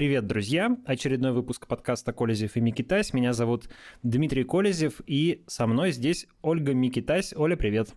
Привет, 0.00 0.26
друзья! 0.26 0.78
Очередной 0.86 1.32
выпуск 1.32 1.66
подкаста 1.66 2.14
«Колезев 2.14 2.56
и 2.56 2.60
Микитась». 2.62 3.12
Меня 3.12 3.34
зовут 3.34 3.68
Дмитрий 4.02 4.44
Колезев, 4.44 5.02
и 5.06 5.44
со 5.46 5.66
мной 5.66 5.92
здесь 5.92 6.26
Ольга 6.40 6.72
Микитась. 6.72 7.34
Оля, 7.36 7.54
привет! 7.54 7.90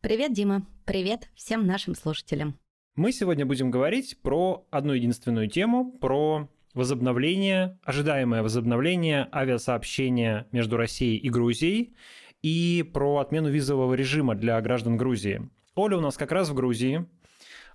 Привет, 0.00 0.32
Дима! 0.32 0.66
Привет 0.84 1.28
всем 1.36 1.64
нашим 1.64 1.94
слушателям! 1.94 2.58
Мы 2.96 3.12
сегодня 3.12 3.46
будем 3.46 3.70
говорить 3.70 4.18
про 4.20 4.66
одну 4.72 4.94
единственную 4.94 5.48
тему, 5.48 5.92
про 5.92 6.50
возобновление, 6.74 7.78
ожидаемое 7.84 8.42
возобновление 8.42 9.28
авиасообщения 9.32 10.48
между 10.50 10.76
Россией 10.76 11.18
и 11.18 11.30
Грузией 11.30 11.94
и 12.42 12.82
про 12.92 13.18
отмену 13.18 13.48
визового 13.48 13.94
режима 13.94 14.34
для 14.34 14.60
граждан 14.60 14.96
Грузии. 14.96 15.48
Оля 15.76 15.98
у 15.98 16.00
нас 16.00 16.16
как 16.16 16.32
раз 16.32 16.48
в 16.48 16.54
Грузии, 16.54 17.06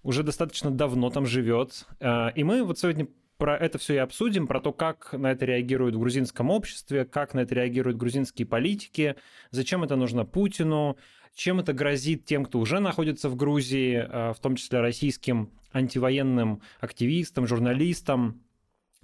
уже 0.04 0.24
достаточно 0.24 0.70
давно 0.70 1.10
там 1.12 1.26
живет. 1.26 1.86
А, 2.02 2.28
и 2.36 2.44
мы 2.44 2.64
вот 2.64 2.78
сегодня 2.78 3.08
про 3.40 3.58
это 3.58 3.78
все 3.78 3.96
и 3.96 3.98
обсудим, 3.98 4.48
про 4.48 4.60
то, 4.60 4.74
как 4.74 5.14
на 5.14 5.32
это 5.32 5.46
реагируют 5.46 5.96
в 5.96 6.00
грузинском 6.00 6.52
обществе, 6.52 7.06
как 7.06 7.34
на 7.34 7.40
это 7.40 7.56
реагируют 7.56 7.98
грузинские 7.98 8.46
политики, 8.46 9.16
зачем 9.50 9.84
это 9.84 9.96
нужно 9.96 10.26
Путину, 10.26 10.98
чем 11.34 11.62
это 11.62 11.72
грозит 11.72 12.26
тем, 12.26 12.44
кто 12.46 12.60
уже 12.60 12.80
находится 12.80 13.30
в 13.30 13.38
Грузии, 13.38 13.96
а, 13.96 14.34
в 14.34 14.40
том 14.40 14.58
числе 14.58 14.82
российским 14.82 15.52
антивоенным 15.72 16.62
активистам, 16.82 17.48
журналистам, 17.48 18.44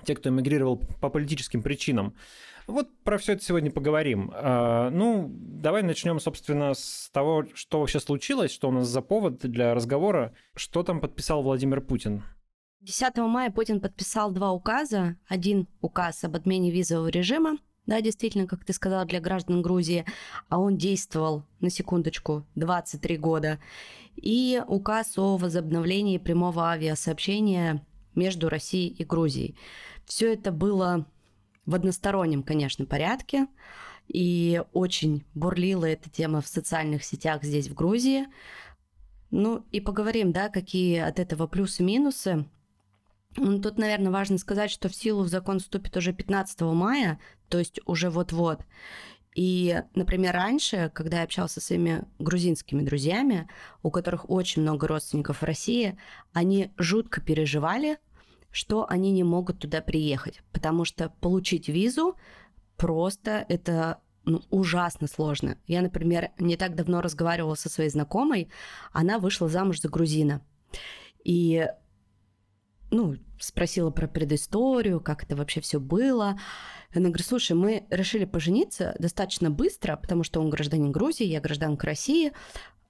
те, 0.03 0.15
кто 0.15 0.29
эмигрировал 0.29 0.77
по 0.77 1.09
политическим 1.09 1.63
причинам. 1.63 2.13
Вот 2.67 2.89
про 3.03 3.17
все 3.17 3.33
это 3.33 3.43
сегодня 3.43 3.71
поговорим. 3.71 4.31
А, 4.33 4.89
ну, 4.89 5.31
давай 5.31 5.81
начнем, 5.81 6.19
собственно, 6.19 6.73
с 6.73 7.09
того, 7.13 7.45
что 7.53 7.79
вообще 7.79 8.01
случилось, 8.01 8.51
что 8.51 8.67
у 8.67 8.71
нас 8.71 8.87
за 8.87 9.01
повод 9.01 9.39
для 9.39 9.73
разговора, 9.73 10.33
что 10.57 10.83
там 10.83 10.99
подписал 10.99 11.41
Владимир 11.41 11.79
Путин. 11.79 12.23
10 12.85 13.17
мая 13.17 13.49
Путин 13.49 13.81
подписал 13.81 14.29
два 14.31 14.51
указа. 14.51 15.17
Один 15.27 15.67
указ 15.81 16.23
об 16.23 16.35
отмене 16.35 16.69
визового 16.69 17.07
режима, 17.07 17.57
да, 17.87 17.99
действительно, 17.99 18.45
как 18.45 18.63
ты 18.63 18.73
сказала, 18.73 19.05
для 19.05 19.19
граждан 19.19 19.63
Грузии, 19.63 20.05
а 20.49 20.59
он 20.59 20.77
действовал, 20.77 21.43
на 21.61 21.71
секундочку, 21.71 22.45
23 22.53 23.17
года. 23.17 23.59
И 24.15 24.61
указ 24.67 25.17
о 25.17 25.37
возобновлении 25.37 26.19
прямого 26.19 26.69
авиасообщения 26.69 27.83
между 28.13 28.49
Россией 28.49 28.89
и 28.89 29.03
Грузией. 29.03 29.55
Все 30.05 30.31
это 30.33 30.51
было 30.51 31.07
в 31.65 31.73
одностороннем, 31.73 32.43
конечно, 32.43 32.85
порядке. 32.85 33.47
И 34.07 34.61
очень 34.73 35.25
бурлила 35.33 35.85
эта 35.85 36.07
тема 36.11 36.41
в 36.41 36.47
социальных 36.47 37.03
сетях 37.03 37.43
здесь, 37.43 37.67
в 37.67 37.73
Грузии. 37.73 38.27
Ну 39.31 39.65
и 39.71 39.81
поговорим, 39.81 40.31
да, 40.31 40.49
какие 40.49 40.99
от 40.99 41.17
этого 41.17 41.47
плюсы-минусы. 41.47 42.45
Ну, 43.37 43.59
тут, 43.59 43.77
наверное, 43.77 44.11
важно 44.11 44.37
сказать, 44.37 44.71
что 44.71 44.87
в 44.87 44.95
силу 44.95 45.23
в 45.23 45.27
закон 45.27 45.59
вступит 45.59 45.97
уже 45.97 46.13
15 46.13 46.61
мая, 46.61 47.19
то 47.49 47.59
есть 47.59 47.79
уже 47.85 48.09
вот-вот. 48.09 48.61
И, 49.35 49.81
например, 49.95 50.33
раньше, 50.33 50.89
когда 50.93 51.17
я 51.17 51.23
общался 51.23 51.59
со 51.59 51.67
своими 51.67 52.05
грузинскими 52.19 52.83
друзьями, 52.83 53.49
у 53.83 53.91
которых 53.91 54.29
очень 54.29 54.61
много 54.61 54.87
родственников 54.87 55.41
в 55.41 55.45
России, 55.45 55.97
они 56.31 56.71
жутко 56.77 57.19
переживали, 57.19 57.97
что 58.51 58.89
они 58.89 59.11
не 59.11 59.25
могут 59.25 59.59
туда 59.59 59.81
приехать, 59.81 60.41
потому 60.53 60.85
что 60.85 61.09
получить 61.19 61.67
визу 61.67 62.15
просто 62.77 63.45
это 63.49 63.99
ну, 64.23 64.41
ужасно 64.49 65.07
сложно. 65.07 65.57
Я, 65.67 65.81
например, 65.81 66.31
не 66.39 66.55
так 66.55 66.73
давно 66.73 67.01
разговаривала 67.01 67.55
со 67.55 67.69
своей 67.69 67.89
знакомой, 67.89 68.49
она 68.93 69.19
вышла 69.19 69.49
замуж 69.49 69.81
за 69.81 69.89
грузина. 69.89 70.41
И 71.25 71.67
ну, 72.95 73.15
спросила 73.39 73.91
про 73.91 74.07
предысторию, 74.07 74.99
как 74.99 75.23
это 75.23 75.35
вообще 75.35 75.61
все 75.61 75.79
было. 75.79 76.39
Она 76.93 77.09
говорит, 77.09 77.25
слушай, 77.25 77.53
мы 77.53 77.85
решили 77.89 78.25
пожениться 78.25 78.95
достаточно 78.99 79.51
быстро, 79.51 79.97
потому 79.97 80.23
что 80.23 80.39
он 80.39 80.49
гражданин 80.49 80.91
Грузии, 80.91 81.25
я 81.25 81.41
гражданка 81.41 81.85
России 81.85 82.31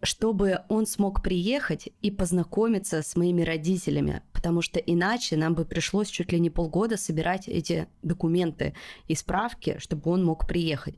чтобы 0.03 0.59
он 0.69 0.85
смог 0.85 1.23
приехать 1.23 1.89
и 2.01 2.11
познакомиться 2.11 3.01
с 3.01 3.15
моими 3.15 3.41
родителями, 3.41 4.21
потому 4.33 4.61
что 4.61 4.79
иначе 4.79 5.35
нам 5.35 5.55
бы 5.55 5.65
пришлось 5.65 6.09
чуть 6.09 6.31
ли 6.31 6.39
не 6.39 6.49
полгода 6.49 6.97
собирать 6.97 7.47
эти 7.47 7.87
документы 8.03 8.75
и 9.07 9.15
справки, 9.15 9.77
чтобы 9.79 10.11
он 10.11 10.23
мог 10.23 10.47
приехать. 10.47 10.95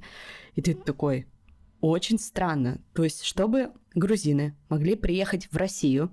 И 0.55 0.61
ты 0.61 0.73
такой, 0.73 1.27
очень 1.79 2.19
странно. 2.19 2.81
То 2.93 3.03
есть, 3.03 3.23
чтобы 3.23 3.71
грузины 3.93 4.55
могли 4.69 4.95
приехать 4.95 5.47
в 5.51 5.57
Россию, 5.57 6.11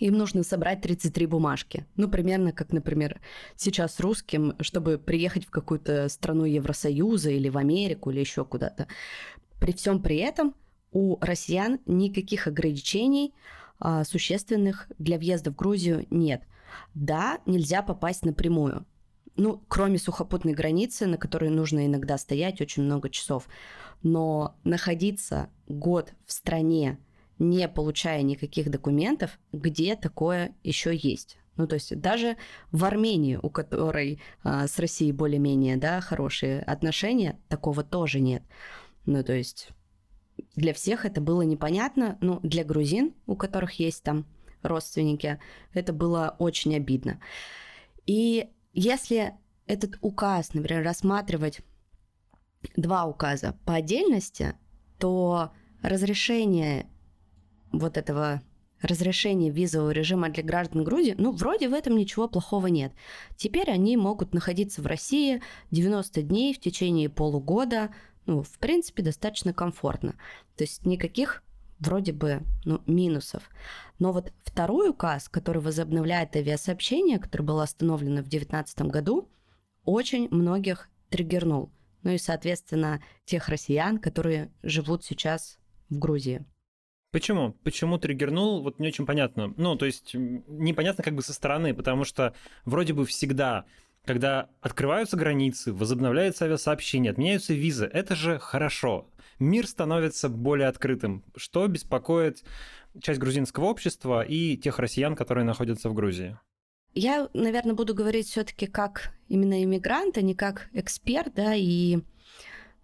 им 0.00 0.16
нужно 0.16 0.42
собрать 0.42 0.80
33 0.80 1.26
бумажки. 1.26 1.86
Ну, 1.96 2.08
примерно 2.08 2.52
как, 2.52 2.72
например, 2.72 3.20
сейчас 3.56 4.00
русским, 4.00 4.54
чтобы 4.60 4.98
приехать 4.98 5.46
в 5.46 5.50
какую-то 5.50 6.08
страну 6.08 6.44
Евросоюза 6.44 7.30
или 7.30 7.48
в 7.48 7.58
Америку 7.58 8.10
или 8.10 8.20
еще 8.20 8.44
куда-то. 8.44 8.86
При 9.60 9.72
всем 9.72 10.02
при 10.02 10.16
этом– 10.16 10.54
у 10.96 11.18
россиян 11.20 11.78
никаких 11.84 12.46
ограничений 12.46 13.34
а, 13.78 14.02
существенных 14.04 14.90
для 14.98 15.18
въезда 15.18 15.50
в 15.50 15.54
Грузию 15.54 16.06
нет. 16.08 16.42
Да, 16.94 17.40
нельзя 17.44 17.82
попасть 17.82 18.24
напрямую. 18.24 18.86
Ну, 19.36 19.62
кроме 19.68 19.98
сухопутной 19.98 20.54
границы, 20.54 21.06
на 21.06 21.18
которой 21.18 21.50
нужно 21.50 21.84
иногда 21.84 22.16
стоять 22.16 22.62
очень 22.62 22.84
много 22.84 23.10
часов. 23.10 23.46
Но 24.02 24.56
находиться 24.64 25.50
год 25.68 26.14
в 26.24 26.32
стране, 26.32 26.98
не 27.38 27.68
получая 27.68 28.22
никаких 28.22 28.70
документов, 28.70 29.38
где 29.52 29.96
такое 29.96 30.54
еще 30.62 30.94
есть? 30.94 31.38
Ну, 31.56 31.66
то 31.66 31.74
есть 31.74 31.98
даже 32.00 32.36
в 32.70 32.84
Армении, 32.84 33.38
у 33.42 33.48
которой 33.48 34.20
а, 34.42 34.66
с 34.66 34.78
Россией 34.78 35.12
более-менее 35.12 35.76
да, 35.76 36.00
хорошие 36.00 36.60
отношения, 36.60 37.40
такого 37.48 37.82
тоже 37.82 38.20
нет. 38.20 38.42
Ну, 39.06 39.22
то 39.24 39.32
есть 39.32 39.70
для 40.54 40.74
всех 40.74 41.04
это 41.04 41.20
было 41.20 41.42
непонятно, 41.42 42.18
но 42.20 42.40
для 42.42 42.64
грузин, 42.64 43.14
у 43.26 43.36
которых 43.36 43.72
есть 43.80 44.02
там 44.02 44.26
родственники, 44.62 45.38
это 45.72 45.92
было 45.92 46.36
очень 46.38 46.76
обидно. 46.76 47.20
И 48.04 48.50
если 48.72 49.34
этот 49.66 49.96
указ, 50.00 50.52
например, 50.54 50.84
рассматривать 50.84 51.60
два 52.76 53.06
указа 53.06 53.58
по 53.64 53.74
отдельности, 53.74 54.54
то 54.98 55.52
разрешение 55.82 56.86
вот 57.78 57.96
этого 57.96 58.42
разрешение 58.82 59.50
визового 59.50 59.90
режима 59.90 60.28
для 60.28 60.42
граждан 60.42 60.84
Грузии, 60.84 61.14
ну, 61.16 61.32
вроде 61.32 61.68
в 61.68 61.74
этом 61.74 61.96
ничего 61.96 62.28
плохого 62.28 62.66
нет. 62.66 62.92
Теперь 63.36 63.70
они 63.70 63.96
могут 63.96 64.34
находиться 64.34 64.82
в 64.82 64.86
России 64.86 65.42
90 65.70 66.22
дней 66.22 66.54
в 66.54 66.60
течение 66.60 67.08
полугода, 67.08 67.90
ну, 68.26 68.42
в 68.42 68.58
принципе, 68.58 69.02
достаточно 69.02 69.52
комфортно. 69.52 70.14
То 70.56 70.64
есть 70.64 70.84
никаких 70.84 71.42
вроде 71.78 72.12
бы 72.12 72.42
ну, 72.64 72.82
минусов. 72.86 73.48
Но 73.98 74.12
вот 74.12 74.32
второй 74.44 74.90
указ, 74.90 75.28
который 75.28 75.62
возобновляет 75.62 76.36
авиасообщение, 76.36 77.18
который 77.18 77.42
был 77.42 77.60
остановлено 77.60 78.22
в 78.22 78.28
2019 78.28 78.82
году, 78.82 79.28
очень 79.84 80.28
многих 80.30 80.88
триггернул. 81.10 81.70
Ну 82.02 82.12
и, 82.12 82.18
соответственно, 82.18 83.02
тех 83.24 83.48
россиян, 83.48 83.98
которые 83.98 84.50
живут 84.62 85.04
сейчас 85.04 85.58
в 85.88 85.98
Грузии. 85.98 86.44
Почему? 87.16 87.56
Почему 87.64 87.96
триггернул? 87.96 88.60
Вот 88.62 88.78
не 88.78 88.88
очень 88.88 89.06
понятно. 89.06 89.54
Ну, 89.56 89.74
то 89.74 89.86
есть 89.86 90.10
непонятно 90.12 91.02
как 91.02 91.14
бы 91.14 91.22
со 91.22 91.32
стороны, 91.32 91.72
потому 91.72 92.04
что 92.04 92.34
вроде 92.66 92.92
бы 92.92 93.06
всегда 93.06 93.64
когда 94.04 94.50
открываются 94.60 95.16
границы, 95.16 95.72
возобновляются 95.72 96.44
авиасообщения, 96.44 97.10
отменяются 97.10 97.54
визы, 97.54 97.86
это 97.86 98.14
же 98.14 98.38
хорошо. 98.38 99.08
Мир 99.38 99.66
становится 99.66 100.28
более 100.28 100.68
открытым, 100.68 101.24
что 101.34 101.66
беспокоит 101.68 102.44
часть 103.00 103.18
грузинского 103.18 103.64
общества 103.64 104.22
и 104.22 104.58
тех 104.58 104.78
россиян, 104.78 105.16
которые 105.16 105.44
находятся 105.44 105.88
в 105.88 105.94
Грузии. 105.94 106.38
Я, 106.92 107.30
наверное, 107.32 107.74
буду 107.74 107.94
говорить 107.94 108.28
все-таки 108.28 108.66
как 108.66 109.14
именно 109.28 109.64
иммигрант, 109.64 110.18
а 110.18 110.20
не 110.20 110.34
как 110.34 110.68
эксперт, 110.74 111.32
да, 111.34 111.54
и 111.54 112.00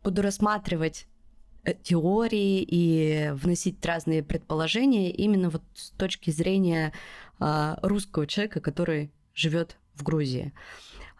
буду 0.02 0.22
рассматривать 0.22 1.06
теории 1.82 2.64
и 2.66 3.30
вносить 3.34 3.84
разные 3.84 4.22
предположения 4.22 5.10
именно 5.10 5.50
вот 5.50 5.62
с 5.74 5.90
точки 5.90 6.30
зрения 6.30 6.92
э, 7.38 7.76
русского 7.82 8.26
человека, 8.26 8.60
который 8.60 9.12
живет 9.34 9.76
в 9.94 10.02
Грузии. 10.02 10.52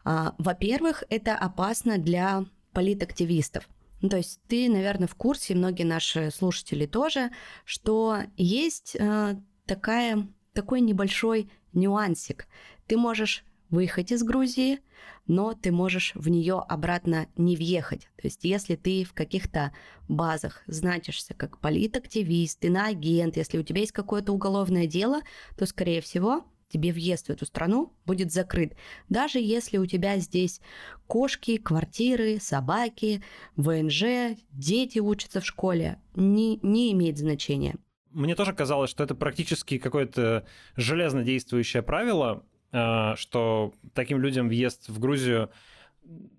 А, 0.05 0.35
во-первых, 0.39 1.05
это 1.09 1.37
опасно 1.37 1.99
для 1.99 2.44
политактивистов. 2.73 3.69
Ну, 4.00 4.09
то 4.09 4.17
есть 4.17 4.41
ты, 4.49 4.69
наверное, 4.69 5.06
в 5.06 5.15
курсе, 5.15 5.55
многие 5.55 5.85
наши 5.85 6.31
слушатели 6.33 6.87
тоже, 6.87 7.31
что 7.65 8.19
есть 8.37 8.97
э, 8.99 9.37
такая, 9.67 10.27
такой 10.55 10.81
небольшой 10.81 11.50
нюансик. 11.73 12.49
Ты 12.88 12.97
можешь 12.97 13.45
выехать 13.73 14.13
из 14.13 14.23
Грузии, 14.23 14.81
но 15.27 15.55
ты 15.55 15.73
можешь 15.73 16.13
в 16.15 16.29
нее 16.29 16.63
обратно 16.69 17.27
не 17.37 17.57
въехать. 17.57 18.03
То 18.17 18.29
есть 18.29 18.45
если 18.45 18.77
ты 18.77 19.03
в 19.03 19.15
каких-то 19.15 19.73
базах 20.09 20.63
значишься 20.67 21.35
как 21.35 21.59
политактивист, 21.59 22.65
иноагент, 22.65 23.37
если 23.37 23.59
у 23.59 23.63
тебя 23.63 23.81
есть 23.81 23.93
какое-то 23.93 24.33
уголовное 24.33 24.87
дело, 24.87 25.23
то, 25.57 25.67
скорее 25.67 26.03
всего, 26.03 26.45
тебе 26.69 26.93
въезд 26.93 27.27
в 27.27 27.31
эту 27.31 27.47
страну 27.47 27.93
будет 28.05 28.31
закрыт. 28.31 28.75
Даже 29.09 29.39
если 29.39 29.79
у 29.79 29.87
тебя 29.87 30.19
здесь 30.19 30.61
кошки, 31.07 31.57
квартиры, 31.57 32.39
собаки, 32.41 33.23
ВНЖ, 33.57 34.37
дети 34.51 34.99
учатся 34.99 35.41
в 35.41 35.47
школе, 35.47 36.01
не, 36.15 36.59
не 36.63 36.93
имеет 36.93 37.19
значения. 37.19 37.77
Мне 38.11 38.35
тоже 38.35 38.53
казалось, 38.53 38.91
что 38.91 39.03
это 39.03 39.15
практически 39.15 39.79
какое-то 39.79 40.47
железно 40.77 41.23
действующее 41.23 41.83
правило, 41.83 42.45
что 42.73 43.75
таким 43.95 44.19
людям 44.19 44.49
въезд 44.49 44.89
в 44.89 44.99
Грузию 44.99 45.51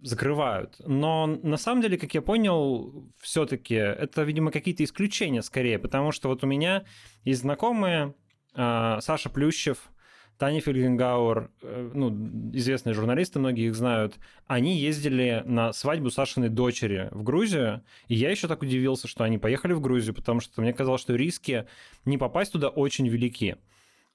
закрывают. 0.01 0.75
Но 0.85 1.27
на 1.27 1.57
самом 1.57 1.81
деле, 1.81 1.97
как 1.97 2.13
я 2.13 2.21
понял, 2.21 3.09
все-таки 3.19 3.75
это, 3.75 4.23
видимо, 4.23 4.51
какие-то 4.51 4.83
исключения 4.83 5.41
скорее, 5.41 5.79
потому 5.79 6.11
что 6.11 6.29
вот 6.29 6.43
у 6.43 6.47
меня 6.47 6.83
есть 7.23 7.41
знакомые, 7.41 8.13
э, 8.55 8.97
Саша 9.01 9.29
Плющев, 9.29 9.89
Таня 10.37 10.59
Фельгенгауэр, 10.59 11.51
э, 11.61 11.91
ну, 11.93 12.09
известные 12.53 12.93
журналисты, 12.93 13.39
многие 13.39 13.67
их 13.67 13.75
знают, 13.75 14.15
они 14.47 14.77
ездили 14.77 15.43
на 15.45 15.71
свадьбу 15.71 16.11
Сашиной 16.11 16.49
дочери 16.49 17.07
в 17.11 17.23
Грузию, 17.23 17.83
и 18.07 18.15
я 18.15 18.29
еще 18.29 18.47
так 18.47 18.61
удивился, 18.61 19.07
что 19.07 19.23
они 19.23 19.37
поехали 19.37 19.73
в 19.73 19.79
Грузию, 19.79 20.13
потому 20.13 20.41
что 20.41 20.61
мне 20.61 20.73
казалось, 20.73 21.01
что 21.01 21.15
риски 21.15 21.65
не 22.03 22.17
попасть 22.17 22.51
туда 22.51 22.67
очень 22.67 23.07
велики. 23.07 23.55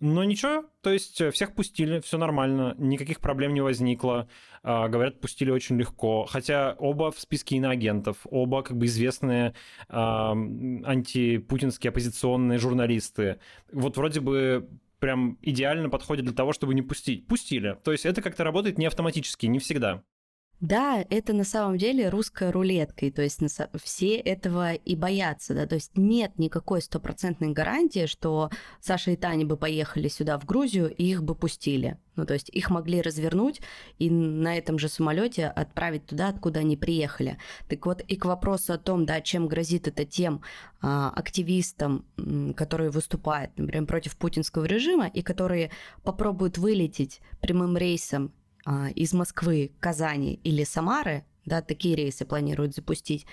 Но 0.01 0.23
ничего, 0.23 0.65
то 0.81 0.91
есть 0.91 1.21
э, 1.21 1.33
всех 1.33 1.55
пустили, 1.55 1.99
все 2.01 2.19
нормально, 2.19 2.77
никаких 2.79 3.19
проблем 3.19 3.53
не 3.53 3.61
возникло. 3.61 4.29
А, 4.63 4.89
говорят, 4.89 5.21
пустили 5.21 5.51
очень 5.51 5.77
легко. 5.77 6.25
Хотя 6.25 6.77
оба 6.79 7.11
в 7.11 7.19
списке 7.19 7.57
иноагентов, 7.57 8.19
оба 8.31 8.63
как 8.63 8.77
бы 8.77 8.87
известные 8.87 9.55
а, 9.89 10.33
антипутинские 10.33 11.91
оппозиционные 11.91 12.59
журналисты. 12.59 13.41
Вот 13.73 13.97
вроде 13.97 14.21
бы 14.21 14.69
прям 15.01 15.37
идеально 15.43 15.89
подходит 15.91 16.25
для 16.25 16.35
того, 16.35 16.53
чтобы 16.53 16.75
не 16.75 16.83
пустить. 16.83 17.27
Пустили. 17.27 17.77
То 17.83 17.91
есть 17.91 18.07
это 18.07 18.23
как-то 18.23 18.45
работает 18.45 18.79
не 18.79 18.87
автоматически, 18.87 19.47
не 19.47 19.59
всегда. 19.59 20.05
Да, 20.61 21.05
это 21.09 21.35
на 21.35 21.45
самом 21.45 21.79
деле 21.79 22.09
русская 22.09 22.51
рулетка, 22.51 23.07
и 23.07 23.13
то 23.13 23.23
есть 23.23 23.41
все 23.81 24.17
этого 24.17 24.75
и 24.75 24.97
боятся, 24.97 25.55
да, 25.55 25.67
то 25.67 25.77
есть 25.77 25.97
нет 25.97 26.37
никакой 26.37 26.83
стопроцентной 26.83 27.53
гарантии, 27.53 28.07
что 28.07 28.51
Саша 28.81 29.13
и 29.13 29.17
Таня 29.17 29.47
бы 29.47 29.57
поехали 29.57 30.09
сюда 30.09 30.37
в 30.37 30.45
Грузию 30.45 30.93
и 30.93 31.05
их 31.05 31.23
бы 31.23 31.37
пустили. 31.37 31.97
Ну, 32.17 32.27
то 32.27 32.35
есть 32.35 32.49
их 32.49 32.71
могли 32.71 33.01
развернуть 33.01 33.61
и 34.01 34.11
на 34.11 34.59
этом 34.59 34.81
же 34.81 34.89
самолете 34.89 35.47
отправить 35.47 36.07
туда, 36.07 36.31
откуда 36.31 36.59
они 36.59 36.77
приехали. 36.77 37.39
Так 37.69 37.87
вот, 37.87 38.01
и 38.01 38.17
к 38.17 38.25
вопросу 38.25 38.73
о 38.73 38.79
том, 38.79 39.07
да, 39.07 39.21
чем 39.21 39.47
грозит 39.47 39.87
это 39.87 40.05
тем 40.05 40.43
а, 40.81 41.11
активистам, 41.11 42.05
которые 42.57 42.91
выступают, 42.91 43.57
например, 43.57 43.87
против 43.87 44.17
путинского 44.17 44.65
режима 44.65 45.07
и 45.07 45.23
которые 45.23 45.71
попробуют 46.03 46.59
вылететь 46.59 47.21
прямым 47.41 47.77
рейсом 47.77 48.33
из 48.95 49.13
Москвы, 49.13 49.73
Казани 49.81 50.35
или 50.45 50.65
Самары, 50.65 51.25
да, 51.45 51.63
такие 51.63 51.97
рейсы 51.97 52.25
планируют 52.25 52.75
запустить, 52.75 53.27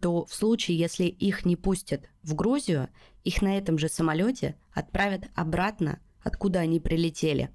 то 0.00 0.24
в 0.24 0.34
случае, 0.34 0.78
если 0.78 1.04
их 1.04 1.44
не 1.44 1.56
пустят 1.56 2.08
в 2.22 2.34
Грузию, 2.34 2.88
их 3.24 3.42
на 3.42 3.58
этом 3.58 3.78
же 3.78 3.88
самолете 3.88 4.56
отправят 4.72 5.28
обратно, 5.34 6.00
откуда 6.22 6.60
они 6.60 6.80
прилетели. 6.80 7.50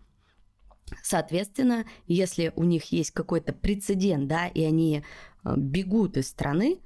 Соответственно, 1.01 1.85
если 2.05 2.53
у 2.55 2.63
них 2.63 2.85
есть 2.91 3.11
какой-то 3.11 3.53
прецедент, 3.53 4.27
да, 4.27 4.47
и 4.47 4.63
они 4.63 5.03
а, 5.43 5.55
бегут 5.57 6.17
из 6.17 6.29
страны, 6.29 6.81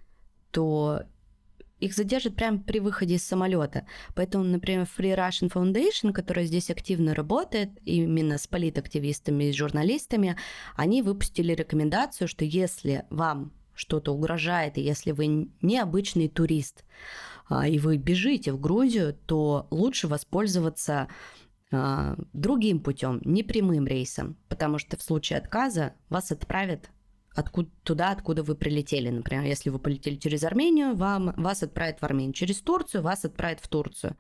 то 0.52 1.04
их 1.80 1.94
задержат 1.94 2.36
прямо 2.36 2.60
при 2.60 2.80
выходе 2.80 3.16
из 3.16 3.24
самолета. 3.24 3.86
Поэтому, 4.16 4.44
например, 4.44 4.88
Free 4.98 5.16
Russian 5.16 5.52
Foundation, 5.52 6.12
которая 6.12 6.46
здесь 6.46 6.70
активно 6.70 7.14
работает, 7.14 7.70
именно 7.84 8.38
с 8.38 8.48
политактивистами 8.48 9.46
и 9.46 9.54
журналистами, 9.54 10.38
они 10.76 11.02
выпустили 11.02 11.54
рекомендацию, 11.54 12.28
что 12.28 12.46
если 12.46 13.06
вам 13.10 13.54
что-то 13.74 14.12
угрожает, 14.12 14.78
и 14.78 14.82
если 14.82 15.12
вы 15.12 15.50
необычный 15.62 16.28
турист, 16.28 16.84
а, 17.48 17.68
и 17.68 17.78
вы 17.78 17.98
бежите 17.98 18.52
в 18.52 18.60
Грузию, 18.60 19.16
то 19.26 19.68
лучше 19.70 20.08
воспользоваться 20.08 21.08
а, 21.72 22.16
другим 22.34 22.80
путем, 22.80 23.22
не 23.24 23.44
прямым 23.44 23.86
рейсом, 23.86 24.36
потому 24.50 24.80
что 24.80 24.98
в 24.98 25.04
случае 25.04 25.40
отказа 25.40 25.94
вас 26.10 26.32
отправят 26.32 26.90
откуда, 27.38 27.70
туда, 27.84 28.12
откуда 28.12 28.44
вы 28.44 28.56
прилетели. 28.56 29.10
Например, 29.10 29.44
если 29.44 29.70
вы 29.70 29.80
полетели 29.80 30.16
через 30.16 30.44
Армению, 30.44 30.96
вам, 30.96 31.34
вас 31.38 31.64
отправят 31.64 32.00
в 32.00 32.04
Армению. 32.04 32.34
Через 32.34 32.62
Турцию 32.62 33.04
вас 33.04 33.24
отправят 33.26 33.60
в 33.60 33.68
Турцию. 33.68 34.18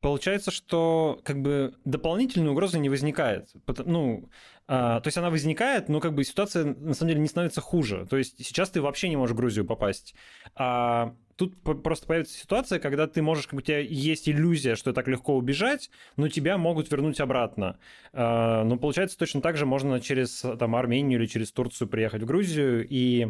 Получается, 0.00 0.52
что 0.52 1.20
как 1.24 1.42
бы 1.42 1.74
дополнительной 1.84 2.52
угрозы 2.52 2.78
не 2.78 2.88
возникает. 2.88 3.48
Ну, 3.84 4.30
а, 4.68 5.00
то 5.00 5.08
есть 5.08 5.18
она 5.18 5.30
возникает, 5.30 5.88
но 5.88 5.98
как 5.98 6.14
бы 6.14 6.22
ситуация 6.22 6.66
на 6.66 6.94
самом 6.94 7.08
деле 7.08 7.20
не 7.20 7.28
становится 7.28 7.60
хуже. 7.60 8.06
То 8.08 8.16
есть 8.16 8.44
сейчас 8.46 8.70
ты 8.70 8.80
вообще 8.80 9.08
не 9.08 9.16
можешь 9.16 9.34
в 9.34 9.38
Грузию 9.38 9.64
попасть. 9.64 10.14
А 10.54 11.16
тут 11.38 11.54
просто 11.62 12.06
появится 12.06 12.36
ситуация, 12.36 12.80
когда 12.80 13.06
ты 13.06 13.22
можешь, 13.22 13.46
как 13.46 13.60
у 13.60 13.62
тебя 13.62 13.78
есть 13.78 14.28
иллюзия, 14.28 14.74
что 14.74 14.92
так 14.92 15.06
легко 15.06 15.36
убежать, 15.36 15.88
но 16.16 16.28
тебя 16.28 16.58
могут 16.58 16.90
вернуть 16.90 17.20
обратно. 17.20 17.78
А, 18.12 18.64
но 18.64 18.76
получается 18.76 19.16
точно 19.16 19.40
так 19.40 19.56
же 19.56 19.64
можно 19.64 20.00
через 20.00 20.44
там, 20.58 20.74
Армению 20.74 21.20
или 21.20 21.26
через 21.26 21.52
Турцию 21.52 21.88
приехать 21.88 22.22
в 22.22 22.26
Грузию, 22.26 22.84
и 22.90 23.28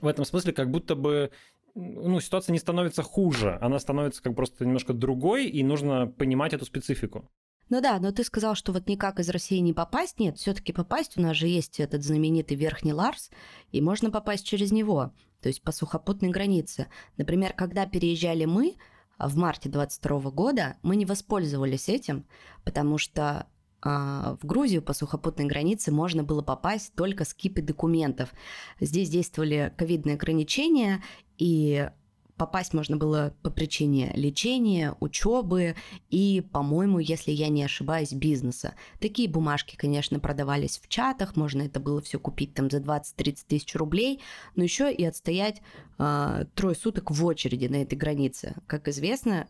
в 0.00 0.08
этом 0.08 0.24
смысле 0.24 0.52
как 0.52 0.70
будто 0.72 0.96
бы 0.96 1.30
ну, 1.76 2.18
ситуация 2.18 2.52
не 2.52 2.58
становится 2.58 3.04
хуже, 3.04 3.58
она 3.60 3.78
становится 3.78 4.20
как 4.20 4.34
просто 4.34 4.64
немножко 4.64 4.92
другой, 4.92 5.46
и 5.46 5.62
нужно 5.62 6.08
понимать 6.08 6.52
эту 6.52 6.64
специфику. 6.64 7.30
Ну 7.68 7.80
да, 7.80 7.98
но 7.98 8.12
ты 8.12 8.24
сказал, 8.24 8.54
что 8.54 8.72
вот 8.72 8.88
никак 8.88 9.20
из 9.20 9.28
России 9.30 9.58
не 9.58 9.72
попасть. 9.72 10.18
Нет, 10.18 10.38
все-таки 10.38 10.72
попасть. 10.72 11.16
У 11.16 11.20
нас 11.20 11.36
же 11.36 11.48
есть 11.48 11.80
этот 11.80 12.02
знаменитый 12.02 12.56
Верхний 12.56 12.92
Ларс, 12.92 13.30
и 13.72 13.80
можно 13.80 14.10
попасть 14.10 14.46
через 14.46 14.70
него 14.70 15.12
то 15.44 15.48
есть 15.48 15.60
по 15.60 15.72
сухопутной 15.72 16.30
границе. 16.30 16.86
Например, 17.18 17.52
когда 17.52 17.84
переезжали 17.84 18.46
мы 18.46 18.76
а, 19.18 19.28
в 19.28 19.36
марте 19.36 19.68
22 19.68 20.30
года, 20.30 20.78
мы 20.82 20.96
не 20.96 21.04
воспользовались 21.04 21.90
этим, 21.90 22.24
потому 22.64 22.96
что 22.96 23.46
а, 23.82 24.38
в 24.40 24.46
Грузию 24.46 24.80
по 24.80 24.94
сухопутной 24.94 25.44
границе 25.44 25.92
можно 25.92 26.22
было 26.22 26.40
попасть 26.40 26.94
только 26.94 27.26
с 27.26 27.34
кипой 27.34 27.62
документов. 27.62 28.32
Здесь 28.80 29.10
действовали 29.10 29.74
ковидные 29.76 30.14
ограничения, 30.14 31.02
и 31.36 31.90
попасть 32.36 32.74
можно 32.74 32.96
было 32.96 33.34
по 33.42 33.50
причине 33.50 34.12
лечения, 34.14 34.94
учебы 35.00 35.76
и, 36.10 36.42
по-моему, 36.52 36.98
если 36.98 37.30
я 37.30 37.48
не 37.48 37.62
ошибаюсь, 37.62 38.12
бизнеса. 38.12 38.74
Такие 39.00 39.28
бумажки, 39.28 39.76
конечно, 39.76 40.20
продавались 40.20 40.78
в 40.78 40.88
чатах, 40.88 41.36
можно 41.36 41.62
это 41.62 41.80
было 41.80 42.00
все 42.00 42.18
купить 42.18 42.54
там 42.54 42.70
за 42.70 42.78
20-30 42.78 43.38
тысяч 43.46 43.74
рублей, 43.74 44.20
но 44.56 44.64
еще 44.64 44.92
и 44.92 45.04
отстоять 45.04 45.62
э, 45.98 46.44
трое 46.54 46.74
суток 46.74 47.10
в 47.10 47.24
очереди 47.24 47.66
на 47.66 47.82
этой 47.82 47.96
границе. 47.96 48.56
Как 48.66 48.88
известно, 48.88 49.46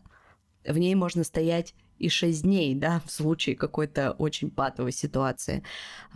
в 0.65 0.77
ней 0.77 0.95
можно 0.95 1.23
стоять 1.23 1.73
и 1.97 2.09
6 2.09 2.43
дней, 2.43 2.75
да, 2.75 3.01
в 3.05 3.11
случае 3.11 3.55
какой-то 3.55 4.11
очень 4.11 4.51
патовой 4.51 4.91
ситуации. 4.91 5.63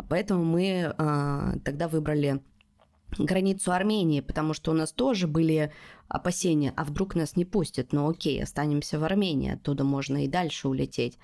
Поэтому 0.09 0.43
мы 0.43 0.93
э, 0.95 1.53
тогда 1.63 1.87
выбрали 1.87 2.41
границу 3.17 3.71
Армении, 3.71 4.21
потому 4.21 4.53
что 4.53 4.71
у 4.71 4.73
нас 4.73 4.91
тоже 4.91 5.27
были 5.27 5.71
опасения, 6.07 6.73
а 6.75 6.83
вдруг 6.83 7.15
нас 7.15 7.35
не 7.35 7.45
пустят, 7.45 7.93
ну 7.93 8.09
окей, 8.09 8.41
останемся 8.41 8.99
в 8.99 9.03
Армении, 9.03 9.53
оттуда 9.53 9.83
можно 9.83 10.23
и 10.23 10.27
дальше 10.27 10.67
улететь. 10.67 11.17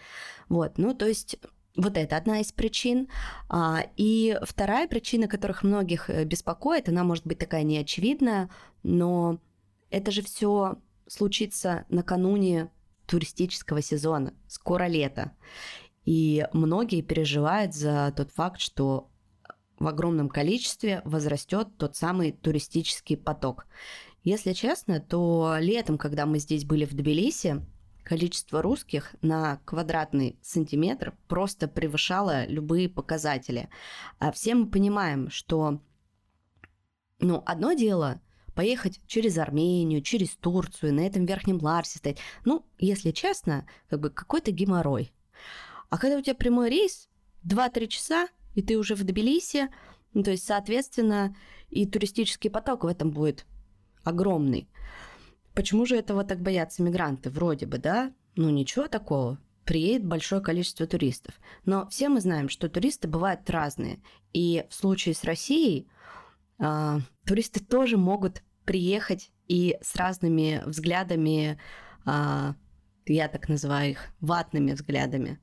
Вот, 0.49 0.77
ну 0.77 0.93
то 0.93 1.07
есть 1.07 1.37
вот 1.75 1.97
это 1.97 2.15
одна 2.17 2.39
из 2.39 2.51
причин. 2.51 3.09
А, 3.49 3.85
и 3.97 4.37
вторая 4.43 4.87
причина, 4.87 5.27
которых 5.27 5.63
многих 5.63 6.09
э, 6.09 6.23
беспокоит, 6.23 6.87
она 6.87 7.03
может 7.03 7.27
быть 7.27 7.37
такая 7.37 7.63
неочевидная, 7.63 8.49
но 8.83 9.39
это 9.89 10.11
же 10.11 10.21
все 10.21 10.77
случится 11.07 11.85
накануне 11.89 12.71
туристического 13.05 13.81
сезона, 13.81 14.33
скоро 14.47 14.87
лето. 14.87 15.33
И 16.05 16.47
многие 16.53 17.01
переживают 17.01 17.73
за 17.73 18.13
тот 18.15 18.31
факт, 18.31 18.61
что 18.61 19.09
в 19.79 19.87
огромном 19.87 20.29
количестве 20.29 21.01
возрастет 21.05 21.69
тот 21.77 21.95
самый 21.95 22.31
туристический 22.31 23.17
поток. 23.17 23.67
Если 24.23 24.53
честно, 24.53 24.99
то 24.99 25.57
летом, 25.59 25.97
когда 25.97 26.25
мы 26.25 26.39
здесь 26.39 26.65
были 26.65 26.85
в 26.85 26.93
Тбилиси, 26.93 27.63
количество 28.03 28.61
русских 28.61 29.15
на 29.21 29.57
квадратный 29.65 30.37
сантиметр 30.41 31.13
просто 31.27 31.67
превышало 31.67 32.45
любые 32.47 32.87
показатели. 32.87 33.69
А 34.19 34.31
все 34.31 34.55
мы 34.55 34.67
понимаем, 34.67 35.29
что 35.29 35.81
ну, 37.19 37.43
одно 37.45 37.73
дело 37.73 38.21
поехать 38.53 39.01
через 39.05 39.37
Армению, 39.37 40.01
через 40.01 40.35
Турцию, 40.35 40.93
на 40.93 41.01
этом 41.01 41.25
верхнем 41.25 41.59
Ларсе 41.61 41.97
стоять. 41.97 42.19
Ну, 42.45 42.65
если 42.77 43.11
честно, 43.11 43.67
как 43.89 43.99
бы 43.99 44.09
какой-то 44.09 44.51
геморрой. 44.51 45.11
А 45.89 45.97
когда 45.97 46.17
у 46.17 46.21
тебя 46.21 46.35
прямой 46.35 46.69
рейс, 46.69 47.09
2-3 47.43 47.87
часа, 47.87 48.27
и 48.55 48.61
ты 48.61 48.77
уже 48.77 48.95
в 48.95 49.03
Тбилиси, 49.03 49.69
ну, 50.13 50.23
то 50.23 50.31
есть, 50.31 50.45
соответственно, 50.45 51.35
и 51.69 51.85
туристический 51.85 52.49
поток 52.49 52.83
в 52.83 52.87
этом 52.87 53.11
будет 53.11 53.45
огромный. 54.03 54.69
Почему 55.53 55.85
же 55.85 55.95
этого 55.97 56.23
так 56.23 56.41
боятся 56.41 56.81
мигранты? 56.83 57.29
Вроде 57.29 57.65
бы, 57.65 57.77
да? 57.77 58.13
Ну, 58.35 58.49
ничего 58.49 58.87
такого. 58.87 59.39
приедет 59.65 60.05
большое 60.05 60.41
количество 60.41 60.85
туристов. 60.85 61.33
Но 61.65 61.87
все 61.89 62.07
мы 62.07 62.21
знаем, 62.21 62.49
что 62.49 62.69
туристы 62.69 63.07
бывают 63.07 63.49
разные. 63.49 63.99
И 64.31 64.63
в 64.69 64.75
случае 64.75 65.15
с 65.15 65.23
Россией 65.23 65.87
э, 66.59 66.99
туристы 67.25 67.63
тоже 67.63 67.97
могут 67.97 68.43
приехать 68.65 69.31
и 69.47 69.77
с 69.81 69.95
разными 69.95 70.61
взглядами, 70.65 71.59
э, 72.05 72.53
я 73.07 73.27
так 73.27 73.49
называю 73.49 73.91
их, 73.91 74.09
ватными 74.19 74.73
взглядами. 74.73 75.39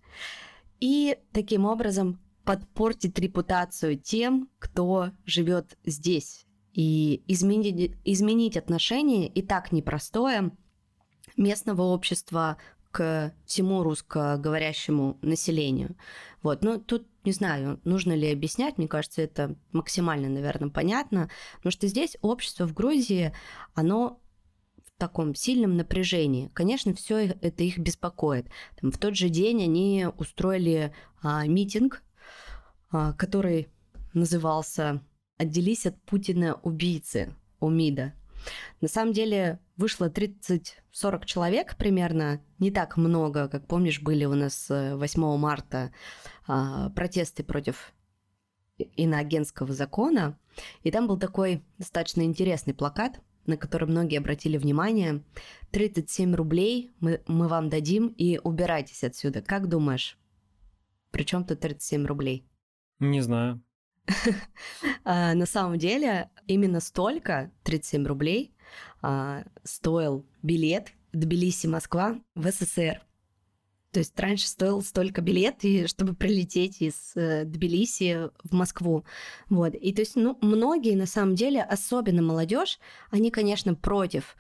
И 0.79 1.19
таким 1.33 1.65
образом 1.65 2.21
подпортить 2.45 3.19
репутацию 3.19 3.99
тем, 3.99 4.49
кто 4.59 5.11
живет 5.25 5.79
здесь. 5.85 6.47
И 6.73 7.23
изменить, 7.27 7.97
изменить 8.05 8.57
отношение 8.57 9.29
и 9.29 9.43
так 9.43 9.73
непростое 9.73 10.53
местного 11.37 11.83
общества 11.83 12.57
к 12.91 13.35
всему 13.47 13.83
русскоговорящему 13.83 15.19
населению. 15.23 15.97
Вот. 16.43 16.63
Но 16.63 16.79
тут 16.79 17.07
не 17.25 17.33
знаю, 17.33 17.81
нужно 17.85 18.13
ли 18.13 18.31
объяснять, 18.31 18.79
мне 18.79 18.89
кажется, 18.89 19.23
это 19.23 19.57
максимально, 19.73 20.29
наверное, 20.29 20.71
понятно, 20.71 21.31
потому 21.57 21.71
что 21.71 21.87
здесь 21.87 22.17
общество 22.21 22.67
в 22.67 22.75
Грузии, 22.75 23.33
оно 23.75 24.21
в 24.85 24.99
таком 24.99 25.35
сильном 25.35 25.77
напряжении. 25.77 26.51
Конечно, 26.53 26.95
все 26.95 27.29
это 27.29 27.63
их 27.63 27.79
беспокоит. 27.79 28.47
Там, 28.81 28.91
в 28.91 28.99
тот 28.99 29.17
же 29.17 29.29
день 29.29 29.63
они 29.63 30.07
устроили 30.17 30.93
а, 31.23 31.47
митинг, 31.47 32.03
который 33.17 33.69
назывался 34.15 35.03
«Отделись 35.39 35.87
от 35.87 36.01
Путина 36.03 36.55
убийцы» 36.63 37.35
у 37.61 37.71
МИДа. 37.71 38.13
На 38.81 38.89
самом 38.89 39.13
деле 39.13 39.61
вышло 39.77 40.09
30-40 40.11 41.25
человек 41.25 41.77
примерно, 41.77 42.41
не 42.59 42.71
так 42.71 42.97
много, 42.97 43.49
как 43.49 43.67
помнишь, 43.67 44.01
были 44.01 44.25
у 44.25 44.35
нас 44.35 44.67
8 44.69 45.23
э, 45.23 45.37
марта 45.37 45.93
а, 46.47 46.91
протесты 46.91 47.45
против 47.45 47.93
иноагентского 48.79 49.73
закона, 49.73 50.39
и 50.83 50.91
там 50.91 51.07
был 51.07 51.19
такой 51.19 51.63
достаточно 51.79 52.23
интересный 52.23 52.75
плакат, 52.75 53.21
на 53.47 53.57
который 53.57 53.89
многие 53.89 54.19
обратили 54.19 54.57
внимание. 54.57 55.23
37 55.71 56.35
рублей 56.35 56.93
мы, 57.01 57.23
мы 57.27 57.49
вам 57.49 57.69
дадим 57.69 58.09
и 58.09 58.39
убирайтесь 58.43 59.05
отсюда. 59.05 59.43
Как 59.43 59.69
думаешь? 59.69 60.19
Причем 61.11 61.45
тут 61.45 61.61
37 61.61 62.07
рублей? 62.07 62.47
Не 63.03 63.21
знаю. 63.21 63.61
А, 65.05 65.35
на 65.35 65.47
самом 65.47 65.79
деле, 65.79 66.31
именно 66.47 66.81
столько, 66.81 67.51
37 67.65 68.07
рублей, 68.07 68.55
а, 69.01 69.43
стоил 69.65 70.25
билет 70.43 70.93
Тбилиси-Москва 71.13 72.21
в 72.37 72.49
СССР. 72.49 73.03
То 73.93 73.99
есть 73.99 74.19
раньше 74.19 74.49
стоил 74.49 74.81
столько 74.81 75.21
билет, 75.21 75.65
и 75.65 75.87
чтобы 75.87 76.15
прилететь 76.15 76.81
из 76.81 77.13
э, 77.15 77.45
Тбилиси 77.45 78.31
в 78.43 78.55
Москву. 78.55 79.05
Вот. 79.51 79.75
И 79.75 79.93
то 79.93 80.01
есть, 80.01 80.17
ну, 80.17 80.39
многие, 80.41 80.97
на 80.97 81.05
самом 81.05 81.35
деле, 81.35 81.63
особенно 81.63 82.23
молодежь, 82.23 82.81
они, 83.11 83.31
конечно, 83.31 83.75
против 83.75 84.35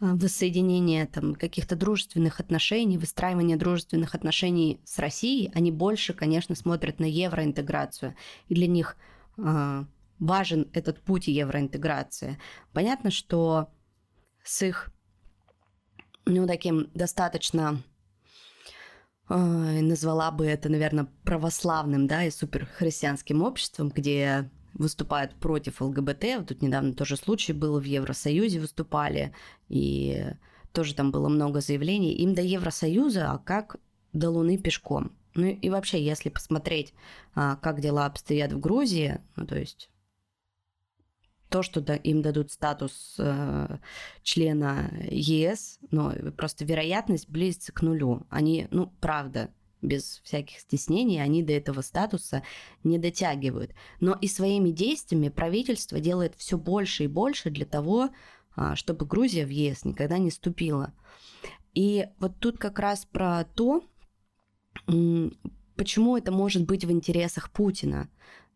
э, 0.00 0.12
воссоединения 0.12 1.06
там 1.06 1.34
каких-то 1.34 1.74
дружественных 1.74 2.38
отношений, 2.38 2.98
выстраивания 2.98 3.56
дружественных 3.56 4.14
отношений 4.14 4.78
с 4.84 4.98
Россией. 4.98 5.50
Они 5.54 5.72
больше, 5.72 6.12
конечно, 6.12 6.54
смотрят 6.54 7.00
на 7.00 7.06
евроинтеграцию. 7.06 8.14
И 8.48 8.54
для 8.54 8.66
них 8.66 8.98
э, 9.38 9.84
важен 10.18 10.68
этот 10.74 11.00
путь 11.00 11.28
евроинтеграции. 11.28 12.38
Понятно, 12.74 13.10
что 13.10 13.70
с 14.44 14.60
их, 14.60 14.90
ну, 16.26 16.46
таким 16.46 16.90
достаточно 16.92 17.82
назвала 19.28 20.30
бы 20.30 20.46
это, 20.46 20.68
наверное, 20.68 21.08
православным, 21.24 22.06
да, 22.06 22.24
и 22.24 22.30
суперхристианским 22.30 23.42
обществом, 23.42 23.90
где 23.90 24.50
выступают 24.74 25.34
против 25.34 25.80
ЛГБТ. 25.80 26.24
Вот 26.38 26.48
тут 26.48 26.62
недавно 26.62 26.94
тоже 26.94 27.16
случай 27.16 27.52
был, 27.52 27.78
в 27.78 27.84
Евросоюзе 27.84 28.60
выступали, 28.60 29.32
и 29.68 30.26
тоже 30.72 30.94
там 30.94 31.10
было 31.10 31.28
много 31.28 31.60
заявлений. 31.60 32.14
Им 32.14 32.34
до 32.34 32.42
Евросоюза, 32.42 33.32
а 33.32 33.38
как 33.38 33.76
до 34.12 34.30
Луны 34.30 34.56
пешком. 34.56 35.12
Ну 35.34 35.46
и 35.46 35.70
вообще, 35.70 36.02
если 36.02 36.30
посмотреть, 36.30 36.94
а, 37.34 37.56
как 37.56 37.80
дела 37.80 38.06
обстоят 38.06 38.52
в 38.52 38.60
Грузии, 38.60 39.20
ну 39.36 39.46
то 39.46 39.58
есть 39.58 39.90
то, 41.48 41.62
что 41.62 41.80
им 41.80 42.22
дадут 42.22 42.50
статус 42.50 43.16
э, 43.18 43.78
члена 44.22 44.90
ЕС, 45.10 45.78
но 45.90 46.12
просто 46.36 46.64
вероятность 46.64 47.28
близится 47.28 47.72
к 47.72 47.82
нулю. 47.82 48.26
Они, 48.28 48.68
ну, 48.70 48.92
правда, 49.00 49.50
без 49.80 50.20
всяких 50.24 50.58
стеснений, 50.58 51.22
они 51.22 51.42
до 51.42 51.52
этого 51.52 51.80
статуса 51.82 52.42
не 52.84 52.98
дотягивают. 52.98 53.72
Но 54.00 54.16
и 54.20 54.28
своими 54.28 54.70
действиями 54.70 55.28
правительство 55.28 56.00
делает 56.00 56.34
все 56.36 56.58
больше 56.58 57.04
и 57.04 57.08
больше 57.08 57.50
для 57.50 57.64
того, 57.64 58.10
э, 58.56 58.74
чтобы 58.74 59.06
Грузия 59.06 59.46
в 59.46 59.50
ЕС 59.50 59.84
никогда 59.84 60.18
не 60.18 60.30
ступила. 60.30 60.92
И 61.74 62.08
вот 62.18 62.38
тут 62.40 62.58
как 62.58 62.78
раз 62.78 63.06
про 63.06 63.44
то, 63.44 63.84
почему 65.76 66.16
это 66.16 66.32
может 66.32 66.64
быть 66.64 66.84
в 66.84 66.90
интересах 66.90 67.50
Путина, 67.50 68.08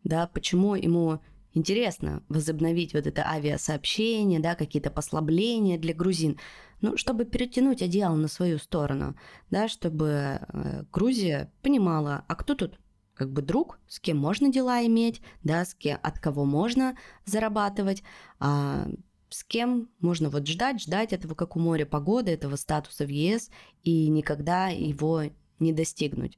да, 0.03 0.27
почему 0.27 0.75
ему 0.75 1.21
интересно 1.53 2.23
возобновить 2.29 2.93
вот 2.93 3.07
это 3.07 3.23
авиасообщение, 3.27 4.39
да, 4.39 4.55
какие-то 4.55 4.89
послабления 4.89 5.77
для 5.77 5.93
грузин, 5.93 6.39
ну, 6.81 6.97
чтобы 6.97 7.25
перетянуть 7.25 7.81
одеяло 7.81 8.15
на 8.15 8.27
свою 8.27 8.57
сторону, 8.57 9.15
да, 9.49 9.67
чтобы 9.67 10.39
э, 10.41 10.83
Грузия 10.91 11.51
понимала, 11.61 12.25
а 12.27 12.35
кто 12.35 12.55
тут 12.55 12.79
как 13.13 13.31
бы 13.31 13.41
друг, 13.41 13.79
с 13.87 13.99
кем 13.99 14.17
можно 14.17 14.51
дела 14.51 14.85
иметь, 14.85 15.21
да, 15.43 15.65
с 15.65 15.75
кем, 15.75 15.99
от 16.01 16.19
кого 16.19 16.45
можно 16.45 16.97
зарабатывать, 17.25 18.03
а 18.39 18.87
с 19.29 19.43
кем 19.43 19.89
можно 19.99 20.29
вот 20.29 20.47
ждать, 20.47 20.81
ждать 20.81 21.13
этого, 21.13 21.35
как 21.35 21.55
у 21.55 21.59
моря 21.59 21.85
погоды, 21.85 22.31
этого 22.31 22.55
статуса 22.55 23.05
в 23.05 23.09
ЕС, 23.09 23.49
и 23.83 24.07
никогда 24.07 24.67
его 24.67 25.23
не 25.59 25.73
достигнуть. 25.73 26.37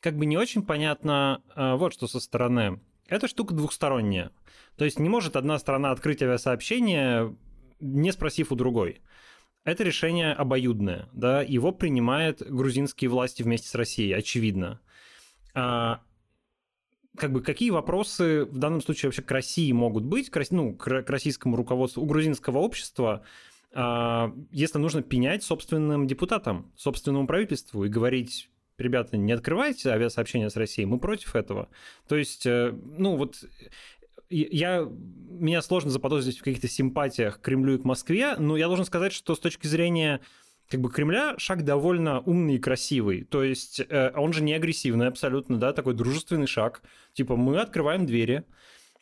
Как 0.00 0.16
бы 0.16 0.26
не 0.26 0.36
очень 0.36 0.62
понятно 0.62 1.42
э, 1.54 1.76
вот 1.76 1.94
что 1.94 2.06
со 2.06 2.20
стороны. 2.20 2.80
Эта 3.08 3.28
штука 3.28 3.54
двухсторонняя. 3.54 4.30
То 4.76 4.84
есть 4.84 4.98
не 4.98 5.08
может 5.08 5.36
одна 5.36 5.58
страна 5.58 5.90
открыть 5.90 6.22
авиасообщение, 6.22 7.36
не 7.80 8.12
спросив 8.12 8.50
у 8.52 8.54
другой. 8.54 9.00
Это 9.64 9.82
решение 9.82 10.32
обоюдное, 10.32 11.08
да, 11.12 11.40
его 11.42 11.72
принимают 11.72 12.42
грузинские 12.42 13.08
власти 13.08 13.42
вместе 13.42 13.68
с 13.68 13.74
Россией, 13.74 14.12
очевидно. 14.12 14.80
А, 15.54 16.02
как 17.16 17.32
бы 17.32 17.42
какие 17.42 17.70
вопросы 17.70 18.44
в 18.44 18.58
данном 18.58 18.82
случае 18.82 19.08
вообще 19.08 19.22
к 19.22 19.30
России 19.30 19.72
могут 19.72 20.04
быть, 20.04 20.28
к, 20.28 20.42
ну, 20.50 20.74
к, 20.74 21.04
российскому 21.08 21.56
руководству, 21.56 22.02
у 22.02 22.06
грузинского 22.06 22.58
общества, 22.58 23.22
а, 23.72 24.34
если 24.50 24.78
нужно 24.78 25.02
пенять 25.02 25.42
собственным 25.42 26.06
депутатам, 26.06 26.70
собственному 26.76 27.26
правительству 27.26 27.84
и 27.84 27.88
говорить, 27.88 28.50
ребята, 28.78 29.16
не 29.16 29.32
открывайте 29.32 29.90
авиасообщение 29.90 30.50
с 30.50 30.56
Россией, 30.56 30.86
мы 30.86 30.98
против 30.98 31.36
этого. 31.36 31.68
То 32.08 32.16
есть, 32.16 32.46
э, 32.46 32.72
ну 32.72 33.16
вот 33.16 33.44
я, 34.30 34.88
меня 35.28 35.62
сложно 35.62 35.90
заподозрить 35.90 36.38
в 36.38 36.42
каких-то 36.42 36.68
симпатиях 36.68 37.38
к 37.38 37.44
Кремлю 37.44 37.74
и 37.74 37.78
к 37.78 37.84
Москве, 37.84 38.36
но 38.36 38.56
я 38.56 38.66
должен 38.66 38.84
сказать, 38.84 39.12
что 39.12 39.34
с 39.34 39.38
точки 39.38 39.66
зрения 39.66 40.20
как 40.68 40.80
бы 40.80 40.90
Кремля 40.90 41.34
шаг 41.38 41.62
довольно 41.62 42.20
умный 42.20 42.56
и 42.56 42.58
красивый. 42.58 43.24
То 43.24 43.44
есть 43.44 43.80
э, 43.80 44.12
он 44.16 44.32
же 44.32 44.42
не 44.42 44.54
агрессивный 44.54 45.08
абсолютно, 45.08 45.58
да, 45.58 45.72
такой 45.72 45.94
дружественный 45.94 46.46
шаг. 46.46 46.82
Типа 47.12 47.36
мы 47.36 47.60
открываем 47.60 48.06
двери, 48.06 48.44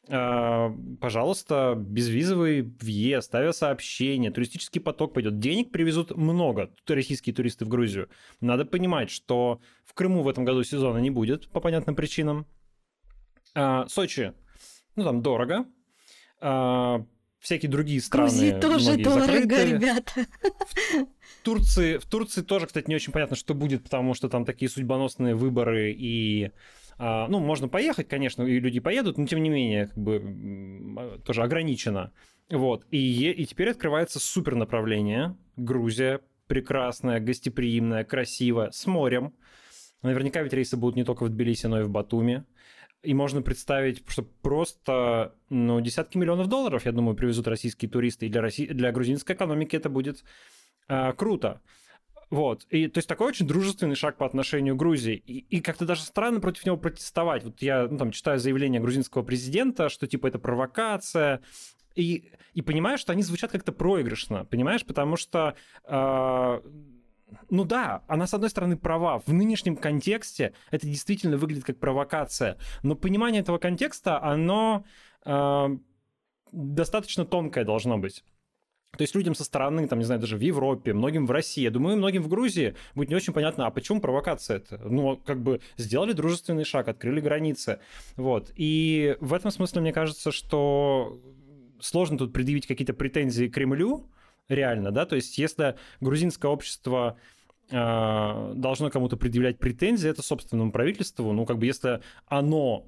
пожалуйста, 0.06 1.74
безвизовый 1.76 2.62
въезд, 2.62 3.34
авиасообщение, 3.34 4.30
туристический 4.30 4.80
поток 4.80 5.14
пойдет. 5.14 5.38
Денег 5.38 5.70
привезут 5.70 6.16
много, 6.16 6.70
российские 6.88 7.34
туристы 7.34 7.64
в 7.64 7.68
Грузию. 7.68 8.08
Надо 8.40 8.64
понимать, 8.64 9.10
что 9.10 9.60
в 9.84 9.94
Крыму 9.94 10.22
в 10.22 10.28
этом 10.28 10.44
году 10.44 10.64
сезона 10.64 10.98
не 10.98 11.10
будет 11.10 11.48
по 11.50 11.60
понятным 11.60 11.94
причинам. 11.94 12.46
Э, 13.54 13.84
Сочи 13.88 14.34
ну, 14.96 15.04
там 15.04 15.22
дорого. 15.22 15.66
А, 16.40 17.04
всякие 17.38 17.70
другие 17.70 18.00
страны. 18.00 18.28
Грузии 18.28 18.60
тоже 18.60 18.96
дорого, 18.96 19.26
закрыты. 19.26 19.66
ребята. 19.66 20.26
В 21.40 21.44
Турции, 21.44 21.98
в 21.98 22.06
Турции 22.06 22.42
тоже, 22.42 22.66
кстати, 22.66 22.88
не 22.88 22.94
очень 22.94 23.12
понятно, 23.12 23.36
что 23.36 23.54
будет, 23.54 23.84
потому 23.84 24.14
что 24.14 24.28
там 24.28 24.44
такие 24.44 24.68
судьбоносные 24.68 25.34
выборы 25.34 25.92
и 25.92 26.52
а, 26.98 27.28
ну, 27.28 27.40
можно 27.40 27.68
поехать, 27.68 28.08
конечно, 28.08 28.42
и 28.42 28.60
люди 28.60 28.80
поедут, 28.80 29.18
но 29.18 29.26
тем 29.26 29.42
не 29.42 29.50
менее, 29.50 29.86
как 29.88 29.98
бы 29.98 31.20
тоже 31.24 31.42
ограничено. 31.42 32.12
Вот. 32.50 32.86
И, 32.90 33.30
и 33.30 33.46
теперь 33.46 33.70
открывается 33.70 34.18
супер 34.18 34.54
направление. 34.54 35.36
Грузия 35.56 36.20
прекрасная, 36.46 37.20
гостеприимная, 37.20 38.04
красивая, 38.04 38.70
с 38.70 38.86
морем. 38.86 39.34
Наверняка 40.02 40.42
ведь 40.42 40.52
рейсы 40.52 40.76
будут 40.76 40.96
не 40.96 41.04
только 41.04 41.24
в 41.24 41.28
Тбилиси, 41.30 41.66
но 41.66 41.80
и 41.80 41.84
в 41.84 41.90
Батуми. 41.90 42.44
И 43.02 43.14
можно 43.14 43.42
представить, 43.42 44.08
что 44.08 44.22
просто 44.22 45.34
ну, 45.48 45.80
десятки 45.80 46.18
миллионов 46.18 46.48
долларов, 46.48 46.84
я 46.84 46.92
думаю, 46.92 47.16
привезут 47.16 47.48
российские 47.48 47.90
туристы. 47.90 48.26
И 48.26 48.28
для, 48.28 48.40
России, 48.40 48.66
для 48.66 48.92
грузинской 48.92 49.34
экономики 49.34 49.74
это 49.74 49.88
будет 49.88 50.22
э, 50.88 51.12
круто. 51.14 51.62
Вот. 52.32 52.64
И, 52.70 52.88
то 52.88 52.96
есть 52.96 53.08
такой 53.10 53.28
очень 53.28 53.46
дружественный 53.46 53.94
шаг 53.94 54.16
по 54.16 54.24
отношению 54.24 54.74
к 54.74 54.78
Грузии. 54.78 55.22
И, 55.26 55.40
и 55.54 55.60
как-то 55.60 55.84
даже 55.84 56.00
странно 56.00 56.40
против 56.40 56.64
него 56.64 56.78
протестовать. 56.78 57.44
Вот 57.44 57.60
я 57.60 57.86
ну, 57.86 57.98
там, 57.98 58.10
читаю 58.10 58.38
заявление 58.38 58.80
грузинского 58.80 59.22
президента, 59.22 59.90
что 59.90 60.06
типа 60.06 60.28
это 60.28 60.38
провокация. 60.38 61.42
И, 61.94 62.32
и 62.54 62.62
понимаю, 62.62 62.96
что 62.96 63.12
они 63.12 63.22
звучат 63.22 63.52
как-то 63.52 63.70
проигрышно, 63.70 64.46
понимаешь? 64.46 64.82
Потому 64.86 65.16
что 65.16 65.56
э, 65.84 66.60
ну 67.50 67.64
да, 67.66 68.02
она 68.08 68.26
с 68.26 68.32
одной 68.32 68.48
стороны 68.48 68.78
права. 68.78 69.18
В 69.18 69.28
нынешнем 69.34 69.76
контексте 69.76 70.54
это 70.70 70.86
действительно 70.86 71.36
выглядит 71.36 71.64
как 71.64 71.78
провокация. 71.78 72.56
Но 72.82 72.94
понимание 72.94 73.42
этого 73.42 73.58
контекста, 73.58 74.22
оно 74.22 74.86
э, 75.26 75.68
достаточно 76.50 77.26
тонкое 77.26 77.66
должно 77.66 77.98
быть. 77.98 78.24
То 78.96 79.02
есть 79.02 79.14
людям 79.14 79.34
со 79.34 79.44
стороны, 79.44 79.88
там, 79.88 79.98
не 79.98 80.04
знаю, 80.04 80.20
даже 80.20 80.36
в 80.36 80.40
Европе, 80.40 80.92
многим 80.92 81.26
в 81.26 81.30
России, 81.30 81.62
я 81.62 81.70
думаю, 81.70 81.96
многим 81.96 82.22
в 82.22 82.28
Грузии 82.28 82.74
будет 82.94 83.08
не 83.08 83.14
очень 83.14 83.32
понятно, 83.32 83.66
а 83.66 83.70
почему 83.70 84.02
провокация 84.02 84.58
это? 84.58 84.78
Ну, 84.84 85.16
как 85.16 85.42
бы 85.42 85.60
сделали 85.78 86.12
дружественный 86.12 86.64
шаг, 86.64 86.88
открыли 86.88 87.20
границы. 87.20 87.78
Вот. 88.16 88.52
И 88.54 89.16
в 89.20 89.32
этом 89.32 89.50
смысле 89.50 89.80
мне 89.80 89.94
кажется, 89.94 90.30
что 90.30 91.18
сложно 91.80 92.18
тут 92.18 92.34
предъявить 92.34 92.66
какие-то 92.66 92.92
претензии 92.92 93.48
Кремлю, 93.48 94.10
реально, 94.48 94.90
да, 94.90 95.06
то 95.06 95.16
есть 95.16 95.38
если 95.38 95.76
грузинское 96.00 96.50
общество 96.50 97.16
э, 97.70 98.52
должно 98.54 98.90
кому-то 98.90 99.16
предъявлять 99.16 99.58
претензии, 99.58 100.10
это 100.10 100.22
собственному 100.22 100.70
правительству, 100.70 101.32
ну, 101.32 101.46
как 101.46 101.58
бы 101.58 101.66
если 101.66 102.02
оно 102.26 102.86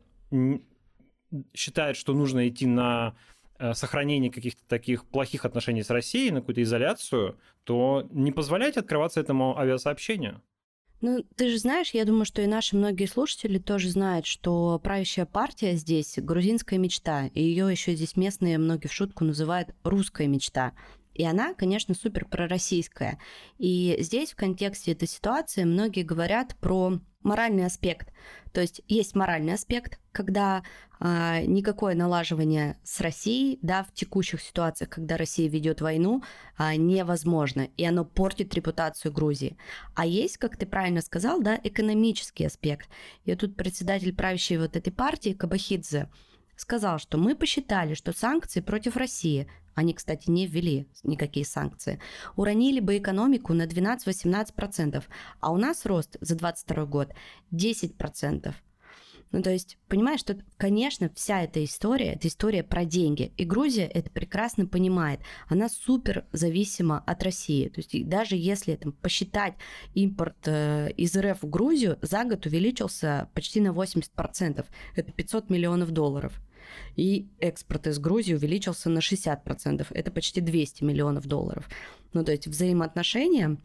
считает, 1.54 1.96
что 1.96 2.12
нужно 2.12 2.48
идти 2.48 2.66
на 2.66 3.16
сохранение 3.72 4.30
каких-то 4.30 4.62
таких 4.66 5.04
плохих 5.06 5.44
отношений 5.44 5.82
с 5.82 5.90
Россией, 5.90 6.30
на 6.30 6.40
какую-то 6.40 6.62
изоляцию, 6.62 7.38
то 7.64 8.06
не 8.10 8.32
позволяйте 8.32 8.80
открываться 8.80 9.20
этому 9.20 9.58
авиасообщению. 9.58 10.42
Ну, 11.00 11.22
ты 11.36 11.50
же 11.50 11.58
знаешь, 11.58 11.90
я 11.90 12.06
думаю, 12.06 12.24
что 12.24 12.40
и 12.40 12.46
наши 12.46 12.76
многие 12.76 13.04
слушатели 13.04 13.58
тоже 13.58 13.90
знают, 13.90 14.24
что 14.24 14.78
правящая 14.78 15.26
партия 15.26 15.74
здесь 15.74 16.14
грузинская 16.16 16.78
мечта, 16.78 17.26
и 17.26 17.42
ее 17.42 17.70
еще 17.70 17.94
здесь 17.94 18.16
местные 18.16 18.56
многие 18.56 18.88
в 18.88 18.92
шутку 18.92 19.24
называют 19.24 19.74
русская 19.82 20.28
мечта. 20.28 20.72
И 21.12 21.22
она, 21.22 21.52
конечно, 21.52 21.94
супер 21.94 22.24
пророссийская. 22.24 23.20
И 23.58 23.96
здесь 24.00 24.32
в 24.32 24.36
контексте 24.36 24.92
этой 24.92 25.06
ситуации 25.06 25.64
многие 25.64 26.02
говорят 26.02 26.56
про 26.56 26.98
моральный 27.24 27.66
аспект. 27.66 28.12
То 28.52 28.60
есть 28.60 28.82
есть 28.86 29.16
моральный 29.16 29.54
аспект, 29.54 29.98
когда 30.12 30.62
а, 31.00 31.40
никакое 31.42 31.94
налаживание 31.94 32.78
с 32.84 33.00
Россией, 33.00 33.58
да, 33.62 33.82
в 33.82 33.92
текущих 33.92 34.40
ситуациях, 34.40 34.90
когда 34.90 35.16
Россия 35.16 35.48
ведет 35.48 35.80
войну, 35.80 36.22
а, 36.56 36.76
невозможно, 36.76 37.68
и 37.76 37.84
оно 37.84 38.04
портит 38.04 38.54
репутацию 38.54 39.12
Грузии. 39.12 39.56
А 39.94 40.06
есть, 40.06 40.38
как 40.38 40.56
ты 40.56 40.66
правильно 40.66 41.00
сказал, 41.00 41.40
да, 41.40 41.58
экономический 41.62 42.44
аспект. 42.44 42.88
И 43.24 43.34
тут 43.34 43.56
председатель 43.56 44.14
правящей 44.14 44.58
вот 44.58 44.76
этой 44.76 44.92
партии 44.92 45.32
Кабахидзе 45.32 46.08
сказал, 46.56 46.98
что 46.98 47.18
мы 47.18 47.34
посчитали, 47.34 47.94
что 47.94 48.12
санкции 48.12 48.60
против 48.60 48.96
России 48.96 49.48
они, 49.74 49.94
кстати, 49.94 50.30
не 50.30 50.46
ввели 50.46 50.86
никакие 51.02 51.46
санкции, 51.46 52.00
уронили 52.36 52.80
бы 52.80 52.98
экономику 52.98 53.52
на 53.52 53.66
12-18%, 53.66 55.02
а 55.40 55.52
у 55.52 55.56
нас 55.56 55.86
рост 55.86 56.16
за 56.20 56.36
2022 56.36 56.86
год 56.86 57.12
10%. 57.52 58.54
Ну, 59.34 59.42
то 59.42 59.50
есть, 59.50 59.78
понимаешь, 59.88 60.20
что, 60.20 60.38
конечно, 60.58 61.10
вся 61.12 61.42
эта 61.42 61.64
история, 61.64 62.12
это 62.12 62.28
история 62.28 62.62
про 62.62 62.84
деньги. 62.84 63.32
И 63.36 63.44
Грузия 63.44 63.86
это 63.86 64.08
прекрасно 64.08 64.64
понимает. 64.64 65.18
Она 65.48 65.68
супер 65.68 66.24
зависима 66.30 67.02
от 67.04 67.24
России. 67.24 67.68
То 67.68 67.80
есть, 67.80 68.08
даже 68.08 68.36
если 68.36 68.76
там, 68.76 68.92
посчитать 68.92 69.54
импорт 69.94 70.36
э, 70.46 70.92
из 70.96 71.16
РФ 71.16 71.42
в 71.42 71.50
Грузию, 71.50 71.98
за 72.00 72.22
год 72.22 72.46
увеличился 72.46 73.28
почти 73.34 73.60
на 73.60 73.70
80%. 73.70 74.64
Это 74.94 75.12
500 75.12 75.50
миллионов 75.50 75.90
долларов. 75.90 76.40
И 76.96 77.28
экспорт 77.38 77.86
из 77.86 77.98
Грузии 77.98 78.34
увеличился 78.34 78.90
на 78.90 78.98
60%. 78.98 79.86
Это 79.90 80.10
почти 80.10 80.40
200 80.40 80.84
миллионов 80.84 81.26
долларов. 81.26 81.68
Ну, 82.12 82.24
то 82.24 82.32
есть 82.32 82.46
взаимоотношения 82.46 83.58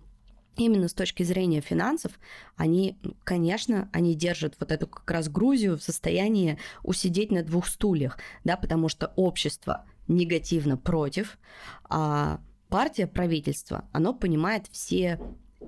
именно 0.58 0.88
с 0.88 0.94
точки 0.94 1.24
зрения 1.24 1.62
финансов, 1.62 2.14
они, 2.56 2.98
конечно, 3.24 3.90
они 3.94 4.16
держат 4.16 4.56
вот 4.60 4.72
эту 4.72 4.88
как 4.88 5.10
раз 5.10 5.30
Грузию 5.30 5.78
в 5.78 5.84
состоянии 5.84 6.58
усидеть 6.84 7.32
на 7.32 7.44
двух 7.44 7.68
стульях, 7.68 8.18
да, 8.44 8.58
потому 8.58 8.90
что 8.90 9.14
общество 9.16 9.86
негативно 10.08 10.78
против, 10.78 11.38
а 11.90 12.42
партия, 12.68 13.08
правительство, 13.08 13.88
оно 13.92 14.14
понимает 14.14 14.68
все 14.72 15.20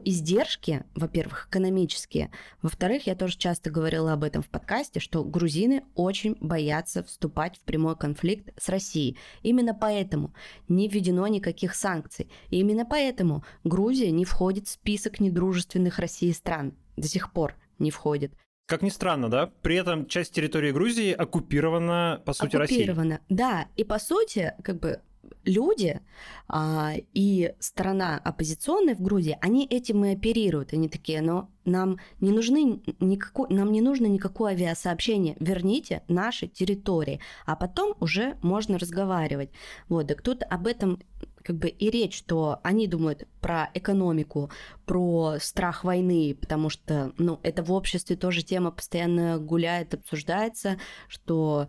издержки, 0.04 0.84
во-первых, 0.96 1.48
экономические. 1.50 2.32
Во-вторых, 2.62 3.08
я 3.08 3.16
тоже 3.16 3.38
часто 3.38 3.70
говорила 3.70 4.14
об 4.14 4.24
этом 4.24 4.42
в 4.42 4.50
подкасте, 4.50 5.00
что 5.00 5.24
грузины 5.24 5.84
очень 5.96 6.36
боятся 6.40 7.04
вступать 7.04 7.58
в 7.58 7.62
прямой 7.62 7.96
конфликт 7.96 8.50
с 8.58 8.70
Россией. 8.70 9.18
Именно 9.44 9.74
поэтому 9.74 10.34
не 10.68 10.88
введено 10.88 11.28
никаких 11.28 11.76
санкций. 11.76 12.30
И 12.50 12.60
именно 12.60 12.86
поэтому 12.86 13.44
Грузия 13.64 14.12
не 14.12 14.26
входит 14.26 14.68
в 14.68 14.72
список 14.72 15.20
недружественных 15.20 16.00
России 16.00 16.32
стран. 16.32 16.74
До 16.98 17.08
сих 17.08 17.32
пор 17.32 17.56
не 17.80 17.92
входит. 17.92 18.34
Как 18.68 18.82
ни 18.82 18.90
странно, 18.90 19.30
да? 19.30 19.52
При 19.62 19.76
этом 19.76 20.06
часть 20.06 20.34
территории 20.34 20.72
Грузии 20.72 21.12
оккупирована, 21.12 22.22
по 22.26 22.32
сути, 22.32 22.56
Россией. 22.56 22.84
Оккупирована, 22.84 23.20
да. 23.28 23.68
И, 23.76 23.84
по 23.84 24.00
сути, 24.00 24.54
как 24.64 24.80
бы 24.80 25.02
люди 25.44 26.02
а, 26.48 26.94
и 27.14 27.54
сторона 27.60 28.20
оппозиционная 28.24 28.96
в 28.96 29.02
Грузии, 29.02 29.38
они 29.42 29.66
этим 29.66 30.06
и 30.06 30.14
оперируют. 30.14 30.74
Они 30.74 30.90
такие, 30.90 31.22
но 31.22 31.50
нам 31.66 31.98
не, 32.20 32.32
нужны 32.32 32.82
никакой, 33.00 33.50
нам 33.50 33.72
не 33.72 33.82
нужно 33.82 34.08
никакое 34.08 34.54
авиасообщение. 34.54 35.36
Верните 35.40 36.04
наши 36.08 36.48
территории, 36.48 37.20
а 37.46 37.56
потом 37.56 37.96
уже 38.00 38.38
можно 38.42 38.78
разговаривать. 38.78 39.52
Вот, 39.90 40.08
так 40.08 40.22
тут 40.22 40.44
об 40.50 40.68
этом 40.68 41.00
как 41.44 41.58
бы 41.58 41.70
и 41.70 41.90
речь, 41.90 42.18
что 42.18 42.60
они 42.64 42.88
думают 42.88 43.28
про 43.42 43.70
экономику, 43.74 44.52
про 44.86 45.38
страх 45.40 45.84
войны, 45.84 46.38
потому 46.40 46.70
что, 46.70 47.14
ну, 47.18 47.40
это 47.44 47.64
в 47.64 47.72
обществе 47.72 48.16
тоже 48.16 48.44
тема 48.44 48.72
постоянно 48.72 49.40
гуляет, 49.40 49.94
обсуждается, 49.94 50.78
что 51.08 51.68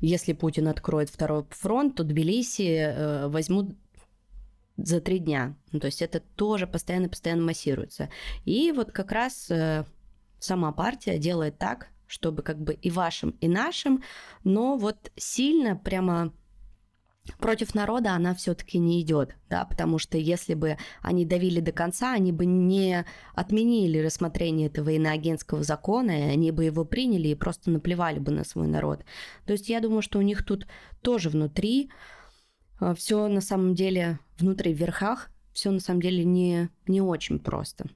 если 0.00 0.32
Путин 0.32 0.68
откроет 0.68 1.10
второй 1.10 1.44
фронт, 1.50 1.96
то 1.96 2.04
Тбилиси 2.04 2.76
э, 2.76 3.28
возьмут 3.28 3.76
за 4.76 5.00
три 5.00 5.18
дня. 5.18 5.56
Ну, 5.72 5.80
то 5.80 5.86
есть 5.86 6.02
это 6.02 6.20
тоже 6.20 6.66
постоянно-постоянно 6.66 7.42
массируется. 7.42 8.08
И 8.44 8.72
вот 8.72 8.92
как 8.92 9.12
раз 9.12 9.50
э, 9.50 9.84
сама 10.38 10.72
партия 10.72 11.18
делает 11.18 11.58
так, 11.58 11.88
чтобы 12.06 12.42
как 12.42 12.58
бы 12.58 12.74
и 12.74 12.90
вашим, 12.90 13.30
и 13.40 13.48
нашим, 13.48 14.02
но 14.42 14.76
вот 14.76 15.12
сильно 15.16 15.76
прямо 15.76 16.32
против 17.38 17.74
народа 17.74 18.12
она 18.12 18.34
все-таки 18.34 18.78
не 18.78 19.00
идет, 19.00 19.36
да, 19.48 19.64
потому 19.64 19.98
что 19.98 20.18
если 20.18 20.54
бы 20.54 20.76
они 21.02 21.24
давили 21.24 21.60
до 21.60 21.72
конца, 21.72 22.12
они 22.12 22.32
бы 22.32 22.46
не 22.46 23.04
отменили 23.34 23.98
рассмотрение 23.98 24.68
этого 24.68 24.90
иноагентского 24.90 25.62
закона, 25.62 26.10
и 26.10 26.32
они 26.32 26.50
бы 26.50 26.64
его 26.64 26.84
приняли 26.84 27.28
и 27.28 27.34
просто 27.34 27.70
наплевали 27.70 28.18
бы 28.18 28.32
на 28.32 28.44
свой 28.44 28.66
народ. 28.66 29.04
То 29.46 29.52
есть 29.52 29.68
я 29.68 29.80
думаю, 29.80 30.02
что 30.02 30.18
у 30.18 30.22
них 30.22 30.44
тут 30.44 30.66
тоже 31.02 31.28
внутри 31.28 31.90
а, 32.80 32.94
все 32.94 33.28
на 33.28 33.40
самом 33.40 33.74
деле 33.74 34.18
внутри 34.38 34.74
в 34.74 34.78
верхах, 34.78 35.30
все 35.52 35.70
на 35.70 35.80
самом 35.80 36.00
деле 36.00 36.24
не, 36.24 36.70
не 36.86 37.00
очень 37.00 37.38
просто. 37.38 37.86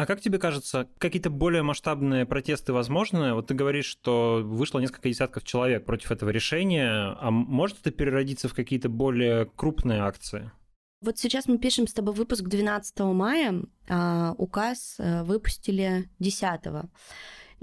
А 0.00 0.06
как 0.06 0.22
тебе 0.22 0.38
кажется, 0.38 0.88
какие-то 0.96 1.28
более 1.28 1.62
масштабные 1.62 2.24
протесты 2.24 2.72
возможны? 2.72 3.34
Вот 3.34 3.48
ты 3.48 3.54
говоришь, 3.54 3.84
что 3.84 4.40
вышло 4.42 4.78
несколько 4.78 5.10
десятков 5.10 5.44
человек 5.44 5.84
против 5.84 6.10
этого 6.10 6.30
решения. 6.30 7.14
А 7.20 7.30
может 7.30 7.80
это 7.80 7.90
переродиться 7.90 8.48
в 8.48 8.54
какие-то 8.54 8.88
более 8.88 9.44
крупные 9.44 10.00
акции? 10.00 10.52
Вот 11.02 11.18
сейчас 11.18 11.48
мы 11.48 11.58
пишем 11.58 11.86
с 11.86 11.92
тобой 11.92 12.14
выпуск 12.14 12.44
12 12.44 12.98
мая, 13.00 13.62
а 13.90 14.34
указ 14.38 14.94
э, 14.96 15.22
выпустили 15.24 16.08
10. 16.18 16.60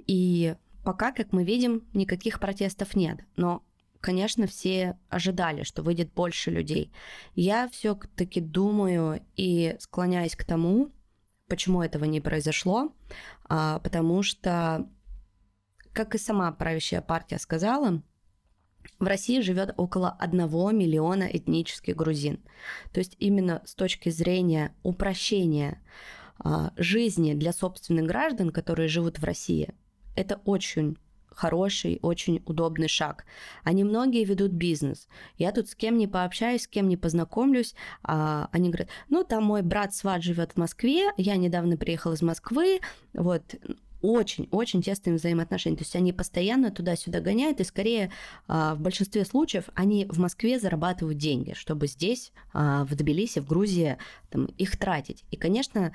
И 0.06 0.54
пока, 0.84 1.14
как 1.14 1.34
мы 1.34 1.44
видим, 1.44 1.88
никаких 1.96 2.40
протестов 2.40 2.96
нет. 2.96 3.18
Но 3.36 3.64
конечно, 4.00 4.46
все 4.46 4.96
ожидали, 5.10 5.64
что 5.64 5.82
выйдет 5.82 6.14
больше 6.14 6.52
людей. 6.52 6.92
Я 7.34 7.68
все-таки 7.68 8.42
думаю 8.42 9.26
и 9.36 9.76
склоняюсь 9.80 10.36
к 10.36 10.46
тому, 10.46 10.92
Почему 11.48 11.82
этого 11.82 12.06
не 12.06 12.20
произошло? 12.20 12.94
А, 13.48 13.80
потому 13.80 14.22
что, 14.22 14.90
как 15.94 16.16
и 16.16 16.18
сама 16.18 16.52
правящая 16.52 17.02
партия 17.02 17.40
сказала, 17.40 18.02
в 19.00 19.06
России 19.06 19.42
живет 19.42 19.74
около 19.78 20.12
1 20.20 20.40
миллиона 20.78 21.24
этнических 21.24 21.96
грузин. 21.96 22.40
То 22.92 23.00
есть 23.00 23.16
именно 23.20 23.62
с 23.66 23.76
точки 23.76 24.10
зрения 24.10 24.76
упрощения 24.84 25.82
а, 26.40 26.74
жизни 26.76 27.34
для 27.34 27.54
собственных 27.54 28.06
граждан, 28.06 28.50
которые 28.50 28.88
живут 28.88 29.20
в 29.20 29.24
России, 29.24 29.74
это 30.16 30.42
очень 30.46 30.98
хороший, 31.38 32.00
очень 32.02 32.42
удобный 32.46 32.88
шаг. 32.88 33.26
Они 33.64 33.84
многие 33.84 34.24
ведут 34.24 34.52
бизнес. 34.52 35.08
Я 35.38 35.52
тут 35.52 35.70
с 35.70 35.76
кем 35.76 35.98
не 35.98 36.08
пообщаюсь, 36.08 36.64
с 36.64 36.68
кем 36.68 36.90
не 36.90 36.98
познакомлюсь, 36.98 37.76
а 38.04 38.50
они 38.52 38.70
говорят, 38.70 38.90
ну, 39.10 39.24
там 39.24 39.44
мой 39.44 39.62
брат 39.62 39.94
сват 39.94 40.24
живет 40.24 40.54
в 40.54 40.58
Москве, 40.58 41.12
я 41.18 41.38
недавно 41.38 41.78
приехал 41.78 42.14
из 42.14 42.22
Москвы, 42.22 42.80
вот, 43.14 43.44
очень-очень 44.02 44.82
тесные 44.82 45.16
взаимоотношения. 45.16 45.78
То 45.78 45.84
есть 45.84 45.96
они 45.96 46.14
постоянно 46.14 46.72
туда-сюда 46.72 47.20
гоняют, 47.20 47.60
и 47.60 47.64
скорее 47.64 48.12
а, 48.48 48.76
в 48.76 48.80
большинстве 48.80 49.26
случаев 49.26 49.66
они 49.74 50.06
в 50.06 50.20
Москве 50.20 50.60
зарабатывают 50.60 51.18
деньги, 51.18 51.54
чтобы 51.54 51.88
здесь, 51.88 52.32
а, 52.54 52.86
в 52.86 52.96
Тбилиси, 52.96 53.40
в 53.40 53.48
Грузии, 53.48 53.98
там, 54.30 54.46
их 54.46 54.78
тратить. 54.78 55.24
И, 55.32 55.38
конечно, 55.38 55.94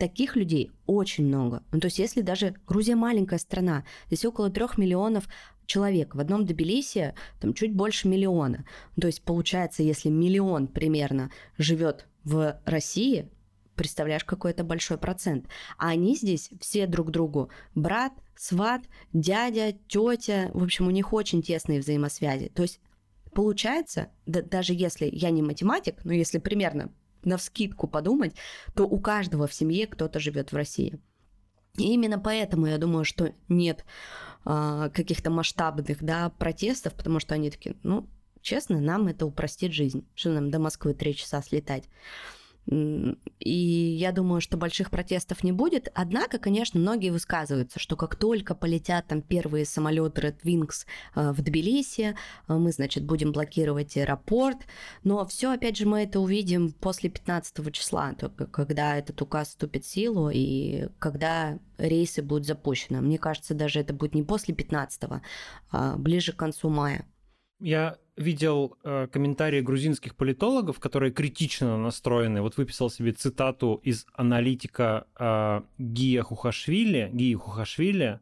таких 0.00 0.34
людей 0.34 0.72
очень 0.86 1.26
много. 1.26 1.62
Ну, 1.70 1.78
то 1.78 1.86
есть 1.86 1.98
если 1.98 2.22
даже 2.22 2.56
Грузия 2.66 2.96
маленькая 2.96 3.38
страна, 3.38 3.84
здесь 4.06 4.24
около 4.24 4.50
трех 4.50 4.78
миллионов 4.78 5.28
человек. 5.66 6.14
В 6.14 6.20
одном 6.20 6.46
Тбилиси 6.46 7.14
там 7.38 7.52
чуть 7.52 7.74
больше 7.74 8.08
миллиона. 8.08 8.66
То 9.00 9.06
есть 9.06 9.22
получается, 9.22 9.82
если 9.82 10.08
миллион 10.08 10.66
примерно 10.66 11.30
живет 11.58 12.08
в 12.24 12.60
России, 12.64 13.28
представляешь, 13.76 14.24
какой 14.24 14.52
это 14.52 14.64
большой 14.64 14.96
процент. 14.96 15.46
А 15.76 15.90
они 15.90 16.16
здесь 16.16 16.50
все 16.60 16.86
друг 16.86 17.10
другу 17.10 17.50
брат, 17.74 18.12
сват, 18.34 18.82
дядя, 19.12 19.72
тетя. 19.86 20.50
В 20.54 20.62
общем, 20.62 20.86
у 20.86 20.90
них 20.90 21.12
очень 21.12 21.42
тесные 21.42 21.80
взаимосвязи. 21.80 22.48
То 22.48 22.62
есть 22.62 22.80
получается, 23.34 24.08
да, 24.24 24.40
даже 24.40 24.72
если 24.72 25.10
я 25.12 25.30
не 25.30 25.42
математик, 25.42 26.04
но 26.04 26.12
если 26.14 26.38
примерно 26.38 26.90
на 27.24 27.36
вскидку 27.36 27.86
подумать, 27.86 28.34
то 28.74 28.84
у 28.84 29.00
каждого 29.00 29.46
в 29.46 29.54
семье 29.54 29.86
кто-то 29.86 30.20
живет 30.20 30.52
в 30.52 30.56
России. 30.56 30.98
И 31.76 31.92
именно 31.92 32.18
поэтому 32.18 32.66
я 32.66 32.78
думаю, 32.78 33.04
что 33.04 33.32
нет 33.48 33.84
э, 34.44 34.90
каких-то 34.92 35.30
масштабных 35.30 36.02
да, 36.02 36.30
протестов, 36.30 36.94
потому 36.94 37.20
что 37.20 37.34
они 37.34 37.50
такие, 37.50 37.76
ну, 37.82 38.08
честно, 38.42 38.80
нам 38.80 39.06
это 39.06 39.26
упростит 39.26 39.72
жизнь, 39.72 40.06
что 40.14 40.30
нам 40.30 40.50
до 40.50 40.58
Москвы 40.58 40.94
три 40.94 41.14
часа 41.14 41.42
слетать. 41.42 41.84
И 42.66 43.96
я 43.98 44.12
думаю, 44.12 44.40
что 44.40 44.56
больших 44.56 44.90
протестов 44.90 45.42
не 45.42 45.50
будет. 45.50 45.90
Однако, 45.94 46.38
конечно, 46.38 46.78
многие 46.78 47.10
высказываются, 47.10 47.80
что 47.80 47.96
как 47.96 48.16
только 48.16 48.54
полетят 48.54 49.06
там 49.08 49.22
первые 49.22 49.64
самолеты 49.64 50.20
Red 50.20 50.42
Wings 50.44 50.86
э, 51.14 51.32
в 51.32 51.42
Тбилиси, 51.42 52.14
э, 52.48 52.52
мы, 52.54 52.70
значит, 52.70 53.04
будем 53.04 53.32
блокировать 53.32 53.96
аэропорт. 53.96 54.58
Но 55.02 55.26
все, 55.26 55.52
опять 55.52 55.76
же, 55.76 55.86
мы 55.86 56.02
это 56.02 56.20
увидим 56.20 56.72
после 56.72 57.10
15 57.10 57.72
числа, 57.72 58.14
когда 58.52 58.96
этот 58.96 59.20
указ 59.20 59.48
вступит 59.48 59.84
в 59.84 59.88
силу 59.88 60.30
и 60.32 60.88
когда 60.98 61.58
рейсы 61.78 62.22
будут 62.22 62.46
запущены. 62.46 63.00
Мне 63.00 63.18
кажется, 63.18 63.54
даже 63.54 63.80
это 63.80 63.94
будет 63.94 64.14
не 64.14 64.22
после 64.22 64.54
15, 64.54 65.02
а 65.72 65.96
ближе 65.96 66.32
к 66.32 66.36
концу 66.36 66.68
мая. 66.68 67.04
Я 67.60 67.98
видел 68.16 68.76
э, 68.82 69.06
комментарии 69.12 69.60
грузинских 69.60 70.14
политологов, 70.14 70.80
которые 70.80 71.12
критично 71.12 71.76
настроены. 71.76 72.42
Вот 72.42 72.56
выписал 72.56 72.90
себе 72.90 73.12
цитату 73.12 73.80
из 73.82 74.06
аналитика 74.14 75.06
э, 75.18 75.62
Гия 75.78 76.22
Хухашвили. 76.22 77.10
Гия 77.12 77.36
Хухашвили. 77.36 78.20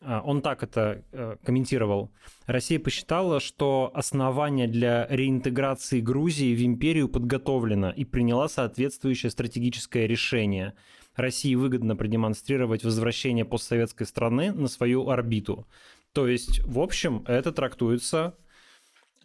Э, 0.00 0.20
он 0.24 0.42
так 0.42 0.62
это 0.62 1.02
э, 1.12 1.36
комментировал. 1.42 2.10
Россия 2.46 2.78
посчитала, 2.78 3.40
что 3.40 3.90
основание 3.94 4.68
для 4.68 5.06
реинтеграции 5.08 6.00
Грузии 6.00 6.54
в 6.54 6.64
империю 6.64 7.08
подготовлено 7.08 7.90
и 7.90 8.04
приняла 8.04 8.48
соответствующее 8.48 9.30
стратегическое 9.30 10.06
решение. 10.06 10.74
России 11.14 11.54
выгодно 11.54 11.96
продемонстрировать 11.96 12.84
возвращение 12.84 13.46
постсоветской 13.46 14.06
страны 14.06 14.52
на 14.52 14.68
свою 14.68 15.08
орбиту. 15.08 15.66
То 16.12 16.28
есть, 16.28 16.60
в 16.64 16.78
общем, 16.78 17.24
это 17.26 17.52
трактуется 17.52 18.36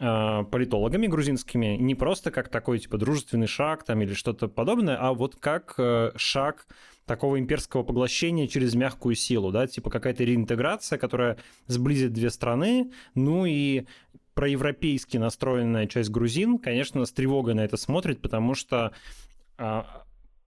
политологами 0.02 1.06
грузинскими 1.06 1.76
не 1.76 1.94
просто 1.94 2.32
как 2.32 2.48
такой 2.48 2.80
типа 2.80 2.98
дружественный 2.98 3.46
шаг 3.46 3.84
там 3.84 4.02
или 4.02 4.14
что-то 4.14 4.48
подобное, 4.48 4.96
а 4.96 5.12
вот 5.12 5.36
как 5.36 5.74
э, 5.78 6.10
шаг 6.16 6.66
такого 7.06 7.38
имперского 7.38 7.84
поглощения 7.84 8.48
через 8.48 8.74
мягкую 8.74 9.14
силу, 9.14 9.52
да, 9.52 9.68
типа 9.68 9.90
какая-то 9.90 10.24
реинтеграция, 10.24 10.98
которая 10.98 11.38
сблизит 11.68 12.12
две 12.12 12.30
страны, 12.30 12.90
ну 13.14 13.44
и 13.44 13.86
проевропейски 14.34 15.18
настроенная 15.18 15.86
часть 15.86 16.10
грузин, 16.10 16.58
конечно, 16.58 17.04
с 17.04 17.12
тревогой 17.12 17.54
на 17.54 17.60
это 17.60 17.76
смотрит, 17.76 18.20
потому 18.20 18.54
что 18.54 18.92
а, 19.56 20.04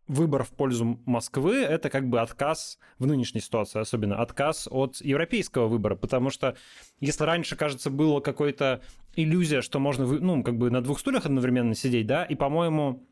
выбор 0.08 0.44
в 0.44 0.50
пользу 0.50 1.00
Москвы— 1.06 1.56
это 1.58 1.90
как 1.90 2.08
бы 2.10 2.20
отказ 2.20 2.78
в 3.00 3.06
нынешней 3.06 3.42
ситуации, 3.42 3.80
особенно 3.80 4.22
отказ 4.22 4.68
от 4.70 4.98
европейского 5.02 5.68
выбора, 5.68 5.96
потому 5.96 6.30
что 6.30 6.56
если 7.00 7.24
раньше, 7.24 7.56
кажется, 7.56 7.90
было 7.90 8.20
какой-то 8.20 8.82
иллюзия, 9.16 9.62
что 9.62 9.80
можно, 9.80 10.06
ну, 10.06 10.44
как 10.44 10.58
бы 10.58 10.70
на 10.70 10.82
двух 10.82 11.00
стульях 11.00 11.26
одновременно 11.26 11.76
сидеть, 11.76 12.08
да, 12.08 12.24
и, 12.24 12.36
по-моему, 12.36 13.08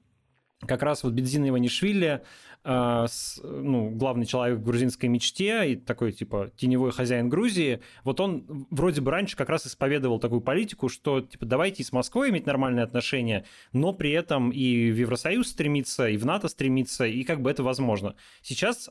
как 0.65 0.83
раз 0.83 1.03
вот 1.03 1.13
Бедзина 1.13 1.49
Иванишвили, 1.49 2.23
э, 2.63 3.05
с, 3.07 3.39
ну, 3.43 3.89
главный 3.89 4.25
человек 4.25 4.59
в 4.59 4.63
грузинской 4.63 5.09
мечте 5.09 5.71
и 5.71 5.75
такой, 5.75 6.11
типа, 6.11 6.51
теневой 6.55 6.91
хозяин 6.91 7.29
Грузии, 7.29 7.81
вот 8.03 8.19
он 8.19 8.67
вроде 8.69 9.01
бы 9.01 9.11
раньше 9.11 9.35
как 9.35 9.49
раз 9.49 9.67
исповедовал 9.67 10.19
такую 10.19 10.41
политику, 10.41 10.89
что, 10.89 11.21
типа, 11.21 11.45
давайте 11.45 11.83
и 11.83 11.85
с 11.85 11.91
Москвой 11.91 12.29
иметь 12.29 12.45
нормальные 12.45 12.83
отношения, 12.83 13.45
но 13.71 13.93
при 13.93 14.11
этом 14.11 14.51
и 14.51 14.91
в 14.91 14.95
Евросоюз 14.95 15.49
стремиться, 15.49 16.07
и 16.07 16.17
в 16.17 16.25
НАТО 16.25 16.47
стремиться, 16.47 17.05
и 17.05 17.23
как 17.23 17.41
бы 17.41 17.49
это 17.51 17.63
возможно. 17.63 18.15
Сейчас 18.41 18.89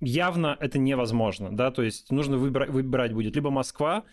явно 0.00 0.56
это 0.58 0.78
невозможно, 0.78 1.56
да, 1.56 1.70
то 1.70 1.82
есть 1.82 2.10
нужно 2.10 2.36
выбирать, 2.36 2.70
выбирать 2.70 3.12
будет 3.12 3.36
либо 3.36 3.50
Москва, 3.50 4.04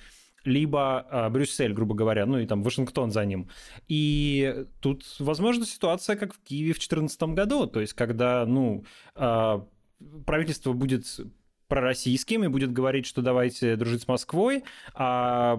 либо 0.45 1.07
э, 1.09 1.29
Брюссель, 1.29 1.73
грубо 1.73 1.95
говоря, 1.95 2.25
ну 2.25 2.39
и 2.39 2.45
там 2.45 2.63
Вашингтон 2.63 3.11
за 3.11 3.25
ним. 3.25 3.49
И 3.87 4.65
тут, 4.79 5.03
возможно, 5.19 5.65
ситуация 5.65 6.15
как 6.15 6.33
в 6.33 6.39
Киеве 6.43 6.73
в 6.73 6.77
2014 6.79 7.21
году, 7.23 7.67
то 7.67 7.79
есть 7.79 7.93
когда, 7.93 8.45
ну, 8.45 8.85
э, 9.15 9.59
правительство 10.25 10.73
будет 10.73 11.05
пророссийским 11.69 12.43
и 12.43 12.47
будет 12.47 12.73
говорить, 12.73 13.05
что 13.05 13.21
давайте 13.21 13.77
дружить 13.77 14.01
с 14.01 14.07
Москвой, 14.07 14.63
а 14.93 15.57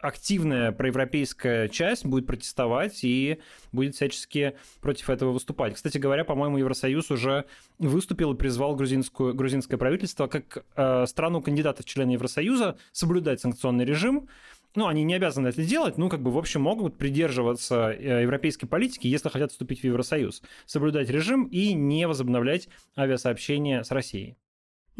активная 0.00 0.72
проевропейская 0.72 1.68
часть 1.68 2.04
будет 2.04 2.26
протестовать 2.26 3.04
и 3.04 3.38
будет 3.70 3.94
всячески 3.94 4.56
против 4.80 5.10
этого 5.10 5.30
выступать. 5.30 5.74
Кстати 5.74 5.98
говоря, 5.98 6.24
по-моему, 6.24 6.56
Евросоюз 6.56 7.10
уже 7.10 7.44
выступил 7.78 8.32
и 8.32 8.36
призвал 8.36 8.74
грузинскую, 8.74 9.34
грузинское 9.34 9.78
правительство 9.78 10.26
как 10.26 10.64
э, 10.74 11.06
страну 11.06 11.42
кандидата 11.42 11.82
в 11.82 11.86
члены 11.86 12.12
Евросоюза 12.12 12.78
соблюдать 12.92 13.40
санкционный 13.40 13.84
режим, 13.84 14.28
ну, 14.74 14.86
они 14.86 15.02
не 15.02 15.14
обязаны 15.14 15.48
это 15.48 15.64
делать, 15.64 15.98
ну, 15.98 16.08
как 16.08 16.22
бы, 16.22 16.30
в 16.30 16.38
общем, 16.38 16.62
могут 16.62 16.96
придерживаться 16.96 17.90
э, 17.90 18.22
европейской 18.22 18.66
политики, 18.66 19.06
если 19.06 19.28
хотят 19.28 19.50
вступить 19.50 19.80
в 19.80 19.84
Евросоюз, 19.84 20.42
соблюдать 20.64 21.10
режим 21.10 21.44
и 21.44 21.72
не 21.72 22.06
возобновлять 22.06 22.68
авиасообщение 22.96 23.84
с 23.84 23.90
Россией. 23.90 24.36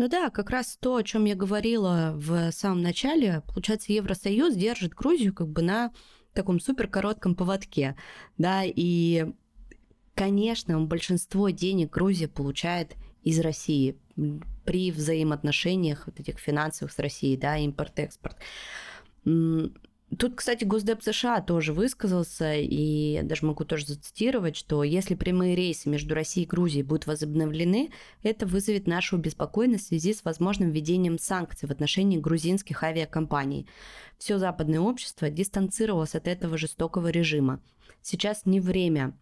Ну 0.01 0.09
да, 0.09 0.31
как 0.31 0.49
раз 0.49 0.79
то, 0.81 0.97
о 0.97 1.03
чем 1.03 1.27
я 1.27 1.35
говорила 1.35 2.15
в 2.17 2.53
самом 2.53 2.81
начале, 2.81 3.43
получается, 3.47 3.93
Евросоюз 3.93 4.55
держит 4.55 4.95
Грузию 4.95 5.35
как 5.35 5.49
бы 5.49 5.61
на 5.61 5.93
таком 6.33 6.59
супер 6.59 6.89
коротком 6.89 7.35
поводке, 7.35 7.97
да, 8.39 8.63
и, 8.65 9.27
конечно, 10.15 10.81
большинство 10.81 11.51
денег 11.51 11.91
Грузия 11.91 12.29
получает 12.29 12.97
из 13.25 13.41
России 13.41 13.99
при 14.65 14.91
взаимоотношениях 14.91 16.07
вот 16.07 16.19
этих 16.19 16.39
финансовых 16.39 16.93
с 16.93 16.99
Россией, 16.99 17.37
да, 17.37 17.59
импорт-экспорт. 17.59 18.39
Тут, 20.19 20.35
кстати, 20.35 20.65
Госдеп 20.65 21.03
США 21.03 21.41
тоже 21.41 21.73
высказался, 21.73 22.55
и 22.57 23.23
даже 23.23 23.47
могу 23.47 23.65
тоже 23.65 23.87
зацитировать, 23.87 24.57
что 24.57 24.83
если 24.83 25.15
прямые 25.15 25.55
рейсы 25.55 25.89
между 25.89 26.17
Россией 26.17 26.47
и 26.47 26.49
Грузией 26.49 26.83
будут 26.83 27.07
возобновлены, 27.07 27.91
это 28.25 28.45
вызовет 28.45 28.89
нашу 28.89 29.17
обеспокоенность 29.17 29.85
в 29.85 29.89
связи 29.89 30.13
с 30.13 30.25
возможным 30.25 30.71
введением 30.71 31.17
санкций 31.17 31.69
в 31.69 31.71
отношении 31.71 32.19
грузинских 32.19 32.83
авиакомпаний. 32.83 33.69
Все 34.19 34.39
западное 34.39 34.81
общество 34.81 35.31
дистанцировалось 35.31 36.17
от 36.17 36.27
этого 36.27 36.59
жестокого 36.59 37.09
режима. 37.09 37.63
Сейчас 38.03 38.47
не 38.47 38.61
время 38.61 39.17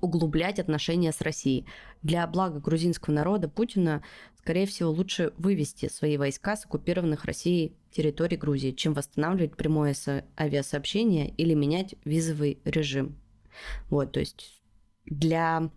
углублять 0.00 0.58
отношения 0.58 1.12
с 1.12 1.20
Россией. 1.20 1.66
Для 2.02 2.26
блага 2.26 2.60
грузинского 2.60 3.14
народа 3.14 3.48
Путина, 3.48 4.02
скорее 4.38 4.66
всего, 4.66 4.90
лучше 4.90 5.32
вывести 5.36 5.88
свои 5.88 6.16
войска 6.16 6.56
с 6.56 6.64
оккупированных 6.64 7.24
Россией 7.24 7.74
территорий 7.90 8.36
Грузии, 8.36 8.70
чем 8.70 8.94
восстанавливать 8.94 9.56
прямое 9.56 9.94
авиасообщение 10.38 11.30
или 11.30 11.54
менять 11.54 11.94
визовый 12.04 12.58
режим. 12.64 13.16
Вот, 13.88 14.12
то 14.12 14.20
есть 14.20 14.62
для 15.04 15.70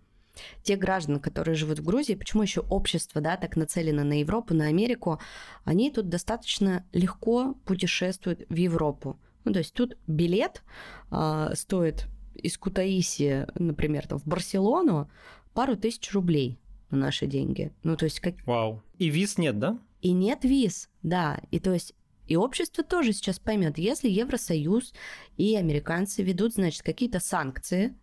тех 0.62 0.78
граждан, 0.78 1.20
которые 1.20 1.54
живут 1.54 1.78
в 1.78 1.84
Грузии, 1.84 2.14
почему 2.14 2.42
еще 2.42 2.60
общество 2.60 3.20
да, 3.20 3.36
так 3.36 3.56
нацелено 3.56 4.04
на 4.04 4.20
Европу, 4.20 4.54
на 4.54 4.66
Америку, 4.66 5.20
они 5.64 5.90
тут 5.90 6.08
достаточно 6.08 6.84
легко 6.92 7.54
путешествуют 7.64 8.44
в 8.48 8.54
Европу. 8.54 9.18
Ну, 9.44 9.52
то 9.52 9.58
есть 9.58 9.74
тут 9.74 9.96
билет 10.06 10.62
э, 11.10 11.50
стоит 11.54 12.06
из 12.34 12.58
Кутаиси, 12.58 13.46
например, 13.54 14.06
там, 14.06 14.18
в 14.18 14.26
Барселону 14.26 15.10
пару 15.52 15.76
тысяч 15.76 16.12
рублей 16.12 16.58
на 16.90 16.98
наши 16.98 17.26
деньги. 17.26 17.72
Ну, 17.82 17.96
то 17.96 18.04
есть 18.04 18.20
как... 18.20 18.34
Вау. 18.46 18.82
И 18.98 19.08
виз 19.08 19.38
нет, 19.38 19.58
да? 19.58 19.78
И 20.02 20.12
нет 20.12 20.44
виз, 20.44 20.88
да. 21.02 21.40
И 21.50 21.58
то 21.58 21.72
есть 21.72 21.94
И 22.26 22.36
общество 22.36 22.82
тоже 22.82 23.12
сейчас 23.12 23.38
поймет, 23.38 23.78
если 23.78 24.08
Евросоюз 24.08 24.94
и 25.36 25.56
американцы 25.56 26.22
ведут, 26.22 26.54
значит, 26.54 26.82
какие-то 26.82 27.20
санкции 27.20 27.94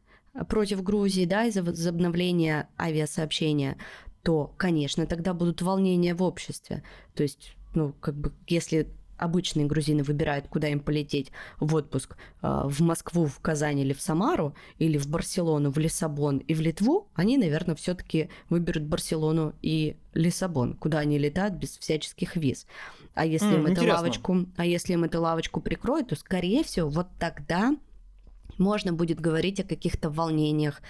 против 0.47 0.83
Грузии, 0.83 1.25
да, 1.25 1.45
из-за 1.45 1.63
возобновления 1.63 2.69
авиасообщения, 2.79 3.77
то, 4.21 4.53
конечно, 4.57 5.07
тогда 5.07 5.33
будут 5.33 5.61
волнения 5.61 6.13
в 6.13 6.21
обществе. 6.21 6.83
То 7.15 7.23
есть, 7.23 7.55
ну, 7.73 7.93
как 7.93 8.15
бы, 8.15 8.31
если 8.47 8.87
обычные 9.21 9.67
грузины 9.67 10.03
выбирают, 10.03 10.47
куда 10.47 10.67
им 10.67 10.79
полететь 10.79 11.31
в 11.59 11.75
отпуск, 11.75 12.17
а, 12.41 12.67
в 12.67 12.81
Москву, 12.81 13.27
в 13.27 13.39
Казань 13.39 13.79
или 13.79 13.93
в 13.93 14.01
Самару, 14.01 14.55
или 14.79 14.97
в 14.97 15.07
Барселону, 15.07 15.71
в 15.71 15.77
Лиссабон 15.77 16.39
и 16.39 16.53
в 16.55 16.61
Литву, 16.61 17.07
они, 17.13 17.37
наверное, 17.37 17.75
все-таки 17.75 18.29
выберут 18.49 18.83
Барселону 18.83 19.53
и 19.61 19.95
Лиссабон, 20.15 20.73
куда 20.73 20.99
они 20.99 21.19
летают 21.19 21.53
без 21.53 21.77
всяческих 21.77 22.35
виз. 22.35 22.65
А 23.13 23.25
если 23.25 23.51
mm, 23.51 23.55
им 23.55 23.65
эту 23.67 23.87
лавочку, 23.87 24.45
а 24.57 24.65
если 24.65 24.93
им 24.93 25.03
эту 25.03 25.21
лавочку 25.21 25.61
прикроют, 25.61 26.09
то, 26.09 26.15
скорее 26.15 26.63
всего, 26.63 26.89
вот 26.89 27.07
тогда 27.19 27.75
можно 28.57 28.91
будет 28.91 29.19
говорить 29.19 29.59
о 29.59 29.63
каких-то 29.63 30.09
волнениях 30.09 30.81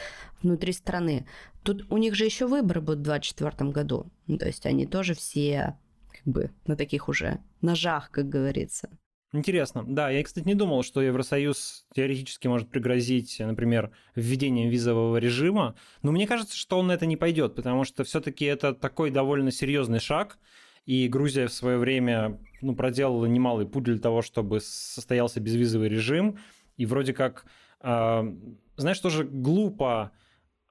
внутри 0.41 0.71
страны. 0.71 1.25
Тут 1.63 1.85
у 1.91 1.97
них 1.97 2.15
же 2.15 2.25
еще 2.25 2.47
выборы 2.47 2.79
будут 2.79 2.99
в 2.99 3.03
2024 3.03 3.71
году. 3.71 4.05
Ну, 4.27 4.37
то 4.37 4.47
есть 4.47 4.65
они 4.65 4.85
тоже 4.85 5.15
все 5.15 5.77
как 6.23 6.33
бы 6.33 6.51
на 6.67 6.75
таких 6.75 7.09
уже 7.09 7.39
ножах, 7.61 8.11
как 8.11 8.29
говорится. 8.29 8.89
Интересно. 9.33 9.85
Да, 9.87 10.09
я, 10.09 10.23
кстати, 10.23 10.45
не 10.45 10.55
думал, 10.55 10.83
что 10.83 11.01
Евросоюз 11.01 11.85
теоретически 11.95 12.47
может 12.47 12.69
пригрозить, 12.69 13.37
например, 13.39 13.91
введением 14.13 14.69
визового 14.69 15.17
режима. 15.17 15.75
Но 16.01 16.11
мне 16.11 16.27
кажется, 16.27 16.57
что 16.57 16.79
он 16.79 16.87
на 16.87 16.91
это 16.93 17.05
не 17.05 17.15
пойдет, 17.15 17.55
потому 17.55 17.85
что 17.85 18.03
все-таки 18.03 18.43
это 18.43 18.73
такой 18.73 19.09
довольно 19.09 19.51
серьезный 19.51 19.99
шаг. 19.99 20.37
И 20.85 21.07
Грузия 21.07 21.47
в 21.47 21.53
свое 21.53 21.77
время 21.77 22.41
ну, 22.61 22.75
проделала 22.75 23.25
немалый 23.25 23.65
путь 23.65 23.85
для 23.85 23.99
того, 23.99 24.21
чтобы 24.21 24.59
состоялся 24.59 25.39
безвизовый 25.39 25.87
режим. 25.87 26.37
И 26.75 26.85
вроде 26.85 27.13
как, 27.13 27.45
э, 27.81 28.35
знаешь, 28.75 28.99
тоже 28.99 29.23
глупо 29.23 30.11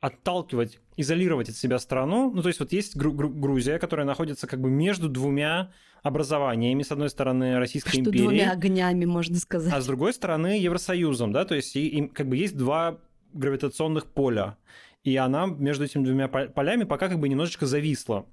отталкивать, 0.01 0.79
изолировать 0.97 1.49
от 1.51 1.57
себя 1.57 1.79
страну. 1.79 2.31
Ну, 2.35 2.43
то 2.43 2.49
есть 2.49 2.61
вот 2.61 2.73
есть 2.73 2.97
Гру- 2.97 3.13
Гру- 3.13 3.29
Грузия, 3.29 3.79
которая 3.79 4.07
находится 4.07 4.47
как 4.47 4.61
бы 4.61 4.71
между 4.71 5.09
двумя 5.09 5.73
образованиями. 6.03 6.83
С 6.83 6.91
одной 6.91 7.11
стороны, 7.11 7.59
Российской 7.59 7.91
Что 7.91 8.01
империи. 8.01 8.23
двумя 8.23 8.53
огнями, 8.53 9.05
можно 9.05 9.37
сказать. 9.37 9.73
А 9.73 9.81
с 9.81 9.87
другой 9.87 10.15
стороны, 10.15 10.59
Евросоюзом, 10.59 11.33
да, 11.33 11.45
то 11.45 11.55
есть 11.55 11.77
и, 11.77 11.87
и, 11.87 12.09
как 12.09 12.29
бы 12.29 12.37
есть 12.37 12.57
два 12.57 12.99
гравитационных 13.35 14.07
поля. 14.07 14.57
И 15.05 15.17
она 15.17 15.47
между 15.47 15.85
этими 15.85 16.05
двумя 16.05 16.29
полями 16.29 16.85
пока 16.85 17.09
как 17.09 17.19
бы 17.19 17.29
немножечко 17.29 17.67
зависла. 17.67 18.27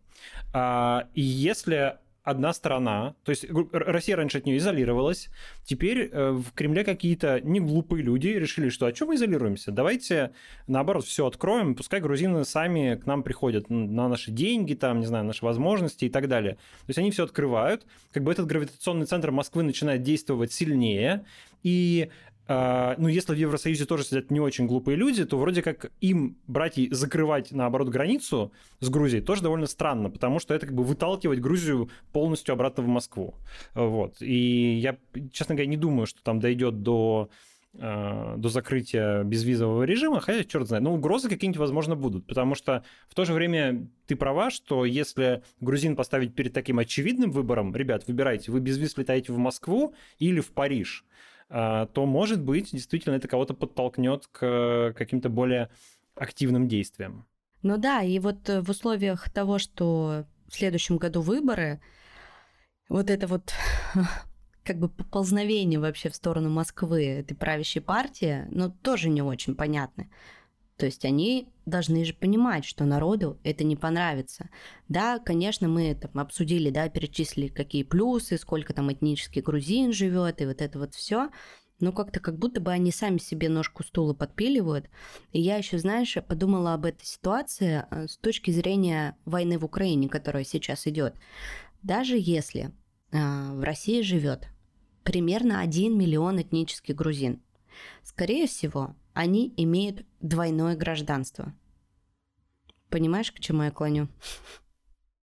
А, 0.53 1.07
и 1.13 1.21
если 1.21 1.97
одна 2.27 2.51
страна, 2.51 3.15
то 3.23 3.29
есть 3.29 3.45
Россия 3.71 4.17
раньше 4.17 4.39
от 4.39 4.45
нее 4.45 4.57
изолировалась, 4.57 5.29
теперь 5.63 6.09
э, 6.11 6.31
в 6.31 6.51
Кремле 6.53 6.83
какие-то 6.83 7.39
не 7.39 7.61
глупые 7.61 8.03
люди 8.03 8.27
решили, 8.27 8.67
что 8.67 8.85
а 8.85 8.93
что 8.93 9.05
мы 9.05 9.15
изолируемся? 9.15 9.71
Давайте, 9.71 10.31
наоборот, 10.67 11.05
все 11.05 11.25
откроем, 11.25 11.73
пускай 11.73 12.01
грузины 12.01 12.43
сами 12.43 12.95
к 12.95 13.05
нам 13.05 13.23
приходят 13.23 13.69
на 13.69 14.09
наши 14.09 14.31
деньги, 14.31 14.73
там, 14.73 14.99
не 14.99 15.05
знаю, 15.05 15.23
наши 15.23 15.45
возможности 15.45 16.03
и 16.03 16.09
так 16.09 16.27
далее. 16.27 16.55
То 16.55 16.89
есть 16.89 16.99
они 16.99 17.11
все 17.11 17.23
открывают, 17.23 17.85
как 18.11 18.23
бы 18.23 18.31
этот 18.33 18.45
гравитационный 18.45 19.05
центр 19.05 19.31
Москвы 19.31 19.63
начинает 19.63 20.03
действовать 20.03 20.51
сильнее, 20.51 21.23
и 21.63 22.09
ну, 22.47 23.07
если 23.07 23.33
в 23.33 23.37
Евросоюзе 23.37 23.85
тоже 23.85 24.05
сидят 24.05 24.31
не 24.31 24.39
очень 24.39 24.67
глупые 24.67 24.95
люди, 24.95 25.25
то 25.25 25.37
вроде 25.37 25.61
как 25.61 25.91
им 25.99 26.37
брать 26.47 26.77
и 26.77 26.89
закрывать, 26.93 27.51
наоборот, 27.51 27.89
границу 27.89 28.51
с 28.79 28.89
Грузией 28.89 29.21
тоже 29.21 29.43
довольно 29.43 29.67
странно, 29.67 30.09
потому 30.09 30.39
что 30.39 30.53
это 30.53 30.65
как 30.65 30.75
бы 30.75 30.83
выталкивать 30.83 31.39
Грузию 31.39 31.89
полностью 32.13 32.53
обратно 32.53 32.83
в 32.83 32.87
Москву. 32.87 33.35
Вот. 33.73 34.21
И 34.21 34.75
я, 34.75 34.97
честно 35.31 35.55
говоря, 35.55 35.69
не 35.69 35.77
думаю, 35.77 36.07
что 36.07 36.23
там 36.23 36.39
дойдет 36.39 36.83
до 36.83 37.29
а, 37.79 38.37
до 38.37 38.49
закрытия 38.49 39.23
безвизового 39.23 39.83
режима, 39.83 40.19
хотя 40.19 40.43
черт 40.43 40.67
знает, 40.67 40.83
но 40.83 40.93
угрозы 40.93 41.29
какие-нибудь, 41.29 41.59
возможно, 41.59 41.95
будут, 41.95 42.25
потому 42.25 42.55
что 42.55 42.83
в 43.07 43.13
то 43.13 43.23
же 43.23 43.33
время 43.33 43.87
ты 44.07 44.15
права, 44.15 44.49
что 44.49 44.83
если 44.83 45.43
грузин 45.61 45.95
поставить 45.95 46.33
перед 46.33 46.53
таким 46.53 46.79
очевидным 46.79 47.31
выбором, 47.31 47.75
ребят, 47.75 48.07
выбирайте, 48.07 48.51
вы 48.51 48.61
без 48.61 48.77
виз 48.79 48.97
летаете 48.97 49.31
в 49.31 49.37
Москву 49.37 49.93
или 50.17 50.39
в 50.39 50.53
Париж, 50.53 51.05
а, 51.05 51.36
то, 51.49 52.05
может 52.05 52.41
быть, 52.41 52.71
действительно 52.71 53.15
это 53.15 53.27
кого-то 53.27 53.53
подтолкнет 53.53 54.27
к 54.27 54.93
каким-то 54.97 55.29
более 55.29 55.69
активным 56.15 56.67
действиям. 56.67 57.25
Ну 57.63 57.77
да, 57.77 58.01
и 58.01 58.19
вот 58.19 58.49
э, 58.49 58.61
в 58.61 58.69
условиях 58.69 59.29
того, 59.29 59.59
что 59.59 60.25
в 60.47 60.55
следующем 60.55 60.97
году 60.97 61.21
выборы, 61.21 61.81
вот 62.87 63.09
это 63.09 63.27
вот 63.27 63.53
как 64.63 64.77
бы 64.77 64.89
поползновение 64.89 65.79
вообще 65.79 66.09
в 66.09 66.15
сторону 66.15 66.49
Москвы 66.49 67.05
этой 67.05 67.35
правящей 67.35 67.81
партии, 67.81 68.45
ну, 68.51 68.69
тоже 68.69 69.09
не 69.09 69.21
очень 69.21 69.55
понятно. 69.55 70.07
То 70.77 70.85
есть 70.85 71.03
они 71.05 71.47
должны 71.65 72.05
же 72.05 72.13
понимать, 72.13 72.63
что 72.63 72.85
народу 72.85 73.39
это 73.43 73.63
не 73.63 73.75
понравится. 73.75 74.49
Да, 74.87 75.17
конечно, 75.17 75.67
мы 75.67 75.95
там 75.95 76.11
обсудили, 76.19 76.69
да, 76.69 76.87
перечислили, 76.87 77.47
какие 77.47 77.83
плюсы, 77.83 78.37
сколько 78.37 78.73
там 78.73 78.91
этнический 78.93 79.41
грузин 79.41 79.91
живет, 79.91 80.39
и 80.41 80.45
вот 80.45 80.61
это 80.61 80.77
вот 80.77 80.93
все. 80.93 81.29
Но 81.79 81.91
как-то 81.91 82.19
как 82.19 82.37
будто 82.37 82.61
бы 82.61 82.71
они 82.71 82.91
сами 82.91 83.17
себе 83.17 83.49
ножку 83.49 83.83
стула 83.83 84.13
подпиливают. 84.13 84.89
И 85.31 85.41
я 85.41 85.57
еще, 85.57 85.77
знаешь, 85.79 86.15
подумала 86.27 86.73
об 86.73 86.85
этой 86.85 87.05
ситуации 87.05 87.85
э, 87.89 88.07
с 88.07 88.17
точки 88.17 88.49
зрения 88.49 89.15
войны 89.25 89.59
в 89.59 89.65
Украине, 89.65 90.09
которая 90.09 90.43
сейчас 90.43 90.87
идет. 90.87 91.15
Даже 91.83 92.17
если 92.19 92.71
э, 93.11 93.51
в 93.53 93.63
России 93.63 94.01
живет 94.01 94.47
примерно 95.03 95.59
1 95.61 95.97
миллион 95.97 96.41
этнических 96.41 96.95
грузин, 96.95 97.41
скорее 98.03 98.47
всего, 98.47 98.95
они 99.13 99.53
имеют 99.57 100.05
двойное 100.19 100.75
гражданство. 100.75 101.53
Понимаешь, 102.89 103.31
к 103.31 103.39
чему 103.39 103.63
я 103.63 103.71
клоню? 103.71 104.07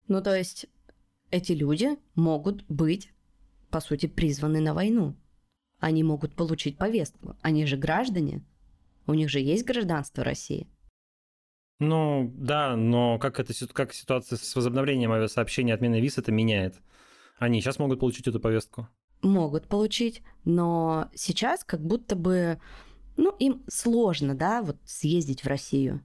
Ну, 0.07 0.23
то 0.23 0.37
есть, 0.37 0.67
эти 1.31 1.53
люди 1.53 1.97
могут 2.15 2.63
быть, 2.69 3.11
по 3.71 3.81
сути, 3.81 4.05
призваны 4.05 4.61
на 4.61 4.75
войну. 4.75 5.17
Они 5.79 6.03
могут 6.03 6.35
получить 6.35 6.77
повестку. 6.77 7.37
Они 7.41 7.65
же 7.65 7.79
граждане. 7.79 8.45
У 9.07 9.15
них 9.15 9.31
же 9.31 9.41
есть 9.41 9.65
гражданство 9.65 10.23
России. 10.23 10.69
Ну, 11.81 12.33
да, 12.37 12.77
но 12.77 13.19
как, 13.19 13.41
это, 13.41 13.53
как 13.73 13.93
ситуация 13.93 14.37
с 14.37 14.55
возобновлением 14.55 15.13
авиасообщения 15.13 15.75
отмены 15.75 16.01
виз 16.01 16.19
это 16.19 16.31
меняет? 16.31 16.81
Они 17.39 17.61
сейчас 17.61 17.79
могут 17.79 18.01
получить 18.01 18.29
эту 18.29 18.41
повестку? 18.41 18.89
Могут 19.25 19.67
получить, 19.67 20.23
но 20.45 21.09
сейчас 21.15 21.65
как 21.65 21.81
будто 21.81 22.15
бы 22.15 22.61
ну, 23.17 23.35
им 23.39 23.63
сложно, 23.69 24.35
да, 24.35 24.63
вот 24.63 24.77
съездить 24.85 25.43
в 25.43 25.47
Россию. 25.47 26.05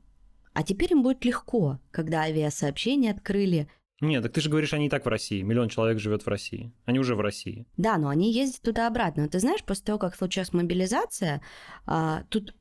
А 0.54 0.64
теперь 0.64 0.92
им 0.94 1.04
будет 1.04 1.26
легко, 1.26 1.80
когда 1.92 2.22
авиасообщения 2.22 3.12
открыли. 3.12 3.70
Нет, 4.02 4.24
так 4.24 4.32
ты 4.32 4.42
же 4.42 4.50
говоришь, 4.50 4.74
они 4.74 4.88
и 4.88 4.90
так 4.90 5.06
в 5.06 5.10
России. 5.10 5.42
Миллион 5.42 5.70
человек 5.70 6.00
живет 6.00 6.26
в 6.26 6.28
России. 6.28 6.74
Они 6.86 7.00
уже 7.00 7.16
в 7.16 7.22
России. 7.22 7.66
Да, 7.78 7.98
но 7.98 8.10
они 8.10 8.32
ездят 8.32 8.62
туда-обратно. 8.62 9.28
Ты 9.28 9.40
знаешь, 9.40 9.64
после 9.64 9.86
того, 9.86 10.00
как 10.00 10.16
случилась 10.16 10.54
мобилизация, 10.54 11.42
а, 11.86 12.24
тут 12.30 12.56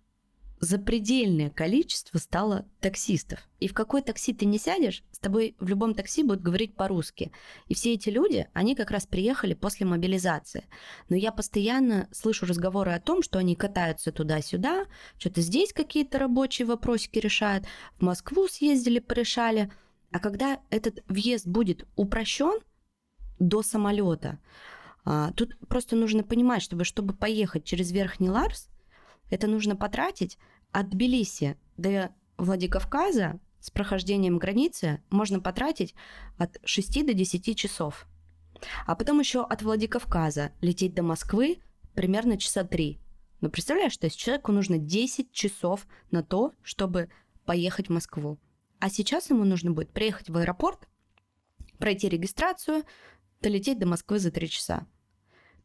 запредельное 0.60 1.50
количество 1.50 2.18
стало 2.18 2.66
таксистов. 2.80 3.40
И 3.60 3.68
в 3.68 3.74
какой 3.74 4.02
такси 4.02 4.32
ты 4.32 4.44
не 4.44 4.58
сядешь, 4.58 5.02
с 5.12 5.18
тобой 5.18 5.56
в 5.58 5.68
любом 5.68 5.94
такси 5.94 6.22
будут 6.22 6.42
говорить 6.42 6.74
по-русски. 6.74 7.32
И 7.66 7.74
все 7.74 7.94
эти 7.94 8.08
люди, 8.08 8.48
они 8.52 8.74
как 8.74 8.90
раз 8.90 9.06
приехали 9.06 9.54
после 9.54 9.86
мобилизации. 9.86 10.64
Но 11.08 11.16
я 11.16 11.32
постоянно 11.32 12.08
слышу 12.12 12.46
разговоры 12.46 12.92
о 12.92 13.00
том, 13.00 13.22
что 13.22 13.38
они 13.38 13.56
катаются 13.56 14.12
туда-сюда, 14.12 14.86
что-то 15.18 15.40
здесь 15.40 15.72
какие-то 15.72 16.18
рабочие 16.18 16.66
вопросики 16.66 17.18
решают, 17.18 17.64
в 17.98 18.02
Москву 18.02 18.48
съездили, 18.48 18.98
порешали. 18.98 19.70
А 20.12 20.18
когда 20.20 20.60
этот 20.70 21.02
въезд 21.08 21.46
будет 21.46 21.86
упрощен 21.96 22.60
до 23.38 23.62
самолета, 23.62 24.38
а, 25.04 25.32
тут 25.32 25.56
просто 25.68 25.96
нужно 25.96 26.22
понимать, 26.22 26.62
чтобы, 26.62 26.84
чтобы 26.84 27.14
поехать 27.14 27.64
через 27.64 27.90
Верхний 27.92 28.30
Ларс, 28.30 28.68
это 29.30 29.46
нужно 29.46 29.76
потратить 29.76 30.38
от 30.72 30.90
Тбилиси 30.90 31.56
до 31.76 32.14
Владикавказа 32.36 33.40
с 33.60 33.70
прохождением 33.70 34.38
границы 34.38 35.02
можно 35.10 35.40
потратить 35.40 35.94
от 36.36 36.58
6 36.64 37.06
до 37.06 37.14
10 37.14 37.56
часов. 37.56 38.06
А 38.86 38.94
потом 38.94 39.20
еще 39.20 39.44
от 39.44 39.62
Владикавказа 39.62 40.52
лететь 40.60 40.94
до 40.94 41.02
Москвы 41.02 41.58
примерно 41.94 42.38
часа 42.38 42.64
3. 42.64 42.98
Но 43.40 43.50
представляешь, 43.50 43.92
что 43.92 44.06
есть 44.06 44.18
человеку 44.18 44.52
нужно 44.52 44.78
10 44.78 45.32
часов 45.32 45.86
на 46.10 46.22
то, 46.22 46.54
чтобы 46.62 47.10
поехать 47.44 47.88
в 47.88 47.92
Москву. 47.92 48.38
А 48.80 48.90
сейчас 48.90 49.30
ему 49.30 49.44
нужно 49.44 49.72
будет 49.72 49.90
приехать 49.90 50.30
в 50.30 50.36
аэропорт, 50.36 50.88
пройти 51.78 52.08
регистрацию, 52.08 52.84
долететь 53.40 53.78
до 53.78 53.86
Москвы 53.86 54.18
за 54.18 54.30
3 54.30 54.48
часа. 54.48 54.86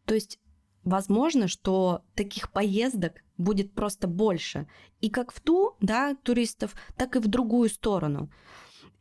То 0.05 0.13
есть 0.13 0.39
возможно, 0.83 1.47
что 1.47 2.03
таких 2.15 2.51
поездок 2.51 3.23
будет 3.37 3.73
просто 3.73 4.07
больше. 4.07 4.67
И 5.01 5.09
как 5.09 5.31
в 5.31 5.39
ту, 5.39 5.75
да, 5.81 6.15
туристов, 6.15 6.75
так 6.97 7.15
и 7.15 7.19
в 7.19 7.27
другую 7.27 7.69
сторону. 7.69 8.29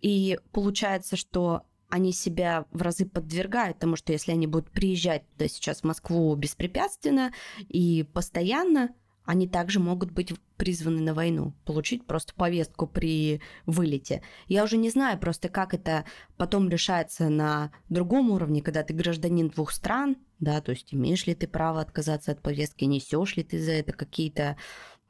И 0.01 0.38
получается, 0.53 1.16
что 1.16 1.62
они 1.88 2.12
себя 2.12 2.64
в 2.71 2.81
разы 2.81 3.05
подвергают, 3.05 3.77
потому 3.77 3.97
что 3.97 4.12
если 4.12 4.33
они 4.33 4.47
будут 4.47 4.71
приезжать 4.71 5.29
туда 5.33 5.47
сейчас 5.47 5.83
в 5.83 5.85
Москву 5.85 6.35
беспрепятственно 6.35 7.33
и 7.68 8.03
постоянно, 8.14 8.95
они 9.24 9.46
также 9.46 9.80
могут 9.80 10.11
быть 10.11 10.32
призваны 10.56 11.00
на 11.00 11.14
войну, 11.14 11.54
получить 11.64 12.06
просто 12.06 12.35
повестку 12.35 12.87
при 12.87 13.40
вылете. 13.66 14.22
Я 14.48 14.64
уже 14.64 14.76
не 14.76 14.90
знаю 14.90 15.18
просто, 15.18 15.48
как 15.48 15.74
это 15.74 16.04
потом 16.37 16.68
решается 16.68 17.28
на 17.28 17.72
другом 17.88 18.30
уровне, 18.30 18.62
когда 18.62 18.82
ты 18.82 18.94
гражданин 18.94 19.48
двух 19.48 19.72
стран, 19.72 20.16
да, 20.40 20.61
то 20.61 20.72
есть 20.72 20.92
имеешь 20.92 21.26
ли 21.26 21.35
ты 21.35 21.46
право 21.46 21.80
отказаться 21.80 22.32
от 22.32 22.42
повестки, 22.42 22.85
несешь 22.85 23.37
ли 23.37 23.44
ты 23.44 23.62
за 23.62 23.72
это 23.72 23.92
какие-то 23.92 24.56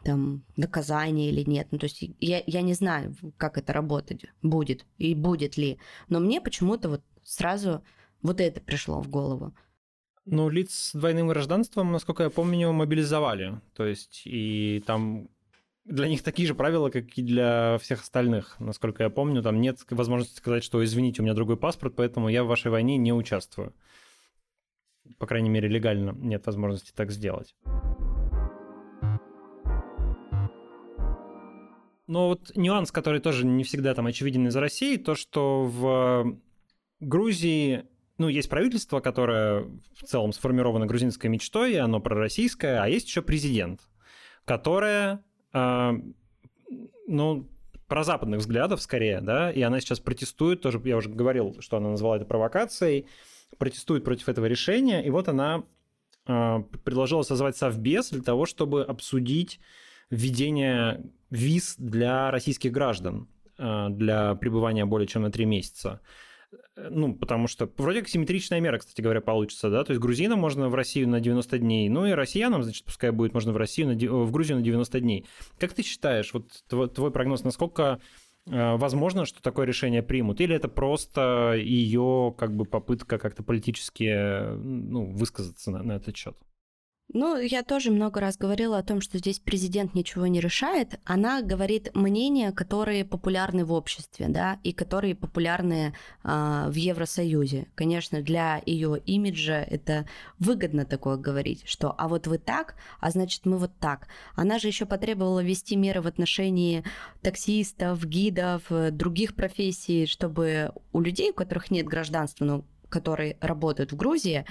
там 0.05 0.45
наказания 0.57 1.31
или 1.31 1.49
нет. 1.49 1.69
Ну, 1.71 1.79
то 1.79 1.85
есть 1.85 2.03
я, 2.21 2.43
я 2.47 2.63
не 2.63 2.75
знаю, 2.75 3.15
как 3.37 3.57
это 3.57 3.73
работать 3.73 4.27
будет 4.43 4.85
и 4.99 5.15
будет 5.15 5.57
ли. 5.57 5.79
Но 6.09 6.21
мне 6.21 6.41
почему-то 6.41 6.89
вот 6.89 7.03
сразу 7.23 7.85
вот 8.21 8.41
это 8.41 8.61
пришло 8.61 9.01
в 9.01 9.09
голову. 9.09 9.55
Ну, 10.25 10.49
лиц 10.49 10.73
с 10.73 10.93
двойным 10.93 11.29
гражданством, 11.29 11.91
насколько 11.91 12.23
я 12.23 12.31
помню, 12.31 12.73
мобилизовали. 12.73 13.61
То 13.75 13.85
есть, 13.85 14.23
и 14.25 14.83
там 14.87 15.29
для 15.85 16.09
них 16.09 16.23
такие 16.23 16.47
же 16.47 16.55
правила, 16.55 16.91
как 16.91 17.19
и 17.19 17.23
для 17.23 17.79
всех 17.79 18.03
остальных. 18.03 18.55
Насколько 18.61 19.03
я 19.03 19.11
помню, 19.11 19.43
там 19.43 19.61
нет 19.61 19.79
возможности 19.91 20.37
сказать, 20.37 20.63
что 20.63 20.85
извините, 20.85 21.23
у 21.23 21.25
меня 21.25 21.35
другой 21.35 21.57
паспорт, 21.57 21.95
поэтому 21.97 22.29
я 22.29 22.45
в 22.45 22.47
вашей 22.47 22.71
войне 22.71 22.97
не 22.99 23.13
участвую. 23.13 23.75
По 25.19 25.27
крайней 25.27 25.51
мере, 25.51 25.69
легально 25.69 26.13
нет 26.13 26.47
возможности 26.47 26.93
так 26.95 27.11
сделать. 27.11 27.57
Но 32.07 32.29
вот 32.29 32.53
нюанс, 32.55 32.93
который 32.93 33.21
тоже 33.21 33.45
не 33.45 33.65
всегда 33.65 33.95
там 33.95 34.07
очевиден 34.07 34.47
из 34.47 34.55
России, 34.55 34.97
то, 34.99 35.17
что 35.17 35.65
в 35.65 36.39
Грузии 37.01 37.87
ну, 38.23 38.29
есть 38.29 38.49
правительство, 38.49 39.01
которое 39.01 39.65
в 39.97 40.05
целом 40.07 40.33
сформировано 40.33 40.87
грузинской 40.87 41.29
мечтой, 41.29 41.73
и 41.73 41.77
оно 41.77 41.99
пророссийское, 41.99 42.81
а 42.81 42.87
есть 42.89 43.09
еще 43.09 43.21
президент, 43.21 43.81
которое, 44.45 45.25
э, 45.53 45.93
ну, 47.09 47.49
западных 47.91 48.39
взглядов 48.39 48.81
скорее, 48.81 49.21
да, 49.21 49.51
и 49.51 49.61
она 49.61 49.81
сейчас 49.81 49.99
протестует, 49.99 50.61
тоже 50.63 50.81
я 50.85 50.97
уже 50.97 51.11
говорил, 51.11 51.57
что 51.61 51.79
она 51.79 51.91
назвала 51.91 52.17
это 52.17 52.25
провокацией, 52.25 53.07
протестует 53.59 54.05
против 54.05 54.29
этого 54.29 54.47
решения, 54.47 55.05
и 55.05 55.11
вот 55.11 55.29
она 55.29 55.65
э, 56.27 56.63
предложила 56.85 57.23
созвать 57.23 57.57
совбез 57.57 58.11
для 58.11 58.23
того, 58.23 58.47
чтобы 58.47 58.85
обсудить 58.85 59.59
введение 60.11 61.03
виз 61.29 61.75
для 61.77 62.31
российских 62.31 62.71
граждан 62.71 63.29
э, 63.59 63.89
для 63.91 64.37
пребывания 64.37 64.85
более 64.85 65.09
чем 65.09 65.23
на 65.23 65.33
три 65.33 65.45
месяца. 65.45 66.01
Э, 66.77 66.89
ну, 66.91 67.15
потому 67.15 67.49
что 67.49 67.71
вроде 67.77 68.01
как 68.01 68.09
симметричная 68.09 68.61
мера, 68.61 68.79
кстати 68.79 69.01
говоря, 69.01 69.21
получится, 69.21 69.71
да, 69.71 69.85
то 69.85 69.93
есть 69.93 70.01
грузинам 70.01 70.39
можно 70.39 70.69
в 70.69 70.75
Россию 70.75 71.09
на 71.09 71.21
90 71.21 71.59
дней, 71.59 71.89
ну 71.89 72.07
и 72.07 72.13
россиянам, 72.13 72.63
значит, 72.63 72.85
пускай 72.85 73.11
будет 73.11 73.35
можно 73.35 73.53
в 73.53 73.57
Россию, 73.57 73.89
на, 73.89 73.95
в 73.95 74.31
Грузию 74.31 74.59
на 74.59 74.65
90 74.65 75.01
дней. 75.01 75.27
Как 75.59 75.73
ты 75.73 75.83
считаешь, 75.83 76.33
вот 76.33 76.47
твой, 76.69 76.89
твой 76.89 77.11
прогноз, 77.11 77.45
насколько 77.45 78.01
э, 78.47 78.77
возможно, 78.77 79.25
что 79.27 79.43
такое 79.43 79.67
решение 79.67 80.03
примут, 80.03 80.41
или 80.41 80.55
это 80.55 80.69
просто 80.69 81.55
ее 81.57 82.35
как 82.37 82.55
бы 82.55 82.65
попытка 82.65 83.19
как-то 83.19 83.43
политически 83.43 84.55
ну, 84.57 85.07
высказаться 85.07 85.71
на, 85.71 85.83
на 85.83 85.93
этот 85.93 86.17
счет? 86.17 86.37
Ну, 87.15 87.39
я 87.39 87.63
тоже 87.63 87.91
много 87.91 88.21
раз 88.21 88.39
говорила 88.39 88.79
о 88.79 88.83
том, 88.83 89.03
что 89.03 89.19
здесь 89.19 89.39
президент 89.39 89.95
ничего 89.95 90.27
не 90.27 90.41
решает. 90.41 90.99
Она 91.05 91.43
говорит 91.43 91.95
мнения, 91.95 92.53
которые 92.53 93.05
популярны 93.05 93.67
в 93.67 93.73
обществе, 93.73 94.29
да, 94.29 94.59
и 94.63 94.73
которые 94.73 95.15
популярны 95.15 95.93
э, 96.25 96.65
в 96.69 96.75
Евросоюзе. 96.75 97.67
Конечно, 97.75 98.23
для 98.23 98.63
ее 98.65 98.99
имиджа 99.05 99.61
это 99.63 100.07
выгодно 100.39 100.87
такое 100.87 101.19
говорить, 101.19 101.65
что 101.67 101.95
а 101.99 102.09
вот 102.09 102.27
вы 102.27 102.39
так, 102.39 102.77
а 102.99 103.11
значит 103.11 103.45
мы 103.45 103.59
вот 103.59 103.73
так. 103.79 104.09
Она 104.35 104.59
же 104.59 104.69
еще 104.69 104.87
потребовала 104.87 105.43
ввести 105.43 105.77
меры 105.77 106.01
в 106.01 106.07
отношении 106.07 106.83
таксистов, 107.21 108.03
гидов, 108.07 108.63
э, 108.71 108.91
других 108.91 109.35
профессий, 109.35 110.07
чтобы 110.07 110.73
у 110.95 111.01
людей, 111.03 111.31
у 111.31 111.35
которых 111.35 111.71
нет 111.71 111.87
гражданства, 111.87 112.47
но 112.47 112.65
которые 112.89 113.37
работают 113.41 113.93
в 113.93 113.97
Грузии, 113.97 114.45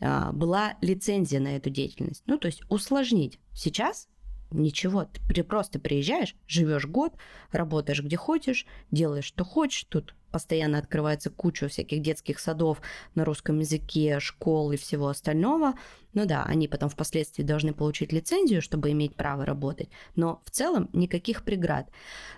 была 0.00 0.76
лицензия 0.80 1.40
на 1.40 1.56
эту 1.56 1.70
деятельность. 1.70 2.22
Ну, 2.26 2.38
то 2.38 2.46
есть 2.46 2.62
усложнить. 2.68 3.38
Сейчас 3.54 4.08
ничего, 4.50 5.04
ты 5.04 5.44
просто 5.44 5.78
приезжаешь, 5.78 6.34
живешь 6.46 6.86
год, 6.86 7.14
работаешь 7.52 8.02
где 8.02 8.16
хочешь, 8.16 8.66
делаешь 8.90 9.26
что 9.26 9.44
хочешь, 9.44 9.84
тут 9.84 10.14
постоянно 10.30 10.78
открывается 10.78 11.30
куча 11.30 11.68
всяких 11.68 12.02
детских 12.02 12.38
садов 12.38 12.80
на 13.14 13.24
русском 13.24 13.58
языке, 13.60 14.20
школ 14.20 14.72
и 14.72 14.76
всего 14.76 15.08
остального. 15.08 15.74
Ну 16.12 16.26
да, 16.26 16.44
они 16.44 16.68
потом 16.68 16.88
впоследствии 16.90 17.42
должны 17.42 17.72
получить 17.72 18.12
лицензию, 18.12 18.60
чтобы 18.60 18.90
иметь 18.90 19.16
право 19.16 19.44
работать, 19.46 19.88
но 20.16 20.42
в 20.44 20.50
целом 20.50 20.90
никаких 20.92 21.44
преград. 21.44 21.90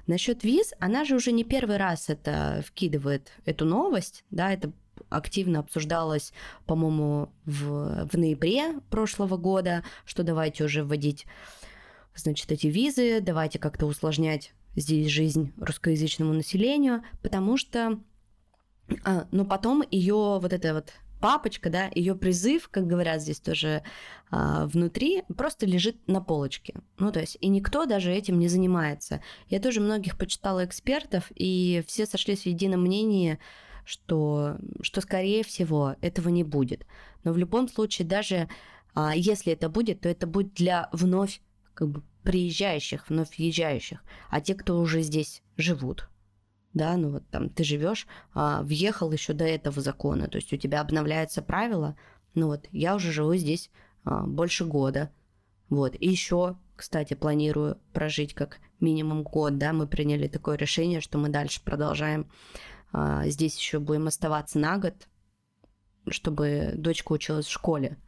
Насчет 0.07 0.45
виз, 0.45 0.73
она 0.79 1.05
же 1.05 1.17
уже 1.17 1.33
не 1.33 1.45
первый 1.45 1.77
раз 1.79 2.09
это 2.09 2.63
вкидывает, 2.67 3.33
эту 3.45 3.65
новость, 3.65 4.25
да, 4.31 4.53
это 4.53 4.73
активно 5.11 5.61
обсуждалось, 5.61 6.33
по-моему, 6.67 7.31
в, 7.45 8.09
в 8.09 8.17
ноябре 8.17 8.81
прошлого 8.91 9.37
года, 9.37 9.85
что 10.05 10.23
давайте 10.23 10.65
уже 10.65 10.85
вводить, 10.85 11.27
значит, 12.15 12.51
эти 12.53 12.69
визы, 12.69 13.21
давайте 13.21 13.59
как-то 13.59 13.87
усложнять 13.87 14.53
здесь 14.77 15.09
жизнь 15.09 15.53
русскоязычному 15.59 16.33
населению, 16.33 17.03
потому 17.23 17.57
что, 17.57 17.99
а, 19.05 19.27
но 19.33 19.45
потом 19.45 19.83
ее 19.91 20.39
вот 20.41 20.53
эта 20.53 20.75
вот 20.75 20.93
папочка, 21.21 21.71
да, 21.71 21.91
ее 21.95 22.15
призыв, 22.15 22.69
как 22.69 22.87
говорят 22.87 23.21
здесь 23.21 23.41
тоже 23.41 23.83
а, 24.31 24.67
внутри, 24.67 25.23
просто 25.37 25.67
лежит 25.67 25.97
на 26.09 26.21
полочке. 26.21 26.75
Ну, 26.99 27.13
то 27.13 27.21
есть, 27.21 27.37
и 27.41 27.49
никто 27.49 27.85
даже 27.85 28.13
этим 28.13 28.39
не 28.39 28.49
занимается. 28.49 29.21
Я 29.49 29.61
тоже 29.61 29.81
многих 29.81 30.17
почитала 30.17 30.65
экспертов, 30.65 31.31
и 31.35 31.85
все 31.87 32.07
сошлись 32.07 32.43
в 32.43 32.47
едином 32.47 32.83
мнении, 32.83 33.39
что, 33.85 34.57
что 34.81 35.01
скорее 35.01 35.45
всего 35.45 35.97
этого 36.01 36.29
не 36.29 36.45
будет. 36.45 36.87
Но 37.25 37.33
в 37.33 37.39
любом 37.39 37.69
случае, 37.69 38.07
даже 38.07 38.49
а, 38.95 39.15
если 39.15 39.53
это 39.53 39.69
будет, 39.69 40.01
то 40.01 40.09
это 40.09 40.27
будет 40.27 40.55
для 40.55 40.89
вновь 40.93 41.41
как 41.75 41.89
бы 41.89 42.03
приезжающих, 42.23 43.09
вновь 43.09 43.39
въезжающих, 43.39 44.03
а 44.29 44.41
те, 44.41 44.55
кто 44.55 44.79
уже 44.79 45.03
здесь 45.03 45.43
живут. 45.57 46.09
Да, 46.73 46.97
ну 46.97 47.11
вот 47.11 47.29
там 47.31 47.49
ты 47.49 47.65
живешь, 47.65 48.07
а, 48.33 48.63
въехал 48.63 49.11
еще 49.11 49.33
до 49.33 49.45
этого 49.45 49.81
закона, 49.81 50.29
то 50.29 50.37
есть 50.37 50.53
у 50.53 50.57
тебя 50.57 50.81
обновляются 50.81 51.43
правила. 51.43 51.97
Ну 52.35 52.47
вот 52.47 52.69
я 52.71 52.95
уже 52.95 53.11
живу 53.13 53.35
здесь 53.35 53.71
а, 54.05 54.23
больше 54.25 54.65
года. 54.65 55.11
Вот, 55.69 55.95
и 55.99 56.09
еще, 56.09 56.57
кстати, 56.77 57.15
планирую 57.15 57.79
прожить 57.93 58.35
как 58.35 58.59
минимум 58.81 59.23
год, 59.23 59.59
да, 59.59 59.73
мы 59.73 59.87
приняли 59.87 60.27
такое 60.27 60.57
решение, 60.57 61.01
что 61.01 61.17
мы 61.19 61.29
дальше 61.29 61.63
продолжаем 61.63 62.31
здесь 63.25 63.57
еще 63.59 63.79
будем 63.79 64.07
оставаться 64.07 64.59
на 64.59 64.79
год, 64.79 64.95
чтобы 66.09 66.73
дочка 66.77 67.13
училась 67.13 67.47
в 67.47 67.53
школе. 67.53 67.99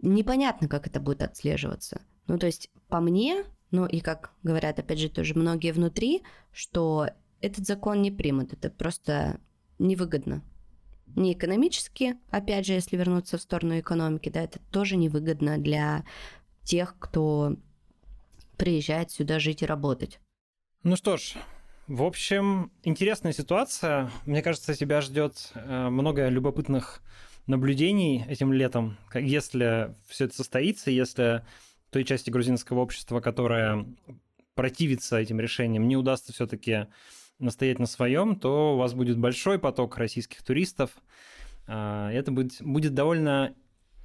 Непонятно, 0.00 0.68
как 0.68 0.86
это 0.86 1.00
будет 1.00 1.22
отслеживаться. 1.22 2.02
Ну, 2.26 2.38
то 2.38 2.46
есть, 2.46 2.70
по 2.88 3.00
мне, 3.00 3.44
ну 3.70 3.86
и 3.86 4.00
как 4.00 4.32
говорят, 4.42 4.78
опять 4.78 4.98
же, 4.98 5.08
тоже 5.08 5.34
многие 5.34 5.72
внутри, 5.72 6.22
что 6.52 7.08
этот 7.40 7.66
закон 7.66 8.02
не 8.02 8.10
примут. 8.10 8.52
Это 8.52 8.70
просто 8.70 9.40
невыгодно. 9.78 10.42
Не 11.14 11.34
экономически, 11.34 12.16
опять 12.30 12.66
же, 12.66 12.72
если 12.72 12.96
вернуться 12.96 13.36
в 13.36 13.42
сторону 13.42 13.78
экономики, 13.78 14.28
да, 14.28 14.42
это 14.42 14.60
тоже 14.70 14.96
невыгодно 14.96 15.58
для 15.58 16.04
тех, 16.62 16.96
кто 16.98 17.56
приезжает 18.56 19.10
сюда 19.10 19.38
жить 19.38 19.62
и 19.62 19.66
работать. 19.66 20.20
Ну 20.84 20.96
что 20.96 21.16
ж, 21.16 21.34
в 21.92 22.02
общем, 22.04 22.72
интересная 22.84 23.32
ситуация. 23.32 24.10
Мне 24.24 24.40
кажется, 24.40 24.74
тебя 24.74 25.02
ждет 25.02 25.52
э, 25.54 25.90
много 25.90 26.26
любопытных 26.30 27.02
наблюдений 27.46 28.24
этим 28.28 28.50
летом, 28.50 28.96
если 29.14 29.94
все 30.08 30.24
это 30.24 30.34
состоится, 30.34 30.90
если 30.90 31.44
той 31.90 32.04
части 32.04 32.30
грузинского 32.30 32.80
общества, 32.80 33.20
которая 33.20 33.84
противится 34.54 35.18
этим 35.18 35.38
решениям, 35.38 35.86
не 35.86 35.98
удастся 35.98 36.32
все-таки 36.32 36.86
настоять 37.38 37.78
на 37.78 37.84
своем, 37.84 38.36
то 38.36 38.74
у 38.74 38.78
вас 38.78 38.94
будет 38.94 39.18
большой 39.18 39.58
поток 39.58 39.98
российских 39.98 40.42
туристов. 40.42 40.92
Э, 41.66 42.08
это 42.10 42.32
будет, 42.32 42.62
будет 42.62 42.94
довольно 42.94 43.54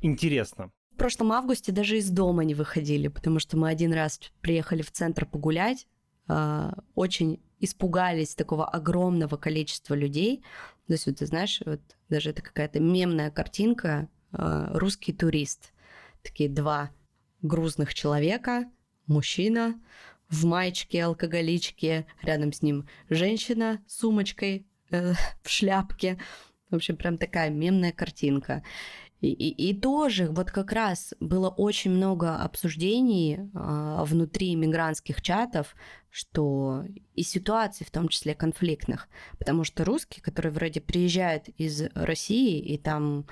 интересно. 0.02 0.74
В 0.92 0.98
прошлом 0.98 1.32
августе 1.32 1.72
даже 1.72 2.00
из 2.00 2.10
дома 2.10 2.44
не 2.44 2.54
выходили, 2.54 3.08
потому 3.08 3.40
что 3.40 3.56
мы 3.56 3.70
один 3.70 3.94
раз 3.94 4.20
приехали 4.42 4.82
в 4.82 4.92
центр 4.92 5.26
погулять, 5.26 5.88
э, 6.28 6.72
очень 6.94 7.40
испугались 7.60 8.36
такого 8.36 8.68
огромного 8.68 9.38
количества 9.38 9.94
людей. 9.94 10.44
То 10.88 10.94
есть, 10.94 11.06
вот, 11.06 11.18
ты 11.18 11.26
знаешь, 11.26 11.62
вот 11.66 11.82
даже 12.10 12.30
это 12.30 12.42
какая-то 12.42 12.80
мемная 12.80 13.32
картинка, 13.32 14.10
э, 14.32 14.68
русский 14.74 15.14
турист. 15.14 15.74
Такие 16.24 16.50
два 16.50 16.92
грузных 17.42 17.94
человека, 17.94 18.66
мужчина 19.06 19.80
в 20.30 20.46
маечке, 20.46 21.04
алкоголичке, 21.04 22.06
рядом 22.22 22.52
с 22.52 22.62
ним 22.62 22.88
женщина 23.10 23.82
с 23.88 24.00
сумочкой, 24.00 24.68
э, 24.92 25.14
в 25.44 25.50
шляпке. 25.50 26.20
В 26.70 26.76
общем, 26.76 26.98
прям 26.98 27.18
такая 27.18 27.50
мемная 27.50 27.94
картинка. 27.94 28.64
И, 29.20 29.32
и, 29.32 29.70
и 29.70 29.80
тоже 29.80 30.28
вот 30.30 30.52
как 30.52 30.72
раз 30.72 31.14
было 31.20 31.50
очень 31.50 31.92
много 31.92 32.36
обсуждений 32.36 33.38
э, 33.38 34.04
внутри 34.04 34.56
мигрантских 34.56 35.24
чатов, 35.24 35.76
что 36.12 36.84
и 37.16 37.24
ситуаций, 37.24 37.86
в 37.86 37.92
том 37.92 38.10
числе 38.10 38.36
конфликтных, 38.36 39.08
потому 39.40 39.64
что 39.64 39.84
русские, 39.84 40.22
которые 40.24 40.52
вроде 40.52 40.82
приезжают 40.82 41.50
из 41.58 41.84
России 41.96 42.60
и 42.60 42.78
там 42.78 43.26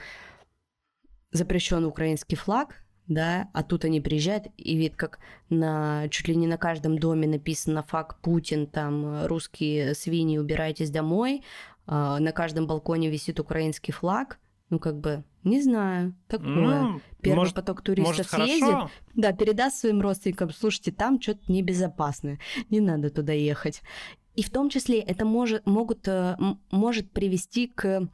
запрещен 1.32 1.86
украинский 1.86 2.36
флаг, 2.36 2.84
да, 3.08 3.50
а 3.54 3.62
тут 3.62 3.86
они 3.86 4.02
приезжают, 4.02 4.48
и 4.58 4.76
вид 4.76 4.96
как 4.96 5.20
на 5.50 6.08
чуть 6.10 6.28
ли 6.28 6.36
не 6.36 6.48
на 6.48 6.58
каждом 6.58 6.98
доме 6.98 7.28
написано 7.28 7.84
факт 7.84 8.20
Путин, 8.22 8.66
там 8.66 9.28
русские 9.28 9.94
свиньи, 9.94 10.40
убирайтесь 10.40 10.90
домой, 10.90 11.44
э, 11.86 12.18
на 12.20 12.32
каждом 12.32 12.66
балконе 12.66 13.12
висит 13.12 13.40
украинский 13.40 13.94
флаг, 13.94 14.40
ну, 14.70 14.80
как 14.80 15.00
бы, 15.00 15.24
не 15.46 15.62
знаю, 15.62 16.16
такое. 16.28 16.82
Ну, 16.82 17.02
Первый 17.22 17.38
может, 17.38 17.56
поток 17.56 17.82
туристов 17.82 18.18
может, 18.18 18.30
съездит, 18.30 18.70
хорошо. 18.70 18.92
да, 19.14 19.32
передаст 19.32 19.78
своим 19.78 20.02
родственникам, 20.02 20.50
слушайте, 20.52 20.92
там 20.92 21.22
что-то 21.22 21.52
небезопасное, 21.52 22.40
не 22.70 22.82
надо 22.82 23.10
туда 23.12 23.32
ехать. 23.32 23.82
И 24.36 24.44
в 24.44 24.50
том 24.50 24.70
числе 24.70 25.00
это 25.00 25.24
может, 25.24 25.66
могут, 25.66 26.08
э, 26.08 26.36
может 26.72 27.12
привести 27.12 27.68
к 27.68 28.10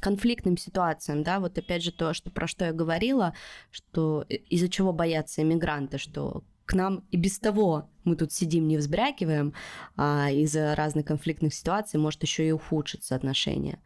конфликтным 0.00 0.56
ситуациям, 0.56 1.22
да, 1.22 1.40
вот 1.40 1.58
опять 1.58 1.82
же 1.82 1.92
то, 1.92 2.14
что, 2.14 2.30
про 2.30 2.46
что 2.46 2.66
я 2.66 2.72
говорила, 2.72 3.34
что 3.70 4.24
из-за 4.28 4.68
чего 4.68 4.92
боятся 4.92 5.42
иммигранты, 5.42 5.98
что 5.98 6.44
к 6.66 6.74
нам 6.74 7.04
и 7.10 7.16
без 7.16 7.38
того 7.38 7.90
мы 8.04 8.14
тут 8.14 8.30
сидим, 8.32 8.68
не 8.68 8.76
взбрякиваем, 8.76 9.54
а 9.96 10.30
из-за 10.30 10.74
разных 10.76 11.06
конфликтных 11.06 11.52
ситуаций 11.54 11.98
может 11.98 12.22
еще 12.22 12.46
и 12.46 12.52
ухудшиться 12.52 13.16
отношения. 13.16 13.80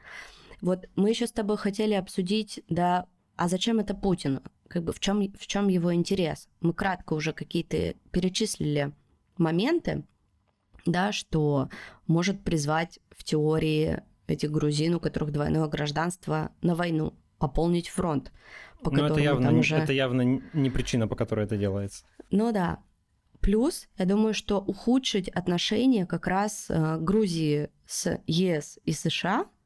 Вот 0.62 0.88
мы 0.94 1.10
еще 1.10 1.26
с 1.26 1.32
тобой 1.32 1.58
хотели 1.58 1.92
обсудить, 1.92 2.62
да, 2.68 3.06
а 3.36 3.48
зачем 3.48 3.80
это 3.80 3.94
Путину? 3.94 4.42
Как 4.68 4.84
бы 4.84 4.92
в 4.92 5.00
чем, 5.00 5.20
в 5.32 5.46
чем 5.46 5.68
его 5.68 5.92
интерес? 5.92 6.48
Мы 6.60 6.72
кратко 6.72 7.14
уже 7.14 7.32
какие-то 7.32 7.94
перечислили 8.12 8.92
моменты, 9.36 10.04
да, 10.86 11.10
что 11.10 11.68
может 12.06 12.44
призвать 12.44 13.00
в 13.10 13.24
теории 13.24 14.02
этих 14.28 14.52
грузин, 14.52 14.94
у 14.94 15.00
которых 15.00 15.32
двойное 15.32 15.66
гражданство, 15.66 16.52
на 16.62 16.76
войну, 16.76 17.12
пополнить 17.38 17.88
фронт. 17.88 18.32
По 18.84 18.90
Но 18.92 19.08
это 19.08 19.20
явно, 19.20 19.48
там 19.48 19.58
уже... 19.58 19.76
это 19.76 19.92
явно 19.92 20.40
не 20.52 20.70
причина, 20.70 21.08
по 21.08 21.16
которой 21.16 21.44
это 21.44 21.56
делается. 21.56 22.04
Ну 22.30 22.52
да. 22.52 22.78
Плюс, 23.40 23.88
я 23.98 24.06
думаю, 24.06 24.32
что 24.32 24.60
ухудшить 24.60 25.28
отношения 25.28 26.06
как 26.06 26.28
раз 26.28 26.66
э, 26.68 26.98
Грузии 27.00 27.70
с 27.84 28.20
ЕС 28.28 28.78
и 28.84 28.92
США– 28.92 29.46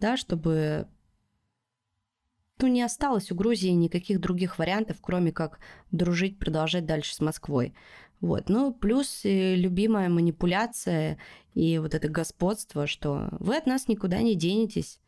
да, 0.00 0.16
чтобы 0.16 0.88
ну, 2.58 2.68
не 2.68 2.82
осталось 2.82 3.30
у 3.32 3.34
Грузии 3.34 3.68
никаких 3.68 4.20
других 4.20 4.58
вариантов, 4.58 4.98
кроме 5.00 5.32
как 5.32 5.58
дружить, 5.90 6.38
продолжать 6.38 6.86
дальше 6.86 7.14
с 7.14 7.20
Москвой. 7.20 7.74
Вот. 8.20 8.48
Ну, 8.48 8.72
плюс 8.72 9.20
любимая 9.24 10.08
манипуляция 10.08 11.18
и 11.52 11.78
вот 11.78 11.94
это 11.94 12.08
господство, 12.08 12.86
что 12.86 13.28
вы 13.32 13.56
от 13.56 13.66
нас 13.66 13.88
никуда 13.88 14.22
не 14.22 14.34
денетесь. 14.34 15.00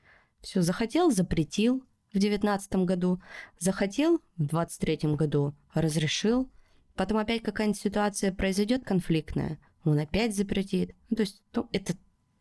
Все, 0.42 0.60
захотел, 0.60 1.10
запретил 1.10 1.82
в 2.12 2.18
девятнадцатом 2.18 2.84
году, 2.84 3.20
захотел 3.58 4.20
в 4.36 4.46
двадцать 4.46 4.80
третьем 4.80 5.16
году, 5.16 5.54
разрешил. 5.72 6.50
Потом 6.94 7.18
опять 7.18 7.42
какая-нибудь 7.42 7.80
ситуация 7.80 8.32
произойдет 8.32 8.84
конфликтная, 8.84 9.58
он 9.84 9.98
опять 9.98 10.34
запретит. 10.34 10.94
Ну, 11.10 11.16
то 11.16 11.22
есть 11.22 11.42
ну, 11.54 11.68
это 11.72 11.94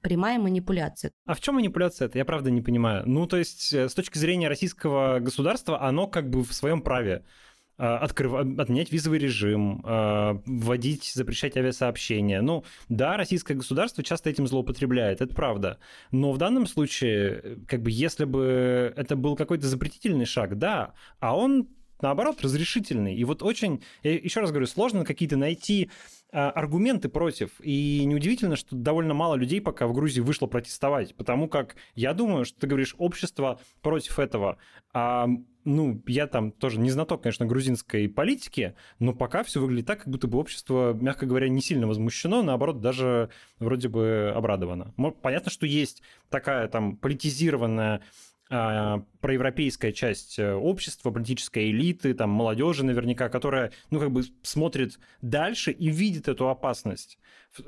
прямая 0.06 0.38
манипуляция. 0.38 1.12
А 1.26 1.34
в 1.34 1.42
чем 1.42 1.56
манипуляция 1.56 2.08
это? 2.08 2.20
Я 2.20 2.26
правда 2.26 2.52
не 2.52 2.62
понимаю. 2.62 3.04
Ну, 3.08 3.26
то 3.26 3.38
есть, 3.38 3.74
э, 3.74 3.90
с 3.90 3.94
точки 3.96 4.20
зрения 4.20 4.48
российского 4.48 5.18
государства, 5.20 5.82
оно 5.82 6.06
как 6.06 6.30
бы 6.30 6.44
в 6.44 6.54
своем 6.54 6.84
праве 6.84 7.26
э, 7.80 7.84
открыв... 7.84 8.36
отменять 8.60 8.92
визовый 8.92 9.18
режим, 9.18 9.84
э, 9.84 10.40
вводить, 10.46 11.12
запрещать 11.12 11.58
авиасообщения. 11.58 12.42
Ну, 12.42 12.64
да, 12.88 13.18
российское 13.18 13.56
государство 13.56 14.04
часто 14.04 14.30
этим 14.30 14.46
злоупотребляет, 14.46 15.22
это 15.22 15.34
правда. 15.34 15.80
Но 16.12 16.32
в 16.32 16.38
данном 16.38 16.68
случае, 16.68 17.58
как 17.68 17.82
бы, 17.82 17.90
если 17.90 18.26
бы 18.26 18.94
это 18.96 19.16
был 19.16 19.36
какой-то 19.36 19.66
запретительный 19.66 20.26
шаг, 20.26 20.60
да, 20.60 20.94
а 21.20 21.36
он 21.36 21.68
наоборот, 22.06 22.42
разрешительный. 22.42 23.16
И 23.16 23.24
вот 23.24 23.42
очень, 23.42 23.84
я 24.04 24.14
еще 24.14 24.40
раз 24.40 24.52
говорю, 24.52 24.68
сложно 24.68 25.04
какие-то 25.04 25.38
найти 25.38 25.90
а, 26.32 26.52
аргументы 26.52 27.10
против. 27.10 27.50
И 27.62 28.04
неудивительно, 28.06 28.56
что 28.56 28.76
довольно 28.76 29.16
мало 29.16 29.36
людей 29.36 29.60
пока 29.60 29.88
в 29.88 29.94
Грузии 29.94 30.22
вышло 30.22 30.46
протестовать, 30.46 31.16
потому 31.16 31.48
как 31.48 31.76
я 31.96 32.14
думаю, 32.14 32.46
что 32.46 32.60
ты 32.60 32.68
говоришь, 32.68 32.94
общество 33.00 33.60
против 33.82 34.20
этого. 34.20 34.58
А, 34.94 35.28
ну, 35.64 36.04
я 36.06 36.28
там 36.28 36.52
тоже 36.52 36.80
не 36.80 36.92
знаток, 36.92 37.24
конечно, 37.24 37.48
грузинской 37.48 38.08
политики, 38.08 38.76
но 39.00 39.14
пока 39.14 39.44
все 39.44 39.60
выглядит 39.60 39.88
так, 39.88 40.00
как 40.00 40.10
будто 40.10 40.28
бы 40.28 40.38
общество, 40.38 40.94
мягко 40.94 41.26
говоря, 41.26 41.50
не 41.50 41.62
сильно 41.62 41.88
возмущено, 41.88 42.44
наоборот, 42.44 42.82
даже 42.82 43.32
вроде 43.58 43.90
бы 43.90 44.32
обрадовано. 44.36 44.94
Понятно, 45.24 45.50
что 45.50 45.66
есть 45.66 46.04
такая 46.30 46.68
там 46.68 46.98
политизированная 46.98 48.02
проевропейская 48.48 49.92
часть 49.92 50.38
э, 50.38 50.54
общества, 50.54 51.12
политической 51.12 51.72
элиты, 51.72 52.14
там, 52.14 52.30
молодежи 52.30 52.86
наверняка, 52.86 53.28
которая, 53.28 53.72
ну, 53.90 54.00
как 54.00 54.12
бы 54.12 54.24
смотрит 54.44 55.00
дальше 55.22 55.72
и 55.72 55.90
видит 55.90 56.28
эту 56.28 56.48
опасность 56.50 57.18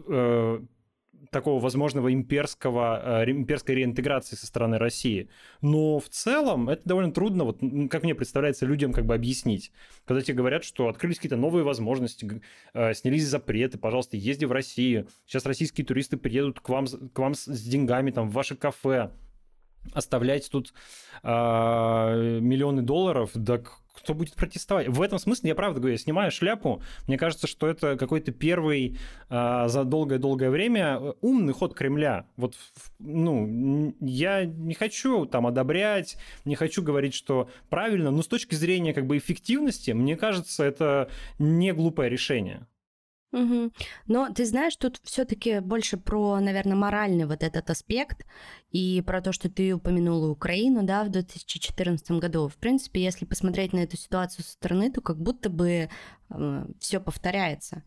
э, 0.07 0.59
такого 1.31 1.59
возможного 1.59 2.13
имперского, 2.13 3.23
э, 3.23 3.31
имперской 3.31 3.75
реинтеграции 3.75 4.35
со 4.35 4.45
стороны 4.45 4.77
России. 4.77 5.29
Но 5.61 5.99
в 5.99 6.09
целом 6.09 6.69
это 6.69 6.81
довольно 6.85 7.11
трудно, 7.11 7.43
вот 7.43 7.59
как 7.89 8.03
мне 8.03 8.15
представляется, 8.15 8.65
людям 8.65 8.93
как 8.93 9.05
бы 9.05 9.15
объяснить. 9.15 9.71
Когда 10.05 10.21
тебе 10.21 10.35
говорят, 10.35 10.63
что 10.63 10.87
открылись 10.87 11.17
какие-то 11.17 11.37
новые 11.37 11.63
возможности, 11.63 12.41
э, 12.73 12.93
снялись 12.93 13.27
запреты, 13.27 13.77
пожалуйста, 13.77 14.17
езди 14.17 14.45
в 14.45 14.51
Россию. 14.51 15.07
Сейчас 15.25 15.45
российские 15.45 15.85
туристы 15.85 16.17
приедут 16.17 16.59
к 16.59 16.69
вам, 16.69 16.85
к 16.85 17.17
вам 17.17 17.33
с 17.33 17.47
деньгами 17.47 18.11
там, 18.11 18.29
в 18.29 18.33
ваше 18.33 18.55
кафе 18.55 19.11
оставлять 19.93 20.49
тут 20.51 20.73
э, 21.23 21.27
миллионы 22.41 22.81
долларов, 22.81 23.31
да 23.33 23.61
кто 23.97 24.13
будет 24.13 24.35
протестовать? 24.35 24.87
В 24.87 25.01
этом 25.01 25.19
смысле, 25.19 25.49
я 25.49 25.55
правда 25.55 25.79
говорю, 25.79 25.93
я 25.93 25.97
снимаю 25.97 26.31
шляпу. 26.31 26.81
Мне 27.07 27.17
кажется, 27.17 27.47
что 27.47 27.67
это 27.67 27.97
какой-то 27.97 28.31
первый 28.31 28.97
э, 29.29 29.63
за 29.67 29.83
долгое-долгое 29.83 30.49
время 30.49 30.99
э, 30.99 31.13
умный 31.21 31.53
ход 31.53 31.73
Кремля. 31.73 32.25
Вот, 32.37 32.55
ну, 32.99 33.95
я 33.99 34.45
не 34.45 34.75
хочу 34.75 35.25
там 35.25 35.47
одобрять, 35.47 36.17
не 36.45 36.55
хочу 36.55 36.83
говорить, 36.83 37.13
что 37.13 37.49
правильно, 37.69 38.11
но 38.11 38.21
с 38.21 38.27
точки 38.27 38.55
зрения 38.55 38.93
как 38.93 39.07
бы 39.07 39.17
эффективности, 39.17 39.91
мне 39.91 40.15
кажется, 40.15 40.63
это 40.63 41.09
не 41.39 41.73
глупое 41.73 42.09
решение. 42.09 42.67
Угу. 43.33 43.71
Но 44.07 44.29
ты 44.33 44.45
знаешь, 44.45 44.75
тут 44.77 44.99
все-таки 45.03 45.59
больше 45.59 45.97
про, 45.97 46.39
наверное, 46.39 46.77
моральный 46.77 47.25
вот 47.25 47.43
этот 47.43 47.69
аспект 47.69 48.25
и 48.71 49.03
про 49.05 49.21
то, 49.21 49.33
что 49.33 49.49
ты 49.49 49.73
упомянула 49.73 50.29
Украину, 50.29 50.83
да, 50.83 51.03
в 51.03 51.09
2014 51.09 52.11
году. 52.11 52.47
В 52.47 52.55
принципе, 52.55 53.03
если 53.03 53.25
посмотреть 53.25 53.73
на 53.73 53.79
эту 53.79 53.97
ситуацию 53.97 54.45
со 54.45 54.51
стороны, 54.51 54.91
то 54.91 55.01
как 55.01 55.17
будто 55.17 55.49
бы 55.49 55.89
э, 56.29 56.65
все 56.79 56.99
повторяется. 57.01 57.83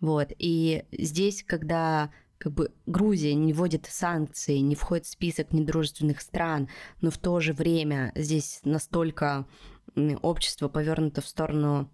Вот. 0.00 0.28
И 0.38 0.84
здесь, 0.92 1.42
когда 1.42 2.10
как 2.36 2.52
бы 2.52 2.72
Грузия 2.86 3.34
не 3.34 3.52
вводит 3.52 3.86
санкции, 3.86 4.58
не 4.58 4.74
входит 4.74 5.06
в 5.06 5.10
список 5.10 5.52
недружественных 5.52 6.20
стран, 6.20 6.68
но 7.00 7.10
в 7.10 7.16
то 7.16 7.40
же 7.40 7.52
время 7.52 8.12
здесь 8.14 8.60
настолько 8.64 9.46
общество 10.22 10.68
повернуто 10.68 11.20
в 11.20 11.28
сторону 11.28 11.90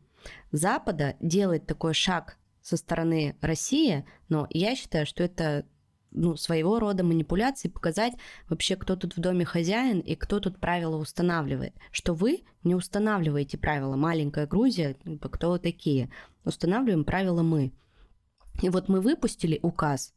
Запада, 0.51 1.17
делает 1.21 1.67
такой 1.67 1.95
шаг 1.95 2.39
со 2.69 2.77
стороны 2.77 3.35
России, 3.41 4.05
но 4.29 4.47
я 4.51 4.77
считаю, 4.77 5.07
что 5.07 5.23
это 5.23 5.65
ну, 6.11 6.37
своего 6.37 6.79
рода 6.79 7.03
манипуляции, 7.03 7.69
показать 7.69 8.13
вообще, 8.49 8.77
кто 8.77 8.95
тут 8.95 9.17
в 9.17 9.21
доме 9.21 9.45
хозяин 9.45 10.01
и 10.01 10.15
кто 10.15 10.39
тут 10.39 10.59
правила 10.59 10.97
устанавливает. 10.97 11.75
Что 11.91 12.13
вы 12.15 12.45
не 12.65 12.75
устанавливаете 12.75 13.57
правила. 13.57 13.97
Маленькая 13.97 14.47
Грузия, 14.47 14.95
типа, 14.95 15.29
кто 15.29 15.51
вы 15.53 15.59
такие? 15.59 16.11
Устанавливаем 16.45 17.05
правила 17.05 17.43
мы. 17.43 17.73
И 18.61 18.69
вот 18.69 18.89
мы 18.89 19.01
выпустили 19.01 19.59
указ, 19.63 20.13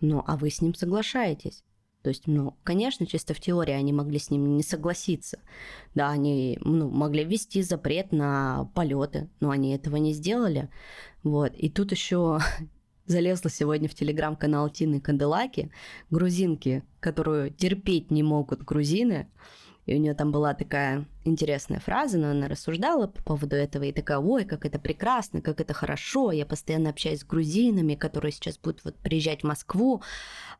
ну, 0.00 0.22
а 0.26 0.36
вы 0.36 0.50
с 0.50 0.60
ним 0.60 0.74
соглашаетесь. 0.74 1.64
То 2.06 2.10
есть, 2.10 2.28
ну, 2.28 2.56
конечно, 2.62 3.04
чисто 3.04 3.34
в 3.34 3.40
теории 3.40 3.72
они 3.72 3.92
могли 3.92 4.20
с 4.20 4.30
ним 4.30 4.56
не 4.56 4.62
согласиться. 4.62 5.40
Да, 5.96 6.08
они 6.10 6.56
ну, 6.62 6.88
могли 6.88 7.24
ввести 7.24 7.62
запрет 7.62 8.12
на 8.12 8.70
полеты, 8.76 9.28
но 9.40 9.50
они 9.50 9.74
этого 9.74 9.96
не 9.96 10.12
сделали. 10.12 10.70
Вот. 11.24 11.52
И 11.56 11.68
тут 11.68 11.90
еще 11.90 12.38
залезла 13.06 13.50
сегодня 13.50 13.88
в 13.88 13.94
телеграм-канал 13.96 14.70
Тины 14.70 15.00
Канделаки, 15.00 15.72
грузинки, 16.08 16.84
которую 17.00 17.50
терпеть 17.50 18.12
не 18.12 18.22
могут 18.22 18.62
грузины, 18.62 19.26
И 19.86 19.94
у 19.94 19.98
нее 19.98 20.14
там 20.14 20.32
была 20.32 20.52
такая 20.52 21.06
интересная 21.24 21.80
фраза, 21.80 22.18
но 22.18 22.30
она 22.30 22.48
рассуждала 22.48 23.06
по 23.06 23.22
поводу 23.22 23.56
этого 23.56 23.84
и 23.84 23.92
такая, 23.92 24.18
ой, 24.18 24.44
как 24.44 24.66
это 24.66 24.78
прекрасно, 24.78 25.40
как 25.40 25.60
это 25.60 25.74
хорошо, 25.74 26.32
я 26.32 26.44
постоянно 26.44 26.90
общаюсь 26.90 27.20
с 27.20 27.24
грузинами, 27.24 27.94
которые 27.94 28.32
сейчас 28.32 28.58
будут 28.58 28.84
вот 28.84 28.96
приезжать 28.96 29.42
в 29.42 29.46
Москву, 29.46 30.02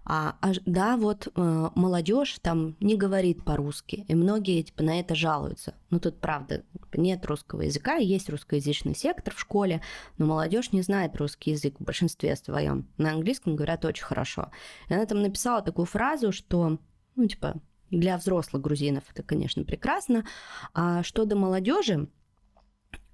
а, 0.04 0.36
а 0.40 0.52
да, 0.64 0.96
вот 0.96 1.28
э, 1.34 1.68
молодежь 1.74 2.38
там 2.40 2.76
не 2.80 2.96
говорит 2.96 3.44
по-русски, 3.44 4.04
и 4.06 4.14
многие 4.14 4.62
типа 4.62 4.84
на 4.84 5.00
это 5.00 5.14
жалуются. 5.16 5.74
Ну 5.90 5.98
тут 5.98 6.20
правда 6.20 6.62
нет 6.94 7.26
русского 7.26 7.62
языка, 7.62 7.96
есть 7.96 8.30
русскоязычный 8.30 8.94
сектор 8.94 9.34
в 9.34 9.40
школе, 9.40 9.82
но 10.18 10.26
молодежь 10.26 10.72
не 10.72 10.82
знает 10.82 11.16
русский 11.16 11.52
язык 11.52 11.74
в 11.80 11.84
большинстве 11.84 12.36
своем. 12.36 12.88
На 12.98 13.10
английском 13.10 13.56
говорят 13.56 13.84
очень 13.84 14.04
хорошо. 14.04 14.50
И 14.88 14.94
она 14.94 15.06
там 15.06 15.22
написала 15.22 15.62
такую 15.62 15.86
фразу, 15.86 16.30
что 16.30 16.78
ну 17.16 17.26
типа 17.26 17.60
для 17.90 18.16
взрослых 18.16 18.62
грузинов 18.62 19.04
это, 19.12 19.22
конечно, 19.22 19.64
прекрасно. 19.64 20.26
А 20.74 21.02
что 21.02 21.24
до 21.24 21.36
молодежи, 21.36 22.08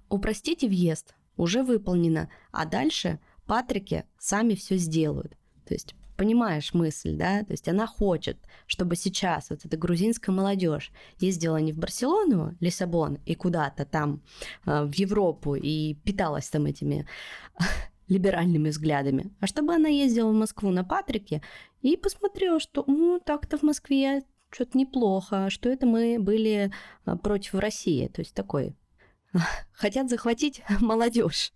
упростите 0.09 0.67
въезд, 0.67 1.15
уже 1.37 1.63
выполнено, 1.63 2.29
а 2.51 2.65
дальше 2.65 3.19
патрики 3.45 4.05
сами 4.17 4.55
все 4.55 4.77
сделают. 4.77 5.37
То 5.65 5.73
есть 5.73 5.95
понимаешь 6.15 6.73
мысль, 6.73 7.15
да, 7.15 7.43
то 7.43 7.51
есть 7.51 7.67
она 7.67 7.87
хочет, 7.87 8.37
чтобы 8.67 8.95
сейчас 8.95 9.49
вот 9.49 9.65
эта 9.65 9.77
грузинская 9.77 10.33
молодежь 10.33 10.91
ездила 11.19 11.57
не 11.57 11.73
в 11.73 11.77
Барселону, 11.77 12.55
Лиссабон 12.59 13.17
и 13.25 13.35
куда-то 13.35 13.85
там 13.85 14.21
э, 14.65 14.83
в 14.85 14.93
Европу 14.93 15.55
и 15.55 15.95
питалась 15.95 16.49
там 16.49 16.65
этими 16.65 17.07
либеральными 18.07 18.69
взглядами, 18.69 19.31
а 19.39 19.47
чтобы 19.47 19.73
она 19.73 19.89
ездила 19.89 20.29
в 20.29 20.35
Москву 20.35 20.69
на 20.69 20.83
Патрике 20.83 21.41
и 21.81 21.97
посмотрела, 21.97 22.59
что 22.59 22.83
ну, 22.87 23.19
так-то 23.19 23.57
в 23.57 23.63
Москве 23.63 24.23
что-то 24.53 24.77
неплохо, 24.77 25.49
что 25.49 25.69
это 25.69 25.85
мы 25.85 26.17
были 26.19 26.71
а, 27.05 27.17
против 27.17 27.55
России. 27.55 28.07
То 28.07 28.21
есть 28.21 28.33
такой 28.33 28.75
хотят 29.73 30.09
захватить 30.09 30.61
молодежь. 30.79 31.51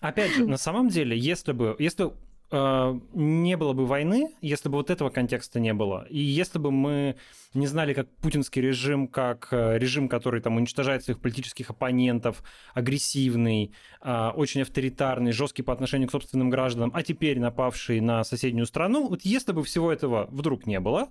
Опять 0.00 0.32
же, 0.32 0.46
на 0.46 0.56
самом 0.56 0.88
деле, 0.88 1.18
если 1.18 1.50
бы, 1.50 1.74
если 1.80 2.12
э, 2.52 3.00
не 3.14 3.56
было 3.56 3.72
бы 3.72 3.84
войны, 3.84 4.30
если 4.40 4.68
бы 4.68 4.76
вот 4.76 4.90
этого 4.90 5.10
контекста 5.10 5.58
не 5.58 5.74
было, 5.74 6.06
и 6.08 6.20
если 6.20 6.60
бы 6.60 6.70
мы 6.70 7.16
не 7.52 7.66
знали, 7.66 7.94
как 7.94 8.08
путинский 8.18 8.62
режим, 8.62 9.08
как 9.08 9.48
э, 9.50 9.76
режим, 9.76 10.08
который 10.08 10.40
там 10.40 10.54
уничтожает 10.54 11.02
своих 11.02 11.18
политических 11.18 11.70
оппонентов, 11.70 12.44
агрессивный, 12.74 13.74
очень 14.00 14.62
авторитарный, 14.62 15.32
жесткий 15.32 15.62
по 15.62 15.72
отношению 15.72 16.06
к 16.06 16.12
собственным 16.12 16.48
гражданам, 16.48 16.92
а 16.94 17.02
теперь 17.02 17.40
напавший 17.40 18.00
на 18.00 18.22
соседнюю 18.22 18.66
страну, 18.66 19.08
вот 19.08 19.22
если 19.22 19.50
бы 19.50 19.64
всего 19.64 19.90
этого 19.90 20.28
вдруг 20.30 20.64
не 20.64 20.78
было, 20.78 21.08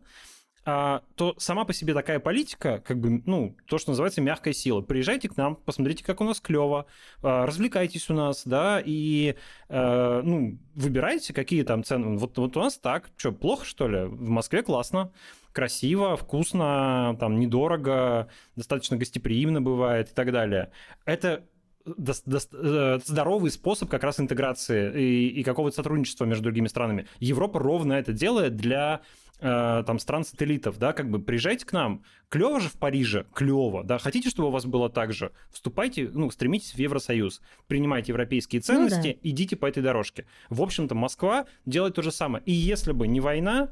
а, 0.70 1.02
то 1.16 1.34
сама 1.38 1.64
по 1.64 1.72
себе 1.72 1.94
такая 1.94 2.20
политика, 2.20 2.84
как 2.86 3.00
бы, 3.00 3.24
ну, 3.26 3.56
то, 3.68 3.78
что 3.78 3.92
называется 3.92 4.20
мягкая 4.20 4.54
сила. 4.54 4.82
Приезжайте 4.82 5.30
к 5.30 5.38
нам, 5.38 5.56
посмотрите, 5.56 6.04
как 6.04 6.20
у 6.20 6.26
нас 6.26 6.42
клево, 6.42 6.88
а, 7.24 7.46
развлекайтесь 7.46 8.10
у 8.10 8.14
нас, 8.14 8.42
да, 8.44 8.82
и, 8.84 9.36
а, 9.70 10.22
ну, 10.22 10.60
выбирайте, 10.76 11.34
какие 11.34 11.64
там 11.64 11.86
цены. 11.86 12.18
Вот, 12.18 12.38
вот 12.38 12.58
у 12.58 12.60
нас 12.60 12.78
так, 12.78 13.10
что, 13.16 13.32
плохо, 13.32 13.64
что 13.64 13.88
ли? 13.88 14.08
В 14.08 14.28
Москве 14.28 14.62
классно 14.62 15.14
красиво, 15.54 16.18
вкусно, 16.18 17.16
там, 17.18 17.40
недорого, 17.40 18.28
достаточно 18.58 18.98
гостеприимно 18.98 19.62
бывает 19.62 20.12
и 20.12 20.14
так 20.14 20.34
далее. 20.34 20.72
Это 21.06 21.46
э, 21.86 23.00
здоровый 23.06 23.52
способ 23.52 23.90
как 23.90 24.04
раз 24.04 24.20
интеграции 24.20 25.02
и, 25.02 25.28
и 25.30 25.44
какого-то 25.44 25.78
сотрудничества 25.78 26.26
между 26.26 26.44
другими 26.44 26.68
странами. 26.68 27.08
Европа 27.20 27.58
ровно 27.58 27.94
это 27.94 28.12
делает 28.12 28.58
для 28.58 29.02
Э, 29.40 29.84
там 29.86 30.00
стран-сателлитов, 30.00 30.80
да, 30.80 30.94
как 30.94 31.12
бы 31.12 31.20
приезжайте 31.20 31.64
к 31.64 31.72
нам. 31.72 32.04
Клево 32.30 32.60
же 32.60 32.70
в 32.70 32.74
Париже, 32.74 33.28
клево, 33.36 33.84
да, 33.84 34.00
хотите, 34.00 34.30
чтобы 34.30 34.48
у 34.48 34.52
вас 34.52 34.66
было 34.66 34.90
так 34.90 35.14
же, 35.14 35.32
вступайте, 35.52 36.10
ну, 36.12 36.32
стремитесь 36.32 36.74
в 36.74 36.80
Евросоюз, 36.80 37.42
принимайте 37.68 38.14
европейские 38.14 38.62
ценности, 38.62 39.08
ну, 39.08 39.14
да. 39.14 39.20
идите 39.22 39.56
по 39.56 39.68
этой 39.68 39.84
дорожке. 39.84 40.26
В 40.50 40.60
общем-то, 40.64 40.96
Москва 40.96 41.46
делает 41.68 41.94
то 41.94 42.02
же 42.02 42.12
самое. 42.12 42.44
И 42.46 42.52
если 42.52 42.94
бы 42.94 43.08
не 43.08 43.20
война, 43.20 43.70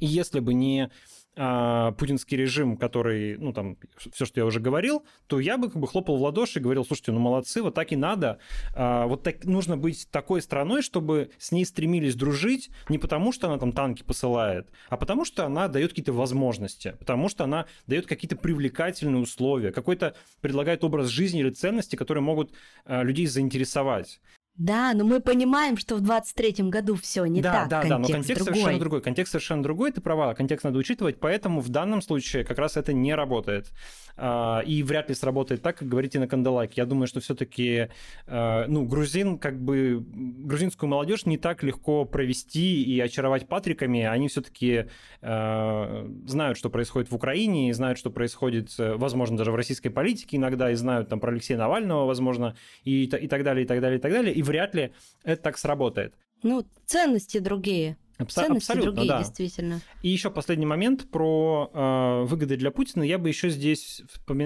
и 0.00 0.06
если 0.06 0.40
бы 0.40 0.54
не 0.54 0.90
путинский 1.38 2.36
режим, 2.36 2.76
который, 2.76 3.38
ну, 3.38 3.52
там, 3.52 3.76
все, 4.12 4.24
что 4.24 4.40
я 4.40 4.46
уже 4.46 4.58
говорил, 4.58 5.04
то 5.28 5.38
я 5.38 5.56
бы 5.56 5.70
как 5.70 5.80
бы 5.80 5.86
хлопал 5.86 6.16
в 6.16 6.22
ладоши 6.22 6.58
и 6.58 6.62
говорил, 6.62 6.84
слушайте, 6.84 7.12
ну, 7.12 7.20
молодцы, 7.20 7.62
вот 7.62 7.74
так 7.74 7.92
и 7.92 7.96
надо. 7.96 8.38
А, 8.74 9.06
вот 9.06 9.22
так 9.22 9.44
нужно 9.44 9.76
быть 9.76 10.08
такой 10.10 10.42
страной, 10.42 10.82
чтобы 10.82 11.30
с 11.38 11.52
ней 11.52 11.64
стремились 11.64 12.16
дружить 12.16 12.70
не 12.88 12.98
потому, 12.98 13.30
что 13.32 13.46
она 13.46 13.58
там 13.58 13.70
танки 13.70 14.02
посылает, 14.02 14.68
а 14.88 14.96
потому, 14.96 15.24
что 15.24 15.46
она 15.46 15.68
дает 15.68 15.90
какие-то 15.90 16.12
возможности, 16.12 16.96
потому 16.98 17.28
что 17.28 17.44
она 17.44 17.66
дает 17.86 18.06
какие-то 18.06 18.34
привлекательные 18.34 19.22
условия, 19.22 19.70
какой-то 19.70 20.16
предлагает 20.40 20.82
образ 20.82 21.06
жизни 21.08 21.40
или 21.40 21.50
ценности, 21.50 21.94
которые 21.94 22.22
могут 22.22 22.52
а, 22.84 23.04
людей 23.04 23.26
заинтересовать. 23.26 24.20
Да, 24.58 24.92
но 24.92 25.04
мы 25.04 25.20
понимаем, 25.20 25.76
что 25.76 25.96
в 25.96 26.02
23-м 26.02 26.68
году 26.68 26.96
все 26.96 27.24
не 27.26 27.40
да, 27.40 27.52
так. 27.52 27.68
Да, 27.68 27.80
контекст 27.80 27.90
да, 27.90 27.98
но 27.98 28.08
контекст 28.08 28.44
другой. 28.44 28.54
совершенно 28.54 28.80
другой. 28.80 29.00
Контекст 29.02 29.32
совершенно 29.32 29.62
другой, 29.62 29.92
ты 29.92 30.00
права, 30.00 30.34
контекст 30.34 30.64
надо 30.64 30.78
учитывать, 30.78 31.20
поэтому 31.20 31.60
в 31.60 31.68
данном 31.68 32.02
случае 32.02 32.44
как 32.44 32.58
раз 32.58 32.76
это 32.76 32.92
не 32.92 33.14
работает. 33.14 33.72
А, 34.20 34.62
и 34.66 34.82
вряд 34.82 35.08
ли 35.08 35.14
сработает 35.14 35.62
так, 35.62 35.78
как 35.78 35.88
говорите 35.88 36.18
на 36.18 36.26
Кандалаке. 36.26 36.74
Я 36.76 36.86
думаю, 36.86 37.06
что 37.06 37.20
все-таки, 37.20 37.88
а, 38.26 38.66
ну, 38.66 38.84
грузин, 38.84 39.38
как 39.38 39.60
бы, 39.60 40.04
грузинскую 40.10 40.90
молодежь 40.90 41.24
не 41.24 41.38
так 41.38 41.62
легко 41.62 42.04
провести 42.04 42.82
и 42.82 42.98
очаровать 42.98 43.46
патриками. 43.46 44.02
Они 44.02 44.26
все-таки 44.26 44.86
а, 45.22 46.10
знают, 46.26 46.58
что 46.58 46.68
происходит 46.68 47.12
в 47.12 47.14
Украине, 47.14 47.70
и 47.70 47.72
знают, 47.72 47.96
что 47.96 48.10
происходит, 48.10 48.74
возможно, 48.76 49.36
даже 49.36 49.52
в 49.52 49.54
российской 49.54 49.90
политике 49.90 50.36
иногда, 50.36 50.72
и 50.72 50.74
знают 50.74 51.08
там 51.08 51.20
про 51.20 51.30
Алексея 51.30 51.56
Навального, 51.56 52.04
возможно, 52.04 52.56
и, 52.82 53.04
и 53.04 53.28
так 53.28 53.44
далее, 53.44 53.64
и 53.64 53.68
так 53.68 53.80
далее, 53.80 53.98
и 53.98 54.02
так 54.02 54.10
далее. 54.10 54.34
И 54.34 54.42
вряд 54.48 54.74
ли 54.74 54.92
это 55.22 55.42
так 55.42 55.58
сработает. 55.58 56.14
Ну, 56.42 56.66
ценности 56.86 57.38
другие. 57.38 57.96
Абс- 58.18 58.34
Ценности 58.34 58.72
абсолютно, 58.72 58.92
другие, 58.92 59.08
да. 59.08 59.18
действительно. 59.18 59.80
И 60.02 60.08
еще 60.08 60.30
последний 60.30 60.66
момент 60.66 61.08
про 61.08 61.70
э, 61.72 62.24
выгоды 62.24 62.56
для 62.56 62.72
Путина. 62.72 63.04
Я 63.04 63.16
бы 63.16 63.28
еще 63.28 63.48
здесь 63.48 64.02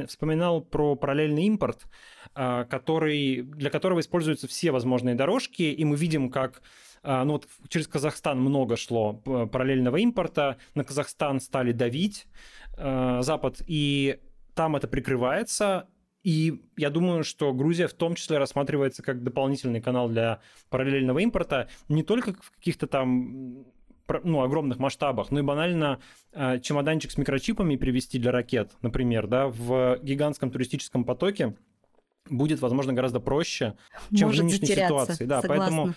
вспоминал 0.09 0.61
про 0.61 0.95
параллельный 0.95 1.45
импорт, 1.45 1.87
э, 2.35 2.67
который, 2.69 3.43
для 3.43 3.71
которого 3.71 4.01
используются 4.01 4.47
все 4.47 4.73
возможные 4.73 5.15
дорожки, 5.15 5.63
и 5.63 5.85
мы 5.87 5.97
видим, 5.97 6.31
как 6.31 6.61
э, 7.03 7.23
ну 7.25 7.33
вот 7.33 7.49
через 7.69 7.89
Казахстан 7.89 8.39
много 8.41 8.77
шло 8.77 9.15
параллельного 9.15 9.97
импорта, 9.97 10.59
на 10.75 10.85
Казахстан 10.85 11.41
стали 11.41 11.73
давить 11.73 12.27
э, 12.77 13.21
Запад, 13.23 13.63
и 13.67 14.19
там 14.55 14.77
это 14.77 14.87
прикрывается, 14.87 15.89
и 16.23 16.62
я 16.77 16.91
думаю, 16.91 17.25
что 17.25 17.53
Грузия 17.53 17.89
в 17.89 17.95
том 17.95 18.14
числе 18.14 18.39
рассматривается 18.39 19.03
как 19.03 19.23
дополнительный 19.23 19.81
канал 19.81 20.09
для 20.09 20.41
параллельного 20.70 21.18
импорта 21.18 21.68
не 21.89 22.03
только 22.03 22.35
в 22.35 22.51
каких-то 22.53 22.87
там 22.87 23.64
ну, 24.25 24.43
огромных 24.43 24.79
масштабах, 24.79 25.31
но 25.31 25.41
и 25.41 25.43
банально 25.43 26.01
э, 26.33 26.61
чемоданчик 26.61 27.11
с 27.11 27.16
микрочипами 27.16 27.77
привезти 27.77 28.18
для 28.18 28.31
ракет, 28.31 28.73
например, 28.83 29.27
да, 29.27 29.49
в 29.49 29.99
гигантском 30.03 30.51
туристическом 30.51 31.05
потоке 31.05 31.57
будет, 32.29 32.61
возможно, 32.61 32.93
гораздо 32.93 33.20
проще, 33.20 33.75
чем 34.14 34.29
Может 34.29 34.43
в 34.43 34.45
нынешней 34.47 34.66
ситуации. 34.66 35.25
Да, 35.25 35.41
согласна. 35.41 35.49
поэтому 35.49 35.95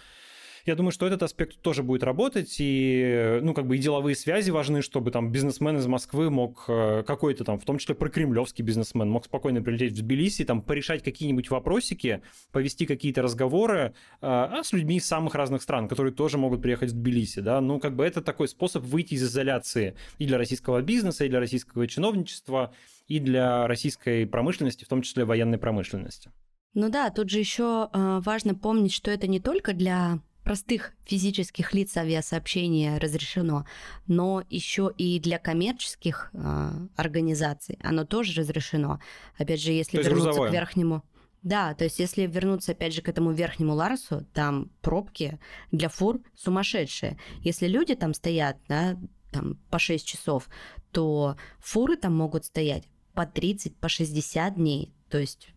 я 0.66 0.76
думаю, 0.76 0.92
что 0.92 1.06
этот 1.06 1.24
аспект 1.24 1.60
тоже 1.62 1.84
будет 1.84 2.04
работать, 2.04 2.56
и, 2.60 3.40
ну, 3.42 3.54
как 3.54 3.68
бы 3.68 3.76
и 3.76 3.80
деловые 3.80 4.16
связи 4.16 4.50
важны, 4.52 4.82
чтобы 4.82 5.12
там 5.12 5.32
бизнесмен 5.32 5.78
из 5.78 5.88
Москвы 5.88 6.30
мог 6.30 6.66
э, 6.68 7.04
какой-то 7.06 7.44
там, 7.44 7.60
в 7.60 7.66
том 7.66 7.78
числе 7.78 7.96
прокремлевский 7.96 8.64
бизнесмен, 8.64 9.10
мог 9.10 9.26
спокойно 9.26 9.62
прилететь 9.62 9.94
в 9.94 10.02
Тбилиси, 10.02 10.44
там, 10.44 10.62
порешать 10.62 11.04
какие-нибудь 11.04 11.50
вопросики, 11.50 12.22
повести 12.52 12.86
какие-то 12.86 13.22
разговоры, 13.22 13.94
а 14.22 14.64
с 14.64 14.74
людьми 14.74 14.98
из 14.98 15.06
самых 15.06 15.36
разных 15.36 15.62
стран, 15.62 15.88
которые 15.88 16.14
тоже 16.14 16.38
могут 16.38 16.62
приехать 16.62 16.92
в 16.92 16.96
Тбилиси, 16.96 17.40
да, 17.40 17.62
ну, 17.62 17.80
как 17.80 17.96
бы 17.96 18.06
это 18.06 18.22
такой 18.22 18.48
способ 18.48 18.84
выйти 18.84 19.14
из 19.14 19.24
изоляции 19.24 19.96
и 20.18 20.26
для 20.26 20.38
российского 20.38 20.82
бизнеса, 20.82 21.26
и 21.26 21.30
для 21.30 21.40
российского 21.40 21.88
чиновничества, 21.88 22.74
и 23.08 23.20
для 23.20 23.68
российской 23.68 24.26
промышленности, 24.26 24.84
в 24.84 24.88
том 24.88 25.02
числе 25.02 25.26
военной 25.26 25.58
промышленности. 25.58 26.32
Ну 26.74 26.90
да, 26.90 27.10
тут 27.10 27.30
же 27.30 27.40
еще 27.40 27.90
э, 27.94 28.20
важно 28.24 28.56
помнить, 28.56 28.94
что 28.94 29.10
это 29.10 29.28
не 29.28 29.40
только 29.40 29.74
для 29.74 30.20
простых 30.46 30.94
физических 31.04 31.74
лиц 31.74 31.98
авиасообщения 31.98 33.00
разрешено, 33.00 33.66
но 34.08 34.44
еще 34.50 34.94
и 34.96 35.20
для 35.20 35.40
коммерческих 35.40 36.30
э, 36.34 36.72
организаций 36.96 37.80
оно 37.84 38.06
тоже 38.06 38.40
разрешено. 38.40 39.02
Опять 39.38 39.60
же, 39.62 39.72
если 39.72 39.98
вернуться 39.98 40.26
грузовое. 40.26 40.50
к 40.50 40.54
верхнему. 40.54 41.04
Да, 41.42 41.74
то 41.74 41.84
есть 41.84 42.00
если 42.00 42.28
вернуться 42.28 42.72
опять 42.72 42.94
же 42.94 43.02
к 43.02 43.10
этому 43.10 43.32
верхнему 43.32 43.74
Ларсу, 43.74 44.26
там 44.34 44.72
пробки 44.82 45.40
для 45.72 45.90
фур 45.90 46.22
сумасшедшие. 46.36 47.18
Если 47.42 47.68
люди 47.68 47.96
там 47.96 48.14
стоят, 48.14 48.58
да, 48.68 48.98
там 49.32 49.56
по 49.72 49.80
6 49.80 50.06
часов, 50.06 50.48
то 50.92 51.38
фуры 51.60 51.98
там 51.98 52.16
могут 52.16 52.46
стоять 52.46 52.88
по 53.16 53.26
30, 53.26 53.76
по 53.78 53.90
60 53.90 54.56
дней. 54.56 54.94
То 55.10 55.18
есть 55.18 55.50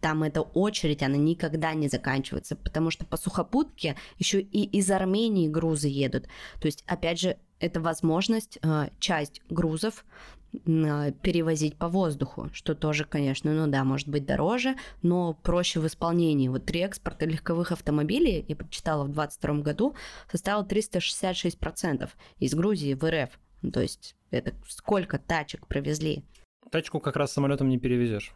там 0.00 0.22
эта 0.22 0.42
очередь, 0.42 1.02
она 1.02 1.16
никогда 1.16 1.74
не 1.74 1.88
заканчивается, 1.88 2.56
потому 2.56 2.90
что 2.90 3.04
по 3.04 3.16
сухопутке 3.16 3.96
еще 4.18 4.40
и 4.40 4.64
из 4.64 4.90
Армении 4.90 5.48
грузы 5.48 5.88
едут. 5.88 6.28
То 6.60 6.66
есть, 6.66 6.84
опять 6.86 7.20
же, 7.20 7.36
это 7.58 7.80
возможность 7.80 8.58
э, 8.62 8.88
часть 8.98 9.40
грузов 9.48 10.04
э, 10.52 11.12
перевозить 11.22 11.76
по 11.76 11.88
воздуху, 11.88 12.50
что 12.52 12.74
тоже, 12.74 13.04
конечно, 13.04 13.52
ну 13.52 13.70
да, 13.70 13.84
может 13.84 14.08
быть 14.08 14.26
дороже, 14.26 14.76
но 15.02 15.34
проще 15.34 15.80
в 15.80 15.86
исполнении. 15.86 16.48
Вот 16.48 16.70
реэкспорт 16.70 17.22
легковых 17.22 17.72
автомобилей, 17.72 18.44
я 18.46 18.56
прочитала 18.56 19.04
в 19.04 19.12
2022 19.12 19.62
году, 19.62 19.94
составил 20.30 20.64
366% 20.64 22.08
из 22.38 22.54
Грузии 22.54 22.94
в 22.94 23.04
РФ. 23.10 23.30
Ну, 23.62 23.70
то 23.70 23.80
есть 23.80 24.14
это 24.30 24.54
сколько 24.68 25.18
тачек 25.18 25.66
провезли? 25.66 26.24
Тачку 26.70 27.00
как 27.00 27.16
раз 27.16 27.32
самолетом 27.32 27.68
не 27.68 27.78
перевезешь. 27.78 28.34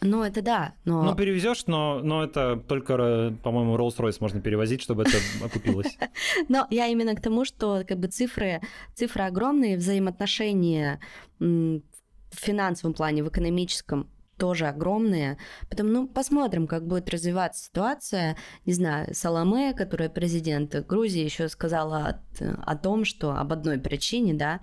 Ну, 0.00 0.22
это 0.22 0.42
да, 0.42 0.74
но... 0.84 1.02
Ну, 1.02 1.14
перевезешь, 1.16 1.66
но, 1.66 2.00
но 2.02 2.22
это 2.22 2.56
только, 2.68 3.34
по-моему, 3.42 3.76
Rolls-Royce 3.76 4.18
можно 4.20 4.40
перевозить, 4.40 4.80
чтобы 4.80 5.02
это 5.02 5.18
окупилось. 5.44 5.98
Но 6.48 6.66
я 6.70 6.86
именно 6.86 7.14
к 7.16 7.20
тому, 7.20 7.44
что 7.44 7.82
как 7.86 7.98
бы 7.98 8.06
цифры, 8.06 8.60
цифры 8.94 9.24
огромные, 9.24 9.76
взаимоотношения 9.76 11.00
в 11.40 11.80
финансовом 12.30 12.94
плане, 12.94 13.24
в 13.24 13.28
экономическом 13.28 14.08
тоже 14.38 14.66
огромные. 14.66 15.36
Потом, 15.68 15.92
ну, 15.92 16.06
посмотрим, 16.06 16.68
как 16.68 16.86
будет 16.86 17.10
развиваться 17.10 17.64
ситуация. 17.64 18.36
Не 18.64 18.72
знаю, 18.72 19.12
Саламе, 19.12 19.74
которая 19.74 20.08
президент 20.08 20.74
Грузии, 20.86 21.24
еще 21.24 21.48
сказала 21.48 22.22
о, 22.40 22.62
о 22.64 22.76
том, 22.76 23.04
что 23.04 23.32
об 23.32 23.52
одной 23.52 23.78
причине, 23.78 24.34
да, 24.34 24.60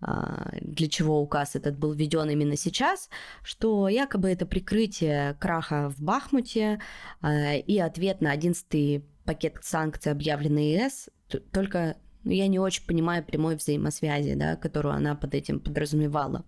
для 0.00 0.88
чего 0.88 1.20
указ 1.20 1.56
этот 1.56 1.78
был 1.78 1.92
введен 1.92 2.30
именно 2.30 2.56
сейчас, 2.56 3.10
что 3.42 3.88
якобы 3.88 4.30
это 4.30 4.46
прикрытие 4.46 5.34
краха 5.34 5.90
в 5.90 6.00
Бахмуте 6.00 6.80
а, 7.20 7.54
и 7.54 7.78
ответ 7.78 8.20
на 8.20 8.32
11 8.32 9.04
пакет 9.24 9.58
санкций, 9.62 10.12
объявленный 10.12 10.72
ЕС, 10.72 11.10
только 11.52 11.96
ну, 12.24 12.32
я 12.32 12.48
не 12.48 12.58
очень 12.58 12.86
понимаю 12.86 13.24
прямой 13.24 13.56
взаимосвязи, 13.56 14.34
да, 14.34 14.56
которую 14.56 14.94
она 14.94 15.14
под 15.14 15.34
этим 15.34 15.60
подразумевала. 15.60 16.44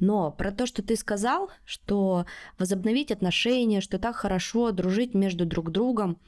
Но 0.00 0.30
про 0.30 0.50
то, 0.50 0.66
что 0.66 0.82
ты 0.82 0.96
сказал, 0.96 1.50
что 1.64 2.26
возобновить 2.58 3.12
отношения, 3.12 3.80
что 3.80 3.98
так 3.98 4.16
хорошо 4.16 4.72
дружить 4.72 5.14
между 5.14 5.46
друг 5.46 5.70
другом, 5.70 6.18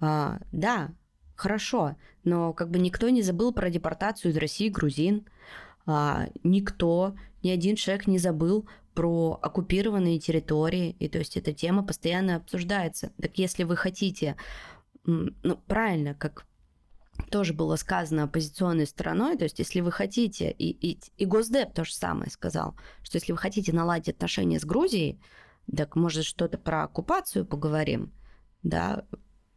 а, 0.00 0.40
да, 0.52 0.90
хорошо, 1.34 1.96
но 2.24 2.52
как 2.52 2.70
бы 2.70 2.78
никто 2.78 3.08
не 3.08 3.22
забыл 3.22 3.52
про 3.52 3.70
депортацию 3.70 4.32
из 4.32 4.36
России 4.36 4.68
грузин, 4.68 5.26
а, 5.90 6.28
никто, 6.44 7.14
ни 7.42 7.48
один 7.48 7.74
человек 7.74 8.06
не 8.06 8.18
забыл 8.18 8.68
про 8.92 9.38
оккупированные 9.40 10.18
территории, 10.18 10.90
и 10.98 11.08
то 11.08 11.18
есть 11.18 11.38
эта 11.38 11.54
тема 11.54 11.82
постоянно 11.82 12.36
обсуждается. 12.36 13.10
Так 13.18 13.38
если 13.38 13.64
вы 13.64 13.74
хотите, 13.74 14.36
ну 15.06 15.56
правильно, 15.66 16.14
как 16.14 16.44
тоже 17.30 17.54
было 17.54 17.76
сказано 17.76 18.24
оппозиционной 18.24 18.86
стороной, 18.86 19.38
то 19.38 19.44
есть 19.44 19.58
если 19.60 19.80
вы 19.80 19.90
хотите, 19.90 20.50
и, 20.50 20.68
и, 20.70 21.00
и 21.16 21.24
Госдеп 21.24 21.72
то 21.72 21.86
же 21.86 21.94
самое 21.94 22.30
сказал, 22.30 22.76
что 23.02 23.16
если 23.16 23.32
вы 23.32 23.38
хотите 23.38 23.72
наладить 23.72 24.10
отношения 24.10 24.60
с 24.60 24.66
Грузией, 24.66 25.18
так 25.74 25.96
может 25.96 26.26
что-то 26.26 26.58
про 26.58 26.82
оккупацию 26.84 27.46
поговорим, 27.46 28.12
да, 28.62 29.06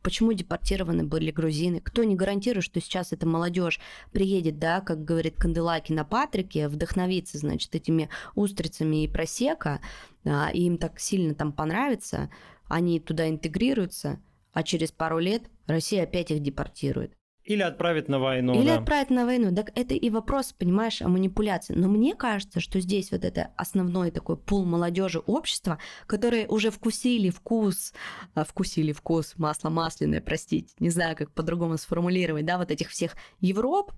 Почему 0.02 0.34
депортированы 0.34 1.04
были 1.04 1.30
грузины? 1.32 1.80
Кто 1.80 2.04
не 2.04 2.16
гарантирует, 2.16 2.66
что 2.66 2.82
сейчас 2.82 3.14
эта 3.14 3.28
молодежь 3.28 3.80
приедет, 4.12 4.58
да, 4.58 4.82
как 4.82 5.04
говорит 5.04 5.36
Канделаки 5.36 5.94
на 5.94 6.04
Патрике, 6.04 6.68
вдохновиться, 6.68 7.38
значит, 7.38 7.76
этими 7.76 8.10
устрицами 8.34 9.04
и 9.04 9.08
просека, 9.08 9.80
да, 10.24 10.50
и 10.50 10.62
им 10.62 10.78
так 10.78 11.00
сильно 11.00 11.36
там 11.36 11.52
понравится, 11.54 12.32
они 12.68 13.00
туда 13.00 13.30
интегрируются, 13.30 14.20
а 14.54 14.64
через 14.64 14.92
пару 14.92 15.20
лет 15.20 15.44
Россия 15.68 16.04
опять 16.04 16.32
их 16.32 16.42
депортирует. 16.42 17.14
Или 17.52 17.64
отправить 17.64 18.08
на 18.08 18.20
войну. 18.20 18.54
Или 18.54 18.68
да. 18.68 18.80
отправить 18.80 19.10
на 19.10 19.26
войну. 19.26 19.54
Так 19.54 19.72
это 19.76 19.94
и 19.94 20.10
вопрос, 20.10 20.54
понимаешь, 20.54 21.02
о 21.02 21.10
манипуляции. 21.10 21.74
Но 21.74 21.90
мне 21.90 22.16
кажется, 22.16 22.62
что 22.62 22.80
здесь 22.80 23.12
вот 23.12 23.26
это 23.26 23.50
основной 23.58 24.12
такой 24.12 24.38
пул 24.38 24.64
молодежи 24.64 25.20
общества, 25.20 25.78
которые 26.08 26.48
уже 26.48 26.72
вкусили 26.72 27.30
вкус, 27.30 27.94
а, 28.36 28.46
вкусили 28.46 28.94
вкус 28.94 29.34
масло 29.38 29.70
масляное, 29.70 30.22
простите, 30.22 30.74
не 30.80 30.90
знаю, 30.90 31.18
как 31.18 31.32
по-другому 31.32 31.78
сформулировать, 31.78 32.46
да, 32.46 32.58
вот 32.58 32.72
этих 32.72 32.90
всех 32.90 33.18
Европ, 33.42 33.92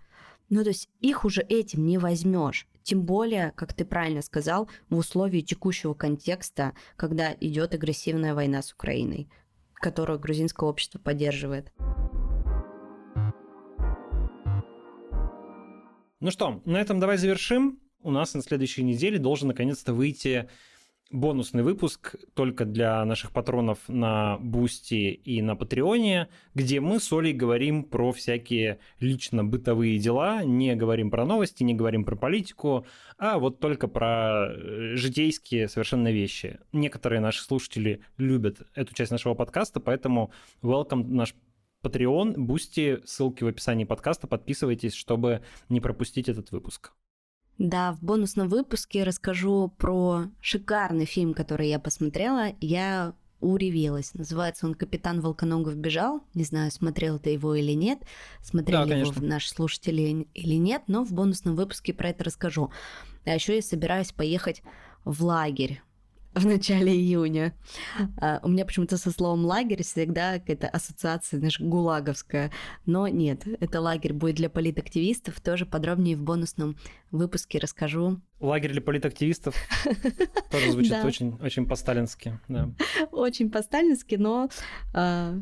ну, 0.50 0.64
то 0.64 0.70
есть 0.70 0.90
их 1.00 1.24
уже 1.24 1.42
этим 1.42 1.86
не 1.86 2.00
возьмешь. 2.00 2.68
Тем 2.82 3.04
более, 3.04 3.52
как 3.56 3.74
ты 3.74 3.86
правильно 3.86 4.24
сказал, 4.24 4.68
в 4.90 4.98
условии 4.98 5.42
текущего 5.42 5.94
контекста, 5.94 6.74
когда 6.96 7.36
идет 7.40 7.76
агрессивная 7.76 8.34
война 8.34 8.64
с 8.64 8.74
Украиной, 8.74 9.30
которую 9.76 10.20
грузинское 10.20 10.68
общество 10.68 10.98
поддерживает. 10.98 11.72
Ну 16.24 16.32
что, 16.32 16.62
на 16.64 16.78
этом 16.78 17.02
давай 17.02 17.18
завершим. 17.18 17.82
У 18.02 18.10
нас 18.10 18.34
на 18.34 18.42
следующей 18.42 18.82
неделе 18.82 19.20
должен 19.20 19.50
наконец-то 19.50 19.94
выйти 19.94 20.48
бонусный 21.12 21.64
выпуск 21.64 22.16
только 22.34 22.64
для 22.64 23.04
наших 23.04 23.34
патронов 23.34 23.80
на 23.90 24.38
Бусти 24.38 25.12
и 25.12 25.42
на 25.42 25.58
Патреоне, 25.58 26.30
где 26.56 26.80
мы 26.80 27.02
с 27.02 27.12
Олей 27.12 27.34
говорим 27.34 27.84
про 27.84 28.14
всякие 28.14 28.80
лично 29.02 29.44
бытовые 29.44 30.00
дела, 30.00 30.46
не 30.46 30.78
говорим 30.78 31.12
про 31.12 31.26
новости, 31.26 31.64
не 31.64 31.74
говорим 31.74 32.06
про 32.06 32.16
политику, 32.16 32.86
а 33.18 33.38
вот 33.38 33.60
только 33.60 33.90
про 33.90 34.48
э, 34.48 34.96
житейские 34.96 35.68
совершенно 35.68 36.10
вещи. 36.10 36.62
Некоторые 36.72 37.20
наши 37.20 37.44
слушатели 37.44 38.00
любят 38.16 38.62
эту 38.76 38.96
часть 38.96 39.12
нашего 39.12 39.34
подкаста, 39.34 39.82
поэтому 39.82 40.32
welcome 40.62 41.04
наш 41.04 41.36
Patreon, 41.84 42.38
Бусти, 42.38 43.02
ссылки 43.06 43.44
в 43.44 43.48
описании 43.48 43.84
подкаста. 43.84 44.26
Подписывайтесь, 44.28 44.94
чтобы 44.94 45.44
не 45.70 45.82
пропустить 45.82 46.30
этот 46.30 46.52
выпуск. 46.52 46.94
Да, 47.58 47.92
в 47.94 48.02
бонусном 48.02 48.48
выпуске 48.48 49.04
расскажу 49.04 49.72
про 49.78 50.26
шикарный 50.42 51.06
фильм, 51.06 51.34
который 51.34 51.70
я 51.70 51.80
посмотрела. 51.80 52.54
Я 52.62 53.14
уревелась. 53.42 54.14
Называется 54.14 54.66
он 54.66 54.74
«Капитан 54.74 55.22
Волконогов 55.22 55.76
бежал». 55.76 56.24
Не 56.34 56.46
знаю, 56.46 56.72
смотрел 56.72 57.20
ты 57.20 57.32
его 57.32 57.54
или 57.54 57.74
нет, 57.74 58.00
смотрели 58.42 58.90
да, 58.90 58.96
его 58.96 59.14
наши 59.22 59.50
слушатели 59.50 60.28
или 60.34 60.56
нет, 60.56 60.84
но 60.88 61.04
в 61.04 61.12
бонусном 61.12 61.56
выпуске 61.56 61.94
про 61.94 62.10
это 62.10 62.24
расскажу. 62.24 62.72
А 63.26 63.36
еще 63.36 63.56
я 63.56 63.62
собираюсь 63.62 64.12
поехать 64.12 64.64
в 65.04 65.24
лагерь 65.24 65.82
в 66.36 66.46
начале 66.46 66.94
июня. 66.94 67.54
А, 68.18 68.40
у 68.44 68.48
меня 68.48 68.66
почему-то 68.66 68.98
со 68.98 69.12
словом 69.12 69.46
лагерь 69.46 69.84
всегда 69.84 70.40
какая-то 70.40 70.68
ассоциация, 70.68 71.38
знаешь, 71.38 71.60
гулаговская. 71.60 72.52
Но 72.86 73.08
нет, 73.08 73.46
это 73.60 73.82
лагерь 73.82 74.14
будет 74.14 74.36
для 74.36 74.50
политактивистов. 74.50 75.40
Тоже 75.42 75.66
подробнее 75.66 76.18
в 76.18 76.22
бонусном 76.22 76.78
выпуске 77.12 77.60
расскажу. 77.60 78.22
Лагерь 78.40 78.72
для 78.72 78.82
политактивистов 78.82 79.56
тоже 80.52 80.72
звучит 80.72 80.94
очень, 81.04 81.38
по-сталински. 81.68 82.40
Очень 83.12 83.50
по-сталински, 83.50 84.16
но 84.16 84.50
а, 84.94 85.40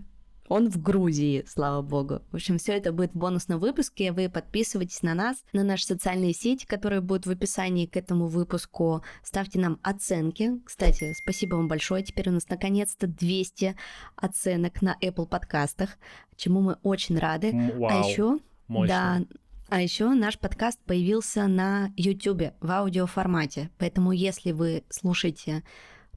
он 0.52 0.70
в 0.70 0.82
Грузии, 0.82 1.45
слава 1.47 1.82
богу. 1.82 2.20
В 2.30 2.36
общем, 2.36 2.58
все 2.58 2.74
это 2.74 2.91
будет 2.91 3.14
в 3.14 3.18
бонусном 3.18 3.58
выпуске. 3.58 4.12
Вы 4.12 4.30
подписывайтесь 4.30 5.02
на 5.02 5.14
нас, 5.14 5.45
на 5.54 5.64
наши 5.64 5.86
социальные 5.86 6.34
сети, 6.34 6.66
которые 6.66 6.99
будут 6.99 7.26
в 7.26 7.30
описании 7.30 7.86
к 7.86 7.95
этому 7.95 8.28
выпуску. 8.28 9.02
Ставьте 9.24 9.60
нам 9.60 9.80
оценки. 9.82 10.60
Кстати, 10.66 11.14
спасибо 11.14 11.56
вам 11.56 11.70
большое. 11.70 12.04
Теперь 12.04 12.28
у 12.28 12.34
нас 12.34 12.49
наконец-то 12.49 13.08
200 13.08 13.78
оценок 14.18 14.82
на 14.82 14.97
Apple 15.02 15.26
подкастах, 15.26 15.91
чему 16.36 16.60
мы 16.60 16.74
очень 16.84 17.18
рады. 17.18 17.54
А 17.54 17.80
вау. 17.80 17.89
А 17.89 18.06
еще, 18.06 18.39
да, 18.68 19.22
а 19.70 19.82
еще 19.82 20.10
наш 20.10 20.38
подкаст 20.38 20.82
появился 20.82 21.47
на 21.47 21.93
YouTube 21.95 22.54
в 22.60 22.72
аудиоформате. 22.72 23.70
Поэтому, 23.78 24.12
если 24.12 24.52
вы 24.52 24.84
слушаете 24.89 25.64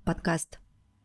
подкаст 0.02 0.58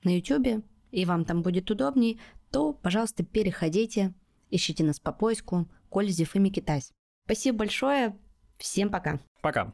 на 0.03 0.15
YouTube, 0.15 0.63
и 0.91 1.05
вам 1.05 1.25
там 1.25 1.43
будет 1.43 1.69
удобней, 1.69 2.19
то, 2.52 2.74
пожалуйста, 2.74 3.24
переходите, 3.24 4.14
ищите 4.50 4.84
нас 4.84 5.00
по 5.00 5.12
поиску 5.12 5.68
Кользев 5.89 6.36
и 6.36 6.39
Микитась. 6.39 6.91
Спасибо 7.26 7.60
большое, 7.60 8.18
всем 8.58 8.89
пока. 8.89 9.20
Пока. 9.41 9.74